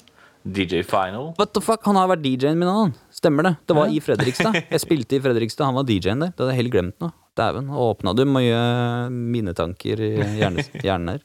DJ 0.45 0.83
Final. 0.83 1.33
What 1.39 1.53
the 1.55 1.61
fuck? 1.63 1.85
Han 1.87 1.97
har 1.97 2.09
vært 2.11 2.25
DJ-en 2.25 2.59
min, 2.59 2.69
han. 2.69 2.95
Stemmer 3.15 3.47
det. 3.47 3.53
Det 3.69 3.77
var 3.79 3.93
i 3.93 4.01
Fredrikstad. 4.03 4.57
Jeg 4.75 4.83
spilte 4.83 5.17
i 5.19 5.21
Fredrikstad, 5.23 5.69
han 5.71 5.77
var 5.79 5.87
DJ-en 5.87 6.25
der. 6.25 6.33
Det 6.35 6.43
hadde 6.43 6.55
jeg 6.57 6.61
helt 6.65 6.73
glemt 6.75 6.97
nå. 7.05 7.13
Dæven. 7.39 7.69
Åpna 7.71 8.13
du 8.19 8.25
mye 8.29 8.59
minnetanker 9.13 10.03
i 10.03 10.11
hjernen, 10.41 10.67
hjernen 10.87 11.15
her. 11.15 11.23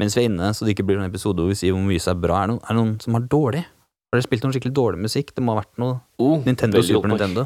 Mens 0.00 0.16
vi 0.16 0.24
er 0.24 0.30
inne, 0.30 0.48
så 0.56 0.66
det 0.66 0.72
ikke 0.74 0.86
blir 0.88 0.98
noen 0.98 1.10
episode 1.12 1.38
hvor 1.44 1.52
vi 1.52 1.58
sier 1.60 1.76
hvor 1.76 1.84
mye 1.84 2.02
som 2.02 2.16
er 2.16 2.22
bra. 2.24 2.40
Er 2.40 2.48
det 2.48 2.54
noen, 2.56 2.62
er 2.64 2.72
det 2.72 2.80
noen 2.80 2.94
som 3.04 3.18
har 3.18 3.28
dårlig? 3.30 3.60
Har 3.68 4.18
dere 4.18 4.26
spilt 4.26 4.46
noen 4.46 4.54
skikkelig 4.56 4.74
dårlig 4.74 5.04
musikk? 5.04 5.30
Det 5.36 5.44
må 5.44 5.54
ha 5.54 5.60
vært 5.60 5.78
noe 5.82 6.00
Oh, 6.22 6.40
Nintendo 6.46 6.82
Super 6.82 7.04
oppå. 7.04 7.12
Nintendo. 7.12 7.44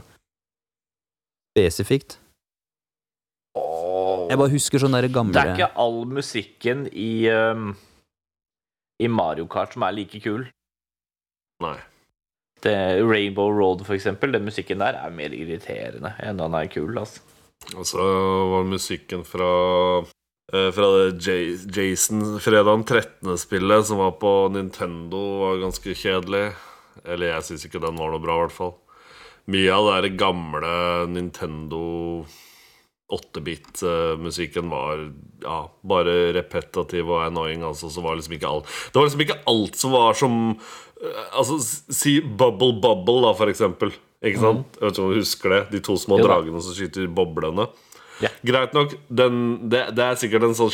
Spesifikt. 1.52 2.16
Oh. 3.58 4.28
Jeg 4.30 4.38
bare 4.38 4.52
husker 4.52 4.80
sånne 4.82 5.00
der 5.02 5.10
gamle 5.12 5.34
Det 5.34 5.42
er 5.42 5.54
ikke 5.56 5.70
all 5.82 6.02
musikken 6.08 6.86
i 6.92 7.10
um, 7.32 7.72
I 9.02 9.08
Mario 9.10 9.48
Kart 9.50 9.74
som 9.74 9.84
er 9.88 9.96
like 9.96 10.20
kul. 10.24 10.46
Nei. 11.64 11.78
Det, 12.62 12.74
Rainbow 13.06 13.52
Road, 13.54 13.84
for 13.86 13.94
eksempel, 13.94 14.32
den 14.34 14.46
musikken 14.48 14.82
der 14.82 14.98
er 14.98 15.14
mer 15.14 15.34
irriterende 15.34 16.14
enn 16.24 16.40
den 16.40 16.56
er 16.58 16.70
kul. 16.72 16.96
Altså. 16.98 17.22
Altså 17.74 18.02
var 18.52 18.66
musikken 18.66 19.24
fra 19.26 19.50
eh, 20.54 20.70
Fra 20.74 20.88
det 20.94 21.28
Jason 21.74 22.38
fredag 22.42 22.84
13.-spillet 22.86 23.86
som 23.86 24.02
var 24.02 24.16
på 24.22 24.32
Nintendo, 24.54 25.22
var 25.44 25.62
ganske 25.62 25.94
kjedelig. 25.94 26.50
Eller 27.06 27.34
jeg 27.34 27.46
syns 27.46 27.66
ikke 27.68 27.82
den 27.82 27.98
var 27.98 28.12
noe 28.12 28.22
bra, 28.22 28.38
i 28.38 28.46
hvert 28.46 28.58
fall. 28.58 28.76
Mye 29.48 29.72
av 29.72 30.02
det 30.04 30.16
gamle 30.20 30.70
Nintendo 31.08 31.82
8-bit-musikken 33.08 34.68
var 34.68 35.00
ja, 35.40 35.62
bare 35.80 36.16
repetativ 36.36 37.08
og 37.08 37.22
annoying. 37.24 37.62
Altså, 37.64 37.88
så 37.88 38.04
var 38.04 38.18
liksom 38.18 38.36
ikke 38.36 38.50
alt 38.50 38.68
Det 38.68 39.00
var 39.00 39.08
liksom 39.08 39.24
ikke 39.24 39.38
alt 39.48 39.78
som 39.80 39.94
var 39.96 40.18
som 40.18 40.34
Altså, 41.32 41.58
si 41.94 42.18
Bubble 42.20 42.74
Bubble, 42.82 43.20
da, 43.26 43.34
for 43.38 43.50
eksempel. 43.52 43.92
Ikke 44.24 44.40
sant? 44.42 44.78
Jeg 44.80 44.82
vet 44.82 44.96
ikke 44.96 45.04
om 45.04 45.12
du 45.12 45.20
husker 45.20 45.54
det? 45.54 45.60
De 45.74 45.82
to 45.86 45.94
små 46.00 46.18
Jo 46.18 46.26
dragene 46.26 46.62
som 46.64 46.74
skyter 46.74 47.06
boblene. 47.14 47.68
Ja. 48.18 48.32
Greit 48.46 48.74
nok, 48.74 48.96
den, 49.06 49.36
det, 49.70 49.84
det 49.94 50.04
er 50.04 50.18
sikkert 50.18 50.48
en 50.48 50.56
sånn 50.58 50.72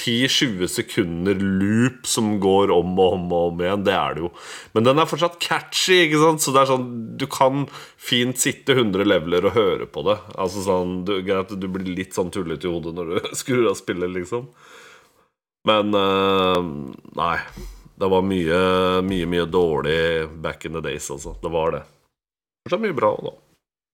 10-20 0.00 0.70
sekunder 0.70 1.40
loop 1.42 2.06
som 2.08 2.32
går 2.40 2.70
om 2.72 2.94
og 3.02 3.16
om 3.16 3.26
og 3.34 3.48
om 3.50 3.64
igjen. 3.64 3.82
Det 3.84 3.96
er 3.96 4.16
det 4.16 4.22
jo. 4.24 4.30
Men 4.76 4.86
den 4.86 5.02
er 5.02 5.10
fortsatt 5.10 5.40
catchy, 5.42 6.04
ikke 6.06 6.22
sant? 6.22 6.44
så 6.44 6.54
det 6.54 6.62
er 6.62 6.70
sånn 6.70 6.86
du 7.20 7.26
kan 7.30 7.66
fint 8.00 8.40
sitte 8.40 8.78
100 8.78 9.04
leveler 9.08 9.50
og 9.50 9.58
høre 9.58 9.90
på 9.90 10.06
det. 10.06 10.16
Altså 10.40 10.64
sånn, 10.64 11.00
du, 11.08 11.18
Greit, 11.26 11.52
du 11.52 11.68
blir 11.68 11.90
litt 11.98 12.16
sånn 12.16 12.32
tullete 12.32 12.70
i 12.70 12.72
hodet 12.72 12.94
når 12.96 13.12
du 13.12 13.28
skrur 13.42 13.66
av 13.72 13.76
spillet, 13.80 14.14
liksom. 14.14 14.48
Men 15.68 15.92
uh, 15.92 16.62
nei. 17.18 17.36
Det 18.00 18.08
var 18.08 18.22
mye, 18.24 18.58
mye, 19.04 19.26
mye 19.28 19.44
dårlig 19.44 20.28
back 20.40 20.64
in 20.64 20.72
the 20.72 20.80
days, 20.80 21.10
altså. 21.12 21.34
Det 21.42 21.50
var 21.52 21.74
det. 21.76 21.82
Fortsatt 22.64 22.80
mye 22.80 22.96
bra, 22.96 23.10
da. 23.26 23.32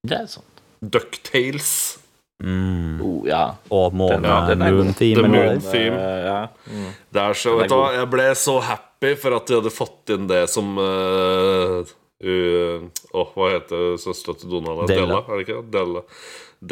Det 0.06 0.18
er 0.20 0.28
sant. 0.30 0.62
Ducktales. 0.80 1.98
mm. 2.44 3.00
Oh, 3.02 3.26
ja. 3.26 3.56
Og 3.74 3.94
måne, 3.96 4.20
ja, 4.22 4.38
den 4.46 4.62
er 4.62 4.70
god. 4.70 4.84
moon 4.84 4.94
theme. 4.94 5.22
The 5.22 5.32
moon 5.32 5.60
theme. 5.64 6.00
Ja. 6.22 6.38
Mm. 6.70 6.88
Det 7.10 7.24
er 7.24 7.38
så, 7.42 7.56
er 7.56 7.62
vet 7.64 7.72
du 7.72 7.76
hva. 7.80 7.90
Jeg 7.96 8.10
ble 8.14 8.30
så 8.38 8.56
happy 8.68 9.12
for 9.18 9.40
at 9.40 9.50
de 9.50 9.58
hadde 9.58 9.74
fått 9.74 10.14
inn 10.14 10.30
det 10.30 10.42
som 10.54 10.72
uh, 10.78 11.94
Åh, 12.26 13.34
hva 13.34 13.52
heter 13.52 13.96
søstera 14.00 14.38
til 14.38 14.54
Donald? 14.54 14.86
Della. 14.86 15.02
Della, 15.02 15.22
er 15.26 15.40
det 15.40 15.48
ikke? 15.48 15.62
Della. 15.74 16.06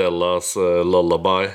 Dellas 0.03 0.55
uh, 0.57 0.83
lullaby. 0.87 1.51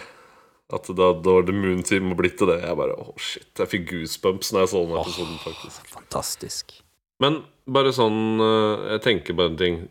At 0.69 0.85
da, 0.93 1.09
da 1.17 1.33
var 1.39 1.47
The 1.47 1.55
Moon 1.55 1.81
Team 1.85 2.11
blitt 2.17 2.37
til 2.37 2.51
det. 2.51 2.59
Jeg 2.61 2.77
bare, 2.77 2.93
åh 3.01 3.17
shit, 3.17 3.49
jeg 3.57 3.71
fikk 3.71 3.89
goosebumps 3.89 4.53
når 4.53 4.63
jeg 4.65 4.71
så 4.73 4.83
den 4.85 5.01
episoden. 5.01 5.41
faktisk 5.41 5.91
Fantastisk. 5.95 6.77
Men 7.19 7.41
bare 7.67 7.91
sånn 7.95 8.39
eh, 8.39 8.85
Jeg 8.93 9.03
tenker 9.03 9.37
bare 9.37 9.53
en 9.53 9.59
ting. 9.59 9.81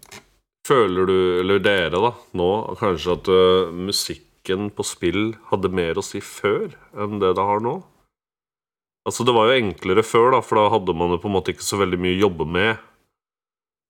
Føler 0.68 1.08
du, 1.08 1.18
eller 1.42 1.62
dere, 1.64 1.98
da, 2.02 2.12
nå 2.36 2.48
kanskje 2.76 3.14
at 3.14 3.28
uh, 3.32 3.70
musikken 3.72 4.68
på 4.76 4.84
spill 4.84 5.30
hadde 5.48 5.70
mer 5.72 5.96
å 5.96 6.04
si 6.04 6.20
før 6.20 6.74
enn 6.92 7.22
det 7.22 7.30
det 7.38 7.46
har 7.48 7.62
nå? 7.64 7.78
Altså, 9.08 9.24
det 9.24 9.32
var 9.32 9.48
jo 9.48 9.56
enklere 9.62 10.04
før, 10.04 10.34
da, 10.34 10.42
for 10.44 10.60
da 10.60 10.66
hadde 10.74 10.92
man 10.92 11.14
jo 11.14 11.20
på 11.22 11.30
en 11.30 11.36
måte 11.38 11.54
ikke 11.54 11.64
så 11.64 11.80
veldig 11.80 12.00
mye 12.04 12.18
å 12.18 12.22
jobbe 12.26 12.48
med. 12.58 12.84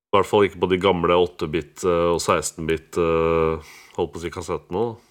I 0.08 0.14
hvert 0.14 0.30
fall 0.30 0.46
ikke 0.46 0.62
på 0.62 0.70
de 0.70 0.78
gamle 0.80 1.18
8-bit 1.18 1.82
eh, 1.82 2.06
og 2.14 2.22
16-bit 2.22 2.96
uh, 3.02 3.74
Holdt 3.98 4.14
på 4.14 4.20
å 4.20 4.22
si 4.22 4.30
kassettene. 4.32 4.84
da. 4.86 5.07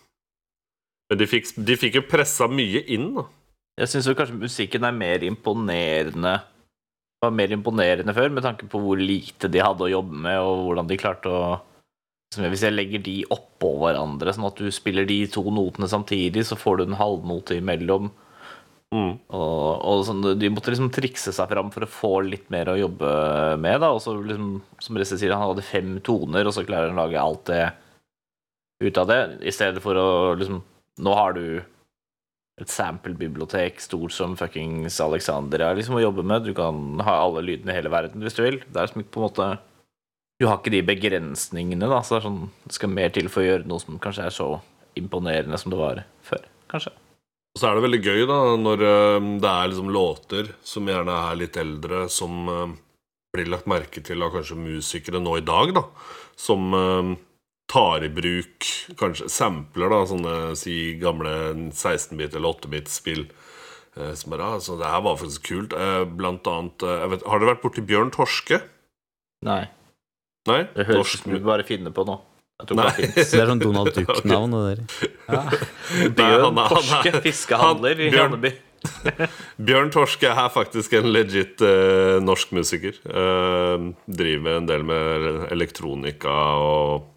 Men 1.08 1.20
de 1.22 1.28
fikk, 1.30 1.54
de 1.56 1.78
fikk 1.80 2.00
jo 2.02 2.08
pressa 2.10 2.50
mye 2.52 2.84
inn, 2.94 3.14
da. 3.16 3.28
Jeg 3.78 3.92
syns 3.92 4.10
kanskje 4.18 4.40
musikken 4.42 4.88
er 4.88 4.96
mer 4.96 5.22
imponerende 5.22 6.32
Var 7.22 7.34
mer 7.34 7.52
imponerende 7.54 8.14
før, 8.18 8.32
med 8.34 8.46
tanke 8.46 8.66
på 8.70 8.82
hvor 8.82 8.98
lite 8.98 9.50
de 9.54 9.62
hadde 9.62 9.86
å 9.86 9.92
jobbe 9.92 10.18
med, 10.26 10.38
og 10.42 10.64
hvordan 10.66 10.90
de 10.90 10.98
klarte 10.98 11.34
å 11.34 11.42
som 12.34 12.44
Hvis 12.52 12.66
jeg 12.66 12.76
legger 12.76 13.04
de 13.04 13.22
oppå 13.32 13.70
hverandre, 13.82 14.34
sånn 14.36 14.50
at 14.50 14.60
du 14.60 14.68
spiller 14.74 15.08
de 15.08 15.22
to 15.32 15.46
notene 15.48 15.88
samtidig, 15.88 16.44
så 16.44 16.58
får 16.60 16.80
du 16.80 16.84
en 16.84 16.98
halvnote 17.00 17.56
imellom. 17.56 18.10
Mm. 18.96 19.14
Og, 19.36 19.64
og 19.88 20.04
sånn, 20.08 20.26
de 20.40 20.50
måtte 20.52 20.72
liksom 20.74 20.92
trikse 20.96 21.34
seg 21.36 21.50
fram 21.52 21.72
for 21.72 21.84
å 21.84 21.92
få 21.92 22.12
litt 22.28 22.50
mer 22.54 22.72
å 22.72 22.78
jobbe 22.80 23.10
med. 23.64 23.80
da 23.84 23.94
Og 23.96 24.02
så 24.04 24.16
liksom, 24.20 24.58
som 24.84 25.00
Resse 25.00 25.20
sier, 25.20 25.32
han 25.36 25.44
hadde 25.54 25.66
fem 25.66 25.98
toner, 26.04 26.48
og 26.48 26.56
så 26.56 26.66
klarer 26.68 26.92
han 26.92 27.00
å 27.00 27.06
lage 27.06 27.22
alt 27.22 27.48
det 27.48 27.64
ut 28.84 29.00
av 29.00 29.08
det. 29.12 29.22
I 29.48 29.56
stedet 29.56 29.84
for 29.84 30.00
å 30.00 30.10
liksom 30.40 30.60
Nå 31.04 31.14
har 31.18 31.36
du 31.38 31.62
et 32.58 32.74
sample-bibliotek 32.74 33.82
stort 33.84 34.14
som 34.16 34.34
fuckings 34.38 34.98
Alexandria 35.04 35.70
liksom 35.78 36.00
å 36.00 36.04
jobbe 36.04 36.26
med. 36.26 36.48
Du 36.48 36.56
kan 36.58 37.02
ha 37.06 37.20
alle 37.22 37.44
lydene 37.46 37.74
i 37.74 37.78
hele 37.78 37.92
verden 37.94 38.24
hvis 38.26 38.38
du 38.38 38.44
vil. 38.44 38.62
Det 38.66 38.80
er 38.80 38.90
liksom 38.90 39.04
ikke 39.04 39.16
på 39.18 39.24
en 39.24 39.28
måte 39.30 39.50
Du 40.38 40.46
har 40.46 40.60
ikke 40.60 40.70
de 40.74 40.84
begrensningene, 40.86 41.88
da. 41.90 42.04
Så 42.06 42.14
det, 42.14 42.18
er 42.20 42.26
sånn, 42.28 42.42
det 42.66 42.76
skal 42.78 42.92
mer 42.94 43.14
til 43.14 43.30
for 43.34 43.42
å 43.42 43.48
gjøre 43.48 43.70
noe 43.70 43.82
som 43.82 43.98
kanskje 44.02 44.28
er 44.30 44.34
så 44.36 44.50
imponerende 44.98 45.58
som 45.58 45.74
det 45.74 45.80
var 45.80 46.04
før. 46.26 46.44
Kanskje. 46.70 46.92
Og 47.58 47.62
så 47.62 47.70
er 47.70 47.78
det 47.78 47.86
veldig 47.88 48.02
gøy 48.06 48.26
da 48.30 48.40
når 48.62 48.84
eh, 48.86 49.30
det 49.42 49.50
er 49.50 49.72
liksom 49.72 49.90
låter 49.94 50.52
som 50.62 50.90
gjerne 50.92 51.16
er 51.32 51.40
litt 51.40 51.58
eldre, 51.58 52.04
som 52.14 52.52
eh, 52.54 52.76
blir 53.34 53.50
lagt 53.50 53.70
merke 53.70 54.04
til 54.06 54.22
av 54.22 54.36
kanskje 54.36 54.60
musikere 54.62 55.22
nå 55.24 55.40
i 55.40 55.46
dag, 55.46 55.74
da. 55.74 55.84
Som 56.38 56.70
eh, 56.78 57.16
tar 57.68 58.04
i 58.06 58.10
bruk 58.10 58.64
kanskje 59.00 59.28
sampler, 59.32 59.90
da, 59.92 60.02
sånne 60.08 60.36
si 60.56 60.96
gamle 61.02 61.34
16-bit 61.76 62.36
eller 62.40 62.54
8-bit-spill. 62.56 63.26
Eh, 63.98 64.14
som 64.16 64.32
bare, 64.32 64.54
altså, 64.60 64.78
det 64.80 64.88
her 64.88 65.02
var 65.04 65.18
faktisk 65.20 65.50
kult. 65.50 65.74
Eh, 65.76 66.04
blant 66.08 66.48
annet 66.48 66.86
eh, 66.88 67.00
jeg 67.04 67.12
vet, 67.16 67.26
Har 67.28 67.42
dere 67.44 67.52
vært 67.56 67.64
borti 67.66 67.84
Bjørn 67.90 68.12
Torske? 68.16 68.62
Nei. 69.48 69.64
Nei? 70.48 70.62
Det 70.78 70.86
høres 70.88 71.02
Norsk- 71.02 71.20
ut 71.20 71.24
som 71.28 71.36
du 71.36 71.44
bare 71.50 71.66
finner 71.68 71.92
på 71.96 72.06
nå. 72.08 72.16
Nei. 72.72 72.86
det. 72.98 73.10
Det 73.18 73.42
er 73.42 73.52
sånn 73.52 73.60
Donald 73.62 73.92
Duck-navn. 73.98 74.56
okay. 74.62 75.12
ja. 75.36 75.44
Bjørn 76.22 76.62
er- 76.64 76.72
Torske, 76.72 77.12
er- 77.12 77.20
fiskehandler 77.26 78.00
i 78.00 78.08
han- 78.08 78.16
Bjørn- 78.16 78.32
Randeby. 78.38 78.54
Bjørn 79.68 79.92
Torske 79.92 80.30
er 80.32 80.50
faktisk 80.54 80.94
en 81.02 81.10
legit 81.12 81.62
eh, 81.66 82.18
norsk 82.24 82.54
musiker. 82.56 82.96
Eh, 83.04 83.86
driver 84.08 84.60
en 84.62 84.70
del 84.70 84.86
med 84.88 85.48
elektronika 85.52 86.34
og 86.62 87.08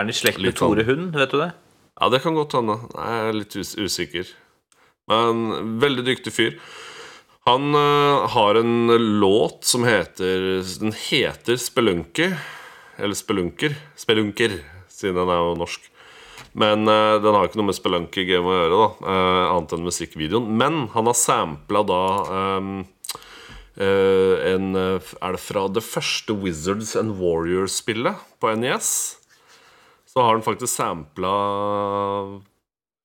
Er 0.00 0.06
han 0.06 0.14
i 0.14 0.16
slekt 0.16 0.38
med 0.40 0.54
sånn- 0.56 0.70
Tore 0.72 0.84
Hund, 0.88 1.12
vet 1.12 1.28
du 1.28 1.36
det? 1.36 1.50
Ja, 2.00 2.08
det 2.08 2.22
kan 2.22 2.32
godt 2.32 2.54
hende. 2.56 2.78
Jeg 2.88 3.16
er 3.28 3.34
litt 3.36 3.56
us 3.60 3.74
usikker. 3.76 4.30
Men 5.12 5.76
veldig 5.76 6.04
dyktig 6.06 6.32
fyr. 6.32 6.54
Han 7.44 7.74
uh, 7.76 8.24
har 8.32 8.56
en 8.56 8.88
låt 9.20 9.68
som 9.68 9.84
heter 9.84 10.64
Den 10.80 10.96
heter 10.96 11.60
Spelunky. 11.60 12.30
Eller 12.96 13.12
Spelunker. 13.12 13.76
Spelunker, 13.94 14.56
siden 14.88 15.20
den 15.20 15.28
er 15.28 15.42
jo 15.44 15.52
norsk. 15.60 15.84
Men 16.54 16.88
uh, 16.88 17.20
den 17.20 17.36
har 17.36 17.44
ikke 17.44 17.60
noe 17.60 17.68
med 17.68 17.76
Spelunky 17.76 18.24
Game 18.24 18.48
å 18.48 18.56
gjøre, 18.56 18.80
da 18.80 18.88
uh, 19.04 19.44
annet 19.58 19.76
enn 19.76 19.84
musikkvideoen. 19.84 20.48
Men 20.48 20.86
han 20.96 21.12
har 21.12 21.20
sampla 21.26 21.84
da 21.84 22.02
um, 22.56 22.74
en 23.76 24.76
Er 24.76 25.36
det 25.36 25.40
fra 25.40 25.68
det 25.68 25.84
første 25.84 26.32
Wizards 26.40 26.96
and 26.96 27.20
Warriors-spillet 27.20 28.16
på 28.40 28.56
NES? 28.56 29.19
Så 30.10 30.22
har 30.22 30.32
han 30.34 30.42
faktisk 30.42 30.74
sampla 30.74 31.30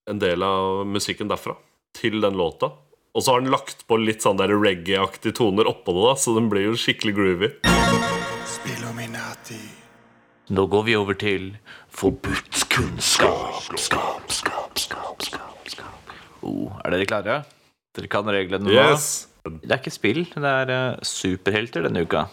en 0.10 0.20
del 0.20 0.43
av 0.43 0.88
musikken 0.89 1.30
derfra 1.30 1.53
til 1.93 2.18
den 2.24 2.34
låta. 2.34 2.72
Og 3.14 3.22
så 3.24 3.32
har 3.32 3.43
han 3.43 3.51
lagt 3.53 3.84
på 3.86 3.99
litt 4.01 4.26
sånn 4.26 4.41
reggae-aktige 4.41 5.36
toner 5.38 5.70
oppå 5.70 5.93
det, 5.93 6.01
da 6.08 6.16
så 6.18 6.34
den 6.34 6.47
blir 6.49 6.66
jo 6.66 6.80
skikkelig 6.82 7.14
groovy. 7.20 7.49
Spillominati. 8.56 9.60
Nå 10.49 10.66
går 10.74 10.88
vi 10.88 10.95
over 10.97 11.20
til 11.22 11.45
forbudt 11.93 12.66
kunnskap. 12.74 13.62
Skap, 13.78 14.34
skap, 14.34 14.82
skap, 14.82 15.28
skap, 15.30 15.70
skap. 15.70 16.12
Oh, 16.41 16.74
er 16.82 16.97
dere 16.97 17.10
klare? 17.10 17.38
Dere 17.93 18.10
kan 18.18 18.34
reglene 18.34 18.66
nå? 18.66 18.74
Yes! 18.74 19.28
Det 19.45 19.70
er 19.70 19.78
ikke 19.78 19.93
spill, 19.93 20.24
det 20.34 20.58
er 20.64 20.74
eh, 20.74 21.06
superhelter 21.06 21.86
denne 21.86 22.01
uka. 22.01 22.26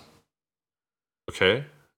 Ok. 1.29 1.45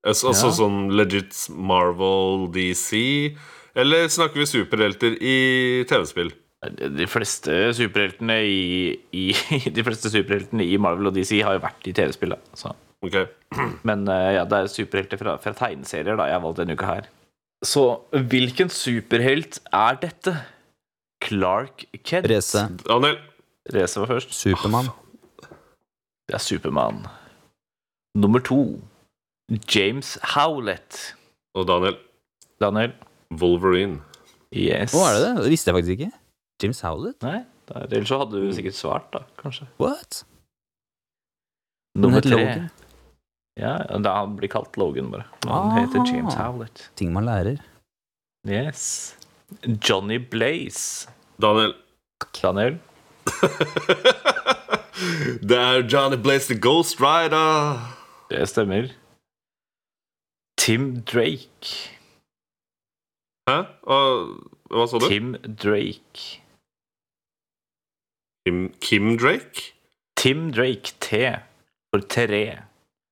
Altså 0.05 0.29
altså 0.31 0.49
Ja. 0.51 0.57
sånn 0.59 0.79
legit 0.93 1.33
Marvel, 1.51 2.49
DC 2.53 3.37
Eller 3.75 4.09
snakker 4.13 4.43
vi 4.43 4.47
superhelter 4.47 5.15
i 5.21 5.37
TV-spill? 5.89 6.31
De 6.97 7.07
fleste 7.11 7.73
superheltene 7.77 8.37
i, 8.45 8.93
i 9.13 9.25
De 9.77 9.85
fleste 9.85 10.09
superheltene 10.13 10.65
i 10.65 10.77
Marvel 10.81 11.09
og 11.11 11.17
DC 11.17 11.41
har 11.45 11.57
jo 11.59 11.63
vært 11.65 11.89
i 11.91 11.93
TV-spill. 11.97 12.37
da, 12.37 12.39
så. 12.57 12.73
Ok. 13.05 13.17
Men 13.89 14.07
eh, 14.09 14.31
ja, 14.39 14.45
det 14.49 14.61
er 14.63 14.71
superhelter 14.73 15.21
fra, 15.21 15.35
fra 15.43 15.53
tegneserier 15.59 16.17
da 16.17 16.29
jeg 16.31 16.39
har 16.39 16.45
valgt 16.45 16.61
denne 16.63 16.77
uka 16.79 16.87
her. 16.89 17.09
Så 17.65 17.83
hvilken 18.13 18.69
superhelt 18.73 19.59
er 19.73 20.01
dette? 20.01 20.37
Clark 21.25 21.87
Kent. 22.05 22.29
Race. 22.29 22.61
Daniel. 22.85 23.17
Race 23.73 23.97
var 24.01 24.11
først. 24.15 24.33
Supermann. 24.37 24.89
Det 26.29 26.37
er 26.37 26.43
Supermann. 26.45 27.07
Nummer 28.17 28.41
to. 28.45 28.59
James 29.69 30.15
Howlett. 30.35 31.15
Og 31.55 31.67
Daniel. 31.69 31.99
Daniel? 32.63 32.95
Wolverine. 33.35 34.01
Yes. 34.55 34.95
Å, 34.95 35.03
er 35.09 35.19
det 35.19 35.25
det? 35.27 35.33
Det 35.45 35.51
visste 35.53 35.71
jeg 35.73 35.79
faktisk 35.79 35.97
ikke. 35.99 36.13
James 36.63 36.81
Howlett? 36.87 37.19
Nei, 37.27 37.41
ellers 37.75 38.09
så 38.13 38.21
hadde 38.23 38.41
du 38.45 38.49
sikkert 38.55 38.77
svart, 38.79 39.09
da, 39.13 39.25
kanskje. 39.41 39.67
What? 39.83 40.23
Nummer 41.99 42.23
tre. 42.25 42.39
Logan. 42.39 42.71
Ja, 43.61 43.75
da 44.03 44.15
han 44.21 44.37
blir 44.39 44.51
kalt 44.51 44.77
Logan, 44.81 45.11
bare. 45.13 45.27
Han 45.47 45.71
Ah. 45.71 45.77
Heter 45.81 46.07
James 46.09 46.35
Howlett. 46.39 46.89
Ting 46.99 47.13
man 47.15 47.27
lærer. 47.29 47.61
Yes. 48.49 49.15
Johnny 49.67 50.19
Blaze. 50.19 51.09
Daniel. 51.41 51.75
Daniel? 52.41 52.79
Det 55.45 55.57
er 55.59 55.83
Johnny 55.91 56.17
Blaze 56.23 56.55
the 56.55 56.59
Ghost 56.61 57.01
Rider. 57.03 57.81
Det 58.31 58.45
stemmer. 58.49 58.93
Tim 60.65 61.03
Drake. 61.13 61.69
Hæ? 63.49 63.57
Hva 64.73 64.87
sa 64.89 64.97
du? 64.99 65.09
Tim 65.09 65.35
Drake. 65.65 66.41
Kim, 68.47 68.73
Kim 68.81 69.19
Drake? 69.19 69.75
Tim 70.17 70.53
Drake, 70.53 70.89
T 71.01 71.09
for 71.91 72.01
tre. 72.01 72.43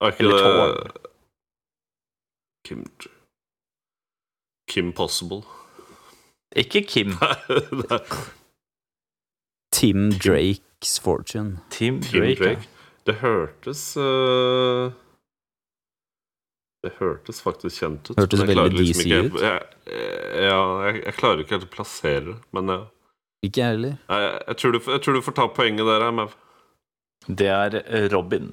Er 0.01 0.07
ikke 0.07 0.19
Eller 0.19 0.37
det 0.37 0.45
tårn. 0.45 0.77
Kim 2.65 2.81
Kim 4.71 4.93
Possible. 4.93 5.43
Ikke 6.57 6.81
Kim. 6.93 7.09
Tim 9.79 9.99
Drakes 10.25 11.01
Fortune. 11.01 11.59
Tim 11.71 12.01
Drake. 12.01 12.45
ja. 12.45 12.55
Drake. 12.55 12.69
Det 13.07 13.15
hørtes 13.15 13.97
øh, 13.97 14.93
Det 16.83 16.91
hørtes 16.99 17.39
faktisk 17.45 17.79
kjent 17.79 18.11
ut. 18.11 18.19
Hørtes 18.19 18.41
veldig 18.43 18.73
liksom 18.75 19.05
DC 19.07 19.19
ut. 19.29 19.41
Jeg, 19.43 19.61
ja, 20.49 20.61
jeg, 20.89 21.03
jeg 21.07 21.15
klarer 21.15 21.43
ikke 21.45 21.57
helt 21.57 21.69
å 21.69 21.73
plassere 21.77 22.25
det, 22.33 22.37
men 22.57 22.73
ja. 22.75 22.79
Ikke 23.47 23.63
jeg 23.63 23.75
heller. 23.77 23.97
jeg, 24.11 24.31
jeg, 24.47 24.57
tror 24.59 24.75
du, 24.75 24.79
jeg 24.91 25.03
tror 25.05 25.19
du 25.19 25.25
får 25.27 25.37
ta 25.39 25.49
poenget 25.55 25.87
der, 25.87 26.07
jeg, 26.07 26.29
Det 27.43 27.51
er 27.51 28.09
Robin. 28.13 28.51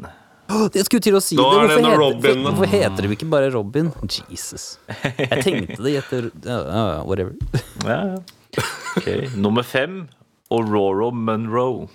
Åh, 0.49 0.65
Jeg 0.73 0.85
skulle 0.87 1.05
til 1.05 1.17
å 1.17 1.21
si 1.21 1.37
Da 1.37 1.45
det. 1.45 1.57
Hvorfor, 1.57 1.69
det 1.69 1.85
heter, 1.85 1.99
Robin, 2.01 2.43
hvorfor 2.47 2.71
heter 2.73 3.05
det 3.05 3.11
ikke 3.17 3.29
bare 3.29 3.51
Robin? 3.53 3.91
Jesus. 4.29 4.67
Jeg 4.89 5.43
tenkte 5.45 5.77
det 5.85 5.95
etter 6.01 6.29
ja, 6.45 6.59
Whatever. 7.05 7.35
Ja, 7.89 7.99
ja. 8.15 8.65
Okay. 8.97 9.27
Nummer 9.37 9.63
fem. 9.63 10.07
Aurora 10.49 11.11
Monroe. 11.13 11.85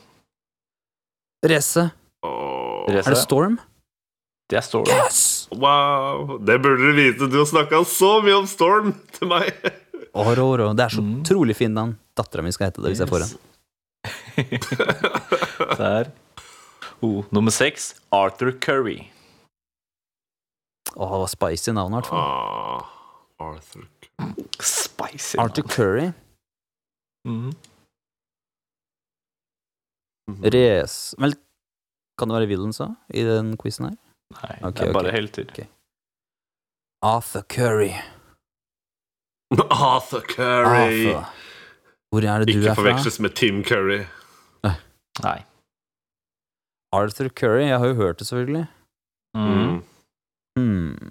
Race. 1.45 1.89
Er 2.23 3.03
det 3.11 3.19
Storm? 3.19 3.59
Det 4.51 4.61
er 4.61 4.67
Storm. 4.67 4.87
Yes! 4.87 5.34
Wow! 5.53 6.39
Det 6.39 6.59
burde 6.63 6.83
du 6.89 6.93
vite. 6.97 7.27
Du 7.31 7.39
har 7.39 7.47
snakka 7.51 7.83
så 7.89 8.21
mye 8.25 8.37
om 8.41 8.47
Storm 8.47 8.93
til 9.19 9.29
meg. 9.29 9.53
Aurora. 10.15 10.71
Det 10.75 10.85
er 10.85 10.89
så 10.95 11.03
Mm. 11.03 11.21
utrolig 11.23 11.57
fin 11.57 11.75
navn. 11.75 11.97
Dattera 12.17 12.43
mi 12.43 12.53
skal 12.55 12.71
hete 12.71 12.83
det 12.83 12.93
hvis 12.95 13.01
jeg 13.03 13.09
får 13.11 13.25
den. 13.25 13.31
Der. 15.79 16.11
Oh, 17.03 17.25
nummer 17.33 17.51
seks. 17.51 17.95
Arthur 18.13 18.53
Curry. 18.61 19.11
Åh, 20.97 21.11
var 21.21 21.27
spicy 21.27 21.71
navn, 21.75 21.93
i 21.93 21.97
hvert 21.99 22.07
fall. 22.07 22.19
Ah, 22.19 22.83
Arthur 23.41 23.89
Spicy. 24.63 25.37
Arthur 25.39 25.63
Curry. 25.69 26.13
Mhm. 27.27 27.53
Race 30.45 31.15
Vel, 31.21 31.35
kan 32.19 32.29
det 32.31 32.37
være 32.39 32.49
villains 32.49 32.79
òg, 32.81 32.95
i 33.13 33.25
den 33.27 33.57
quizen 33.61 33.91
her? 33.91 33.97
Nei, 34.33 34.57
Ok, 34.69 34.75
det 34.81 34.89
er 34.89 34.93
bare 34.93 35.09
ok. 35.09 35.13
helter. 35.15 35.45
Ok. 35.51 35.67
Arthur 37.05 37.43
Curry. 37.49 37.93
Arthur 39.71 40.21
Curry. 40.21 41.07
Arthur. 41.07 41.25
Hvor 42.11 42.25
er 42.25 42.39
det 42.39 42.47
du 42.49 42.53
Ikke 42.59 42.71
er 42.71 42.75
fra? 42.75 42.83
forveksles 42.83 43.21
med 43.21 43.35
Tim 43.37 43.63
Curry. 43.65 44.05
Nei. 45.23 45.39
Arthur 46.93 47.29
Curry. 47.29 47.67
Jeg 47.69 47.79
har 47.79 47.87
jo 47.87 47.95
hørt 47.95 48.19
det, 48.19 48.27
selvfølgelig. 48.27 48.67
Mm. 49.37 49.51
Mm. 49.51 49.83
Hmm. 50.59 51.11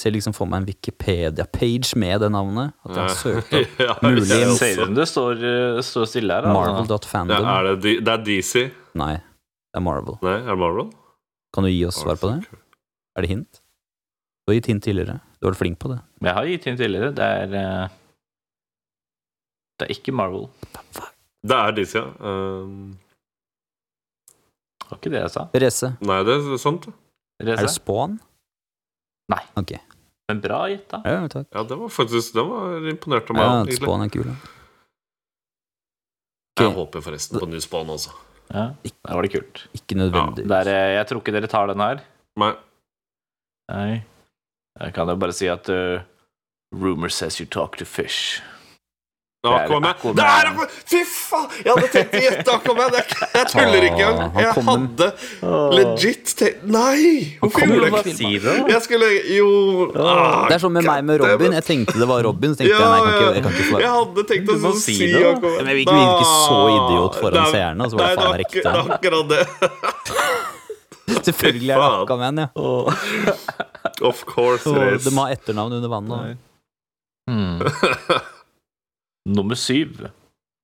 ser 0.00 0.10
liksom 0.12 0.34
for 0.36 0.44
meg 0.50 0.60
en 0.62 0.66
Wikipedia-page 0.68 1.94
med 1.96 2.20
det 2.20 2.28
navnet. 2.34 2.74
At 2.84 2.90
jeg 2.96 3.04
har 3.04 3.14
søkt 3.16 3.54
opp 3.56 3.78
ja, 3.80 3.94
Mulig 4.04 4.26
jeg 4.28 4.40
Det 4.40 4.48
også. 4.50 4.58
ser 4.58 4.72
ut 4.74 4.80
som 4.82 4.94
det 4.98 5.06
står, 5.08 5.44
eh, 5.50 5.78
står 5.86 6.08
stille 6.10 6.34
her. 6.36 6.48
Ja, 6.48 6.52
Marvel.fandom. 6.52 7.46
er 7.54 7.68
det, 7.70 7.76
D- 7.84 8.00
det 8.04 8.12
er 8.12 8.24
DC? 8.26 8.64
Nei, 9.00 9.14
det 9.74 9.80
er 9.80 9.82
Marvel. 9.82 10.14
Nei, 10.22 10.36
er 10.38 10.52
det 10.52 10.60
Marvel? 10.60 10.90
Kan 11.54 11.66
du 11.66 11.70
gi 11.72 11.80
oss 11.88 11.96
svar 11.98 12.14
på 12.20 12.28
det? 12.30 12.58
Er 13.18 13.24
det 13.24 13.30
hint? 13.32 13.60
Du 14.44 14.52
har 14.52 14.58
gitt 14.60 14.68
hint 14.70 14.84
tidligere. 14.86 15.16
Du 15.40 15.46
har 15.48 15.50
vært 15.50 15.58
flink 15.64 15.78
på 15.82 15.88
det. 15.90 15.96
Jeg 16.22 16.34
har 16.36 16.46
gitt 16.46 16.66
hint 16.68 16.78
tidligere. 16.78 17.08
Det 17.16 17.26
er 17.26 17.54
uh, 17.58 17.94
Det 19.80 19.88
er 19.88 19.94
ikke 19.96 20.14
Marvel. 20.14 20.46
Det 21.42 21.56
er 21.58 21.74
disse, 21.74 21.98
ja. 21.98 22.12
Um, 22.22 22.92
Det 24.84 24.92
var 24.92 25.00
ikke 25.00 25.12
det 25.16 25.22
jeg 25.24 25.32
sa. 25.34 25.42
Race. 25.64 25.90
nei, 26.06 26.18
det 26.28 26.36
er 26.38 26.60
sant. 26.62 26.86
det. 26.86 27.48
Er 27.56 27.64
det 27.64 27.72
Spawn? 27.74 28.20
Nei. 29.34 29.40
Ok. 29.58 29.72
Men 30.30 30.42
bra 30.44 30.60
gitt, 30.70 30.86
da. 30.92 31.00
Ja, 31.02 31.24
takk. 31.32 31.48
Ja, 31.50 31.64
det 31.66 31.80
var 31.80 31.90
faktisk 31.92 32.36
Den 32.38 32.46
var 32.52 32.86
imponert 32.94 33.32
av 33.34 33.40
meg. 33.40 33.72
Ja. 33.74 33.80
Spawn 33.80 34.06
er 34.06 34.14
kul. 34.14 34.30
ja. 34.30 34.38
Jeg 36.62 36.70
håper 36.78 37.02
forresten 37.02 37.42
på 37.42 37.50
ny 37.50 37.58
Spawn 37.58 37.90
også. 37.90 38.14
Ja, 38.52 38.64
der 38.84 39.14
var 39.16 39.22
det 39.24 39.32
kult. 39.32 39.66
Ikke 39.74 39.96
nødvendig. 39.98 40.48
Der, 40.48 40.68
eh, 40.68 40.94
jeg 40.98 41.06
tror 41.08 41.22
ikke 41.22 41.34
dere 41.34 41.50
tar 41.50 41.70
den 41.70 41.80
her. 41.80 42.02
Nei. 42.40 42.52
Nei. 43.72 44.02
Jeg 44.80 44.94
kan 44.94 45.08
jo 45.08 45.16
bare 45.16 45.32
si 45.32 45.46
at 45.48 45.68
uh, 45.70 46.02
Rumor 46.74 47.08
says 47.08 47.40
you 47.40 47.46
talk 47.46 47.78
to 47.78 47.86
fish. 47.86 48.42
Aquaman. 49.50 49.88
Aquaman. 49.90 50.16
Det 50.16 50.24
er 50.24 50.48
Aquaman! 50.50 50.70
Fy 50.90 51.00
faen! 51.08 51.48
Jeg 51.58 51.70
hadde 51.72 51.88
tenkt 51.92 52.14
å 52.14 52.22
gjette 52.24 52.54
Aquaman. 52.54 52.96
Jeg, 52.96 53.18
jeg 53.34 53.48
tuller 53.52 53.86
ikke 53.88 54.06
engang. 54.08 54.38
Jeg 54.40 54.52
hadde 54.58 55.08
legit 55.74 56.32
tenkt 56.38 56.64
Nei! 56.74 57.36
Hvorfor 57.42 57.66
gjorde 57.68 57.90
jeg 57.90 58.14
ikke 58.14 58.40
det. 58.44 58.56
Jeg 58.72 58.84
skulle 58.86 59.10
Jo 59.34 59.48
ah, 59.92 60.46
Det 60.48 60.56
er 60.56 60.64
sånn 60.64 60.74
med 60.76 60.88
meg 60.88 61.04
med 61.08 61.22
Robin. 61.24 61.56
Jeg 61.58 61.66
tenkte 61.68 61.98
det 62.00 62.08
var 62.10 62.24
Robin, 62.26 62.54
så 62.54 62.62
tenkte 62.62 62.78
jeg 62.78 62.88
nei, 62.88 63.00
jeg 63.00 63.04
kan 63.04 63.14
ikke, 63.14 63.34
jeg 63.34 63.44
kan 63.44 63.58
ikke 63.58 63.82
Jeg 63.84 63.92
hadde 63.98 64.26
tenkt 64.32 64.54
å 64.54 64.58
Du 64.64 64.68
si, 64.80 64.96
si 64.96 65.10
det. 65.12 65.22
Aquaman. 65.34 65.58
Men 65.60 65.72
jeg 65.72 65.80
vil 65.80 65.86
ikke 65.86 65.98
virke 66.00 66.26
så 66.30 66.60
idiot 66.72 67.20
foran 67.20 67.40
Nei, 67.40 67.46
seerne, 67.54 67.88
så 67.90 68.00
var 68.00 68.04
det 68.04 68.10
nei, 68.10 68.18
faen 68.20 68.34
meg 68.34 68.44
riktig. 68.44 68.64
Det 68.64 68.70
er 68.72 68.94
akkurat 68.98 69.26
det. 69.34 69.44
Selvfølgelig 71.28 71.74
er 71.74 71.84
det. 71.84 71.90
Aquaman, 72.04 72.44
ja. 72.44 72.48
Of 74.04 74.24
course 74.26 74.68
it 74.68 74.94
is. 74.94 75.04
de 75.04 75.16
har 75.18 75.36
etternavn 75.36 75.72
under 75.78 75.88
vannet. 75.92 76.38
Hmm. 77.30 77.60
Nummer 79.28 79.54
syv. 79.56 80.08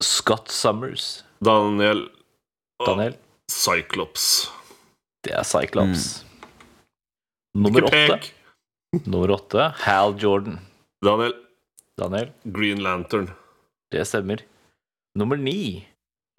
Scott 0.03 0.49
Summers. 0.51 1.25
Daniel 1.45 2.07
Daniel. 2.87 3.15
Cyclops. 3.51 4.51
Det 5.25 5.33
er 5.37 5.45
Cyclops. 5.45 6.25
Nummer 7.57 7.83
Ikke 7.85 8.15
åtte. 8.15 8.33
Nummer 9.07 9.33
åtte. 9.37 9.69
Hal 9.85 10.15
Jordan. 10.21 10.59
Daniel 11.05 11.35
Daniel. 12.01 12.31
Green 12.45 12.81
Lantern. 12.85 13.31
Det 13.93 14.05
stemmer. 14.09 14.45
Nummer 15.19 15.37
ni. 15.37 15.87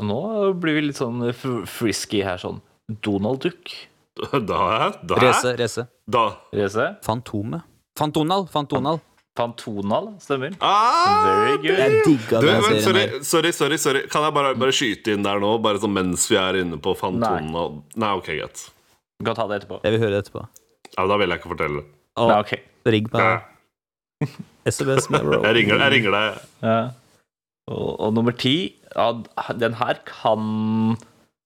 Nå 0.02 0.22
blir 0.58 0.78
vi 0.80 0.86
litt 0.88 0.98
sånn 0.98 1.22
frisky 1.70 2.24
her, 2.26 2.40
sånn. 2.42 2.62
Donald 3.06 3.44
Duck. 3.46 3.74
Da, 4.32 4.92
da, 5.08 5.16
Race, 5.22 5.54
race. 5.58 5.86
da. 6.10 6.24
Reze. 6.54 6.84
Fantomet. 7.06 7.64
Fantonal, 7.98 8.44
Fantonal. 8.52 9.00
Fantonal. 9.42 10.12
Stemmer. 10.22 10.54
Ah, 10.62 11.26
Very 11.26 11.58
good. 11.66 11.82
Jeg 11.82 12.04
digga 12.06 12.42
Du, 12.42 12.48
den 12.48 12.62
men, 12.62 12.80
serien 12.86 12.86
sorry, 12.86 13.06
sorry, 13.34 13.52
sorry, 13.58 13.82
sorry. 13.82 14.04
Kan 14.14 14.26
jeg 14.30 14.38
bare, 14.38 14.54
bare 14.62 14.76
skyte 14.78 15.18
inn 15.18 15.26
der 15.26 15.42
nå, 15.42 15.56
bare 15.66 15.82
sånn 15.82 15.94
mens 15.98 16.30
vi 16.32 16.38
er 16.40 16.62
inne 16.62 16.78
på 16.82 16.94
Fantonal? 17.00 17.50
Nei, 17.50 17.68
Nei, 18.06 18.12
ok, 18.22 18.30
greit. 18.38 18.66
Du 19.22 19.28
kan 19.28 19.38
ta 19.38 19.46
det 19.52 19.62
etterpå. 19.62 19.82
Jeg 19.86 19.98
vil 19.98 20.02
høre 20.06 20.16
det 20.16 20.24
etterpå. 20.26 20.46
Ja, 20.96 21.06
da 21.08 21.18
vil 21.22 21.30
jeg 21.34 21.42
ikke 21.42 21.52
fortelle 21.54 21.82
det. 21.84 21.90
Oh, 22.20 22.28
Nei, 22.32 22.40
ok. 22.44 22.54
rigg 22.92 23.12
meg. 23.14 23.48
SMS 24.70 25.08
med 25.14 25.24
bro. 25.26 25.40
Jeg 25.46 25.56
ringer, 25.58 25.80
jeg 25.86 25.94
ringer 25.96 26.16
deg. 26.18 26.42
Ja. 26.66 26.80
Og, 27.72 27.88
og 28.04 28.14
nummer 28.18 28.34
ti 28.36 28.56
ja, 28.92 29.06
Den 29.62 29.76
her 29.78 30.00
kan 30.08 30.42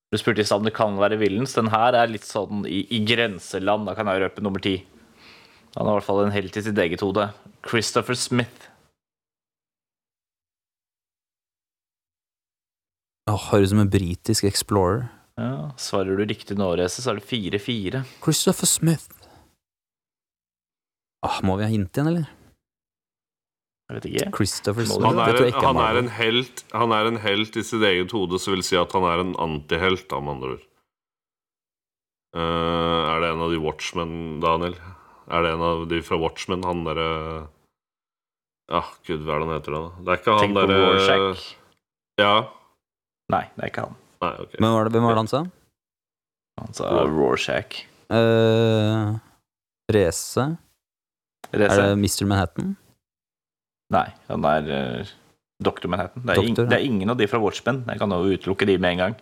Du 0.10 0.18
spurte 0.18 0.42
i 0.42 0.46
stad 0.48 0.64
om 0.64 0.68
det 0.68 0.74
kan 0.76 0.96
være 0.98 1.20
villens. 1.22 1.54
Den 1.58 1.70
her 1.74 1.94
er 2.00 2.10
litt 2.10 2.26
sånn 2.26 2.64
i, 2.66 2.82
i 2.96 3.02
grenseland. 3.06 3.86
Da 3.90 3.94
kan 3.98 4.10
jeg 4.10 4.24
røpe 4.24 4.44
nummer 4.44 4.64
ti. 4.64 4.78
Han 5.76 5.86
er 5.86 5.92
i 5.92 5.98
hvert 6.00 6.08
fall 6.08 6.24
en 6.24 6.34
helt 6.34 6.56
i 6.56 6.64
sitt 6.66 6.80
eget 6.80 7.04
hode. 7.04 7.28
Christopher 7.66 8.14
Smith. 8.14 8.70
Oh, 13.26 13.40
Høres 13.50 13.72
ut 13.72 13.74
som 13.74 13.82
en 13.82 13.90
britisk 13.90 14.46
explorer. 14.46 15.08
Ja, 15.36 15.72
svarer 15.82 16.16
du 16.16 16.30
riktig 16.30 16.56
nå, 16.60 16.68
Reze, 16.78 17.02
så 17.02 17.12
er 17.12 17.20
det 17.20 17.26
4-4. 17.26 18.04
Christopher 18.24 18.70
Smith. 18.70 19.10
Ah, 21.26 21.42
må 21.44 21.58
vi 21.58 21.66
ha 21.66 21.72
hint 21.72 21.90
igjen, 21.90 22.12
eller? 22.12 22.30
Jeg 23.90 23.98
vet 23.98 24.08
ikke. 24.12 24.30
Christopher 24.38 24.86
Smith. 24.86 25.08
Han 25.10 25.24
er, 25.26 25.42
er 25.50 25.58
han, 25.58 25.82
er 25.82 26.00
en 26.04 26.12
helt, 26.14 26.64
han 26.72 26.94
er 26.94 27.10
en 27.10 27.20
helt 27.26 27.58
i 27.58 27.66
sitt 27.66 27.84
eget 27.86 28.14
hode, 28.14 28.38
så 28.42 28.54
vil 28.54 28.64
si 28.66 28.78
at 28.78 28.94
han 28.94 29.10
er 29.10 29.26
en 29.26 29.34
antihelt, 29.42 30.06
da, 30.14 30.22
med 30.22 30.38
andre 30.38 30.54
ord. 30.56 30.70
Uh, 32.36 33.02
er 33.10 33.24
det 33.24 33.34
en 33.34 33.44
av 33.48 33.52
de 33.52 33.60
Watchmen, 33.64 34.16
Daniel? 34.44 34.78
Er 35.34 35.42
det 35.42 35.54
en 35.56 35.66
av 35.66 35.86
de 35.90 36.02
fra 36.06 36.22
Watchmen? 36.22 36.66
Han 36.68 36.86
derre 36.86 37.10
Ja, 38.72 38.82
gud, 39.06 39.22
hva 39.26 39.36
er 39.36 39.44
det 39.44 39.48
han 39.48 39.54
heter, 39.60 39.76
da? 39.76 39.82
Det 40.02 40.14
er 40.14 40.22
ikke 40.22 40.38
han 40.40 40.56
derre 40.58 40.78
Rorschach. 40.82 41.44
Ja. 42.22 42.32
Nei, 43.34 43.44
det 43.54 43.62
er 43.62 43.72
ikke 43.72 43.84
han. 43.86 44.00
Nei, 44.24 44.32
ok. 44.42 44.56
Hvem 44.58 44.72
var 44.74 44.88
det, 44.88 44.94
hvem 44.96 45.06
var 45.06 45.18
det 45.18 45.22
han 45.22 45.32
sa? 45.34 45.42
Han 46.62 46.78
sa 46.78 46.94
Rorschach. 47.12 47.84
Uh, 48.10 49.18
Race. 49.94 50.48
Er 51.52 51.62
det 51.62 51.70
Mr. 52.00 52.26
Manhattan? 52.30 52.74
Nei, 53.94 54.08
han 54.32 54.48
er 54.50 54.72
uh, 54.72 55.14
Dr. 55.62 55.88
Manhattan. 55.92 56.26
Det 56.26 56.34
er, 56.34 56.42
Doktor, 56.42 56.66
ja. 56.66 56.70
det 56.74 56.80
er 56.80 56.88
ingen 56.88 57.14
av 57.14 57.20
de 57.22 57.30
fra 57.30 57.42
Watchmen. 57.44 57.84
Jeg 57.86 58.02
kan 58.02 58.18
jo 58.18 58.34
utelukke 58.34 58.66
de 58.66 58.80
med 58.82 58.96
en 58.98 59.04
gang. 59.04 59.20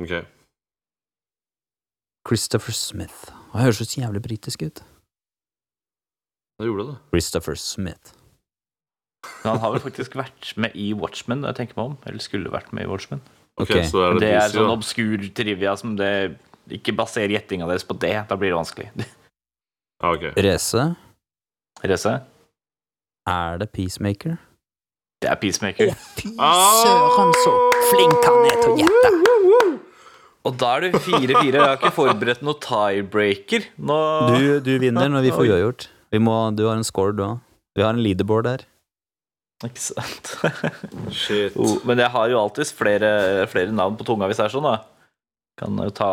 Ok. 0.00 0.14
Christopher 2.28 2.76
Smith. 2.76 3.32
Han 3.50 3.66
høres 3.66 3.82
så 3.82 3.88
jævlig 3.98 4.22
britisk 4.22 4.62
ut. 4.62 4.84
Hva 6.60 6.68
gjorde 6.68 6.90
det. 6.92 6.96
Christopher 7.10 7.58
Smith. 7.58 8.14
Men 9.42 9.52
han 9.52 9.60
har 9.62 9.74
vel 9.74 9.82
faktisk 9.84 10.16
vært 10.18 10.52
med 10.60 10.74
i 10.78 10.90
Watchmen, 10.96 11.44
jeg 11.48 11.58
tenker 11.58 11.78
meg 11.78 11.92
om. 11.92 11.96
Eller 12.08 12.24
skulle 12.24 12.52
vært 12.52 12.72
med 12.76 12.86
i 12.86 12.90
Watchmen. 12.90 13.22
Okay, 13.60 13.80
okay. 13.80 13.88
så 13.90 14.04
er 14.06 14.14
det, 14.14 14.20
Det 14.24 14.30
er 14.32 14.46
DC, 14.46 14.54
sånn 14.56 14.68
da. 14.70 14.76
obskur 14.78 15.24
trivia 15.36 15.72
som 15.76 15.96
det 15.98 16.10
Ikke 16.72 16.94
baser 16.96 17.32
gjettinga 17.32 17.66
deres 17.68 17.84
på 17.84 17.96
det. 18.00 18.14
Da 18.30 18.38
blir 18.38 18.52
det 18.54 18.58
vanskelig. 18.60 18.90
okay. 20.12 20.32
Race? 20.46 20.84
Race. 21.84 22.14
Er 23.28 23.60
det 23.60 23.68
Peacemaker? 23.74 24.38
Det 25.20 25.28
er 25.28 25.36
Peacemaker. 25.36 25.92
fy 26.16 26.30
Ah! 26.40 26.80
søren, 26.80 27.34
så 27.44 27.52
flink 27.90 28.24
han 28.24 28.46
er 28.48 28.62
til 28.62 28.72
å 28.72 28.78
gjette! 28.80 29.10
Og 30.48 30.56
da 30.56 30.70
er 30.78 30.86
det 30.86 31.02
4-4. 31.04 31.50
Jeg 31.52 31.60
har 31.60 31.76
ikke 31.76 31.92
forberedt 31.92 32.40
noe 32.46 32.56
tiebreaker. 32.64 33.66
Nå 33.76 33.96
Du, 34.32 34.44
du 34.64 34.72
vinner 34.80 35.10
når 35.12 35.26
vi 35.26 35.32
får 35.36 35.50
uavgjort. 35.50 35.88
Vi 36.10 36.18
Du 36.56 36.64
har 36.64 36.76
en 36.78 36.84
score, 36.84 37.12
du 37.12 37.22
òg. 37.26 37.40
Vi 37.76 37.82
har 37.84 37.92
en 37.92 38.00
leaderboard 38.02 38.44
der. 38.48 38.64
Ikke 39.66 39.82
sant? 39.82 40.30
Shit. 41.12 41.56
Oh, 41.60 41.76
men 41.84 42.00
jeg 42.00 42.08
har 42.14 42.30
jo 42.32 42.38
alltids 42.40 42.70
flere, 42.72 43.10
flere 43.52 43.74
navn 43.76 43.98
på 44.00 44.06
tunga 44.08 44.28
hvis 44.30 44.38
det 44.40 44.46
er 44.46 44.54
sånn, 44.54 44.64
da. 44.64 44.78
Kan 45.60 45.76
jo 45.76 45.90
ta 45.92 46.08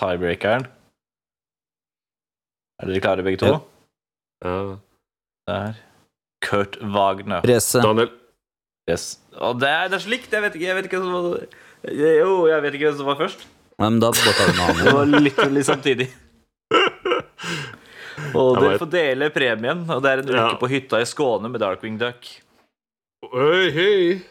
tiebreakeren. 0.00 0.66
Er 2.82 2.90
dere 2.90 3.02
klare, 3.04 3.22
begge 3.24 3.38
to? 3.44 3.52
Ja. 3.52 3.60
Ja. 4.44 4.56
Der. 5.46 5.78
Kurt 6.44 6.74
Wagner. 6.82 7.46
Race. 7.46 7.78
Daniel. 7.80 8.10
Yes. 8.90 9.06
Og 9.38 9.60
det 9.62 9.70
er, 9.70 9.88
det 9.90 9.96
er 9.98 10.02
så 10.04 10.10
likt! 10.12 10.30
Jeg 10.34 10.42
vet 10.44 10.54
ikke, 10.58 10.66
jeg 10.68 10.76
vet 10.78 10.86
ikke 10.88 10.98
hvem 11.00 11.06
som 11.06 11.14
var 11.16 11.94
Jo, 11.96 12.34
jeg 12.50 12.62
vet 12.62 12.76
ikke 12.76 12.86
hvem 12.90 12.98
som 13.00 13.08
var 13.08 13.16
først. 13.18 13.46
Nei, 13.76 13.88
men 13.92 13.98
da 14.02 14.10
tar 14.14 14.50
vi 14.50 14.54
noe 14.58 15.06
Det 15.06 15.32
var 15.38 15.50
litt 15.54 15.66
samtidig. 15.68 16.06
Og 18.36 18.56
dere 18.60 18.78
får 18.80 18.90
dele 18.92 19.28
premien, 19.32 19.82
og 19.92 20.00
det 20.04 20.10
er 20.12 20.22
en 20.22 20.30
uke 20.30 20.38
Ja. 20.40 20.46
på 20.60 20.68
hytta 20.70 21.00
i 21.02 21.08
Skåne 21.08 21.50
med 21.52 21.60
Darkwing 21.62 21.98
Duck. 22.00 22.28
Hei, 23.24 23.70
hei. 23.72 24.22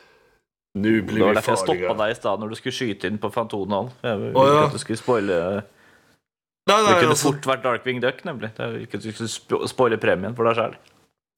Nå 0.78 0.84
Det 0.84 1.06
blir 1.08 1.24
var 1.24 1.32
vi 1.32 1.36
derfor 1.40 1.56
jeg 1.56 1.62
stoppa 1.64 1.94
deg 2.04 2.12
i 2.12 2.18
stad 2.20 2.42
når 2.42 2.52
du 2.52 2.58
skulle 2.60 2.76
skyte 2.76 3.10
inn 3.10 3.18
på 3.18 3.32
Fantonal. 3.34 3.90
Jeg 4.06 4.20
ville 4.22 4.44
ja. 4.46 4.52
ikke 4.52 4.68
at 4.68 4.76
du 4.76 4.82
skulle 4.84 5.00
spoile 5.00 5.38
Nei, 6.70 6.78
Det 6.82 6.94
kunne 7.00 7.16
altså, 7.16 7.32
fort 7.32 7.48
vært 7.50 7.64
Darkwing 7.66 8.04
Duck, 8.04 8.22
nemlig. 8.26 8.52
Jeg 8.58 8.74
ville 8.74 8.86
ikke 8.86 9.00
at 9.02 9.08
du 9.08 9.28
skulle 9.32 9.70
spoile 9.72 9.98
premien 10.02 10.38
for 10.38 10.46
deg 10.46 10.60
sjæl. 10.60 10.78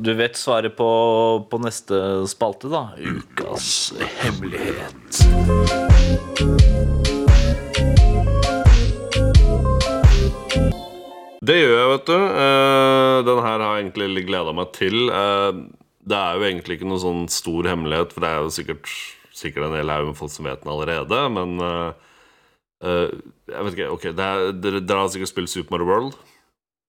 Du 0.04 0.12
vet 0.20 0.36
svaret 0.38 0.76
på, 0.78 0.89
på 1.50 1.62
neste 1.64 2.02
spalte, 2.30 2.70
da. 2.72 2.84
Ukas 3.00 3.95
hemmelighet. 4.22 5.24
Det 11.48 11.60
gjør 11.62 11.76
jeg, 11.80 11.89
vet 11.95 12.08
du. 12.12 12.16
Uh, 12.20 13.18
den 13.32 13.43
her 13.48 13.60
har 13.64 13.68
jeg 13.78 13.88
egentlig 13.88 14.28
gleda 14.28 14.54
meg 14.56 14.72
til. 14.76 15.08
Eh, 15.08 15.60
det 16.08 16.18
er 16.18 16.38
jo 16.39 16.45
egentlig 16.47 16.78
ikke 16.78 16.88
noen 16.88 17.03
sånn 17.03 17.24
stor 17.32 17.68
hemmelighet, 17.68 18.14
for 18.16 18.24
det 18.24 18.30
er 18.32 18.43
jo 18.45 18.51
sikkert, 18.55 18.91
sikkert 19.36 19.68
en 19.68 19.76
hel 19.78 19.91
haug 19.91 20.10
med 20.12 20.18
folk 20.20 20.32
som 20.34 20.47
vet 20.47 20.62
den 20.64 20.72
allerede, 20.74 21.20
men 21.36 21.58
uh, 21.64 21.91
Jeg 23.49 23.64
vet 23.66 23.74
ikke. 23.76 23.89
Ok, 23.95 24.03
det 24.16 24.26
er, 24.26 24.51
dere, 24.53 24.82
dere 24.86 25.03
har 25.03 25.12
sikkert 25.14 25.32
spilt 25.32 25.51
Super 25.51 25.76
Mario 25.76 25.88
World? 25.89 26.18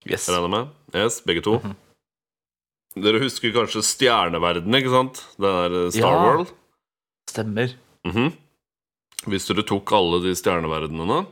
Yes. 0.07 0.27
Jeg 0.29 0.37
regner 0.37 0.53
med? 0.53 0.73
Yes, 0.95 1.19
begge 1.27 1.43
to? 1.47 1.57
Dere 2.99 3.23
husker 3.23 3.55
kanskje 3.55 3.83
Stjerneverden, 3.87 4.75
ikke 4.79 4.93
sant? 4.93 5.23
Den 5.39 5.49
der 5.49 5.77
eh, 5.85 5.91
Star 5.95 6.15
Ja. 6.15 6.21
World. 6.27 6.53
Stemmer. 7.31 7.73
Mhm. 8.09 8.31
Hvis 9.29 9.49
dere 9.49 9.65
tok 9.67 9.91
alle 9.97 10.21
de 10.25 10.31
stjerneverdenene, 10.39 11.25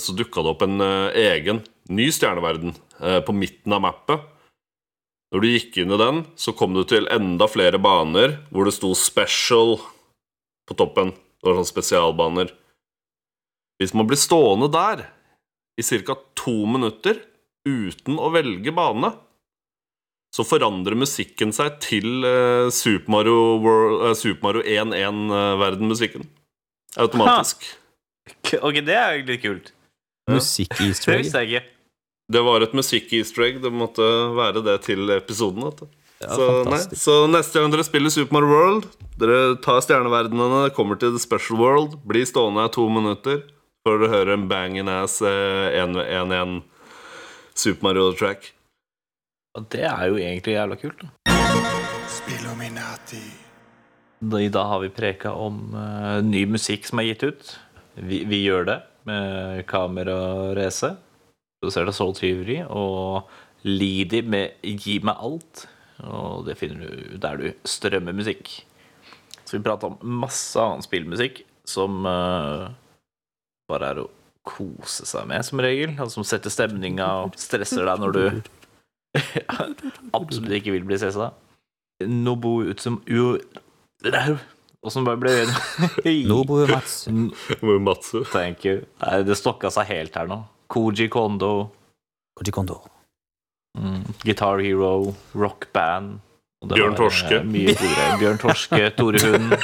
så 0.00 0.14
dukka 0.16 0.42
det 0.42 0.50
opp 0.50 0.62
en 0.64 0.80
egen, 0.80 1.60
ny 1.92 2.08
stjerneverden 2.10 2.72
på 3.28 3.34
midten 3.36 3.74
av 3.76 3.82
mappet. 3.84 4.24
Når 5.34 5.42
du 5.42 5.48
gikk 5.50 5.78
inn 5.82 5.90
i 5.90 5.98
den, 5.98 6.20
så 6.38 6.52
kom 6.54 6.76
du 6.76 6.84
til 6.86 7.08
enda 7.10 7.48
flere 7.50 7.80
baner 7.82 8.36
hvor 8.54 8.68
det 8.68 8.74
sto 8.76 8.92
'special' 8.94 9.80
på 10.68 10.76
toppen. 10.78 11.10
Det 11.10 11.44
var 11.50 11.58
sånne 11.58 11.72
spesialbaner. 11.74 12.52
Hvis 13.82 13.92
man 13.98 14.06
blir 14.06 14.16
stående 14.20 14.70
der 14.72 15.08
i 15.76 15.82
ca. 15.82 16.14
to 16.38 16.54
minutter 16.70 17.18
uten 17.66 18.16
å 18.22 18.30
velge 18.30 18.70
bane, 18.72 19.10
så 20.34 20.44
forandrer 20.46 20.94
musikken 20.98 21.52
seg 21.52 21.80
til 21.82 22.24
eh, 22.24 22.70
Super 22.70 23.10
Mario, 23.10 23.58
World, 23.62 24.06
eh, 24.10 24.14
Super 24.14 24.42
Mario 24.42 24.62
1-1-verden-musikken. 24.62 26.28
Automatisk. 26.96 27.66
K- 28.42 28.62
Ok, 28.66 28.74
det 28.86 28.94
er 28.94 29.18
egentlig 29.18 29.40
kult. 29.42 29.72
Ja. 30.28 30.34
Musikk 30.38 30.72
i 30.80 30.88
Det 30.94 31.08
egg. 31.08 31.22
visste 31.24 31.42
jeg 31.42 31.50
ikke. 31.50 31.64
Det 32.32 32.40
var 32.40 32.64
et 32.64 32.72
musikk-easter 32.76 33.44
egg. 33.48 33.60
Det 33.64 33.72
måtte 33.72 34.04
være 34.36 34.64
det 34.64 34.78
til 34.86 35.10
episoden. 35.12 35.66
Vet 35.68 35.84
du. 35.84 36.00
Ja, 36.22 36.30
så, 36.30 36.46
nei, 36.70 36.78
så 36.96 37.14
neste 37.28 37.60
gang 37.60 37.72
dere 37.74 37.84
spiller 37.84 38.12
Super 38.12 38.38
Mario 38.38 38.52
World, 38.54 38.84
dere 39.20 39.56
tar 39.64 39.82
stjerneverdenene, 39.84 40.70
kommer 40.72 40.96
til 40.96 41.12
The 41.12 41.20
Special 41.20 41.58
World, 41.60 41.98
blir 42.06 42.24
stående 42.28 42.62
her 42.64 42.70
to 42.72 42.86
minutter 42.88 43.42
før 43.84 43.98
dere 44.00 44.12
hører 44.14 44.38
en 44.38 44.46
banging 44.48 44.88
ass 44.88 45.18
eh, 45.26 45.74
1-1 45.82 46.62
Super 47.52 47.90
Mario-track. 47.90 48.46
Og 49.58 49.66
det 49.74 49.84
er 49.84 50.06
jo 50.08 50.16
egentlig 50.22 50.56
jævla 50.56 50.78
kult. 50.80 51.02
Da. 51.04 51.34
Spillominati. 52.10 53.20
I 54.24 54.48
dag 54.48 54.70
har 54.70 54.80
vi 54.80 54.88
preka 54.94 55.34
om 55.36 55.60
uh, 55.76 56.22
ny 56.24 56.46
musikk 56.48 56.88
som 56.88 57.02
er 57.02 57.10
gitt 57.10 57.26
ut. 57.28 57.52
Vi, 58.00 58.22
vi 58.24 58.40
gjør 58.46 58.70
det 58.70 58.78
med 59.04 59.66
Kamera 59.68 60.16
og 60.16 60.54
Race. 60.56 60.94
Produsert 61.64 61.88
av 61.88 61.96
Soul 61.96 62.12
Tyveri. 62.18 62.58
Og 62.68 63.24
Lidi 63.64 64.20
med 64.28 64.60
Gi 64.60 64.98
meg 65.00 65.16
alt. 65.16 65.64
Og 66.04 66.44
det 66.44 66.58
finner 66.60 66.84
du 66.84 67.16
der 67.22 67.40
du 67.40 67.46
strømmer 67.64 68.12
musikk. 68.12 68.50
Så 69.44 69.56
vi 69.56 69.64
prater 69.64 69.88
om 69.88 70.16
masse 70.20 70.60
annen 70.60 70.84
spillmusikk 70.84 71.40
som 71.68 72.04
uh, 72.04 72.68
bare 73.70 73.92
er 73.94 74.02
å 74.02 74.10
kose 74.44 75.06
seg 75.08 75.24
med, 75.30 75.44
som 75.46 75.62
regel. 75.64 75.94
Altså, 75.96 76.18
som 76.18 76.28
setter 76.28 76.52
stemninga 76.52 77.08
og 77.24 77.38
stresser 77.40 77.88
deg 77.88 78.02
når 78.02 78.16
du 78.18 78.24
absolutt 80.18 80.58
ikke 80.58 80.74
vil 80.76 80.84
bli 80.84 81.00
stressa. 81.00 81.32
Nobu 82.04 82.66
ut 82.68 82.84
som 82.84 83.00
u... 83.08 83.38
Åssen 84.84 85.06
bare 85.06 85.16
ble 85.16 85.32
Nobu 86.28 86.66
Mats. 86.68 87.06
Hvor 87.62 87.78
Matsu 87.80 88.18
Thank 88.28 88.66
you. 88.68 88.82
Nei, 89.00 89.22
det 89.24 89.38
stokka 89.40 89.72
seg 89.72 89.88
helt 89.88 90.20
her 90.20 90.28
nå. 90.28 90.42
Koji 90.74 91.08
Kondo, 91.12 91.52
Koji 92.38 92.52
Kondo. 92.52 92.80
mm, 93.78 94.02
Guitar 94.24 94.58
Hero, 94.58 95.14
Rock 95.34 95.68
Band 95.72 96.18
og 96.62 96.68
det 96.70 96.78
Bjørn 96.80 96.94
var, 96.94 96.98
Torske. 97.04 97.36
eh, 97.44 98.18
Bjørn 98.18 98.38
Torske, 98.42 98.90
Tore 98.98 99.20
Hund, 99.22 99.54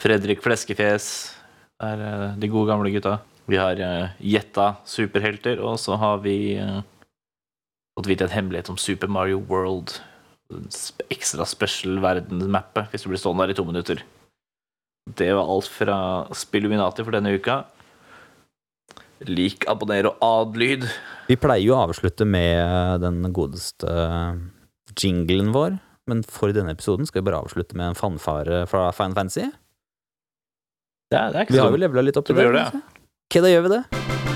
Fredrik 0.00 0.42
Fleskefjes. 0.44 1.06
Det 1.76 1.88
er 1.92 2.02
eh, 2.08 2.36
de 2.40 2.48
gode 2.48 2.70
gamle 2.72 2.90
gutta. 2.94 3.18
Vi 3.46 3.58
har 3.60 3.78
uh, 3.78 4.08
gjetta 4.18 4.72
superhelter, 4.88 5.60
og 5.62 5.76
så 5.78 5.94
har 6.00 6.18
vi 6.24 6.56
eh, 6.58 6.80
fått 7.94 8.08
vite 8.10 8.26
en 8.26 8.32
hemmelighet 8.34 8.72
om 8.72 8.78
Super 8.80 9.06
Mario 9.12 9.38
World. 9.46 10.00
Ekstra 11.12 11.46
special 11.46 12.00
verdensmappet, 12.02 12.90
hvis 12.90 13.04
du 13.06 13.12
blir 13.12 13.20
stående 13.22 13.46
der 13.46 13.54
i 13.54 13.58
to 13.58 13.64
minutter. 13.68 14.02
Det 15.06 15.28
var 15.36 15.46
alt 15.46 15.70
fra 15.70 15.98
Spilluminati 16.34 17.04
for 17.06 17.14
denne 17.14 17.36
uka. 17.38 17.60
Lik, 19.24 19.64
abonner 19.70 20.10
og 20.10 20.20
adlyd. 20.20 20.84
Vi 21.30 21.38
pleier 21.40 21.64
jo 21.64 21.76
å 21.76 21.86
avslutte 21.86 22.26
med 22.28 23.00
den 23.00 23.22
godeste 23.34 23.88
jinglen 24.96 25.52
vår, 25.56 25.78
men 26.10 26.22
for 26.28 26.52
denne 26.54 26.76
episoden 26.76 27.08
skal 27.08 27.22
vi 27.22 27.30
bare 27.30 27.40
avslutte 27.40 27.78
med 27.78 27.92
en 27.92 27.98
fanfare 27.98 28.64
fra 28.70 28.90
Final 28.96 29.16
Fantasy. 29.16 29.48
Det 31.10 31.18
er, 31.18 31.32
det 31.32 31.38
er 31.38 31.46
ikke 31.46 31.56
Vi 31.56 31.62
har 31.62 31.72
jo 31.72 31.84
levela 31.86 32.04
litt 32.04 32.18
opp 32.18 32.28
til 32.28 32.36
det. 32.36 32.48
det, 32.50 32.66
kanskje? 32.66 33.04
Ok, 33.30 33.40
da 33.42 33.54
gjør 33.54 33.68
vi 33.68 33.76
det. 33.78 34.35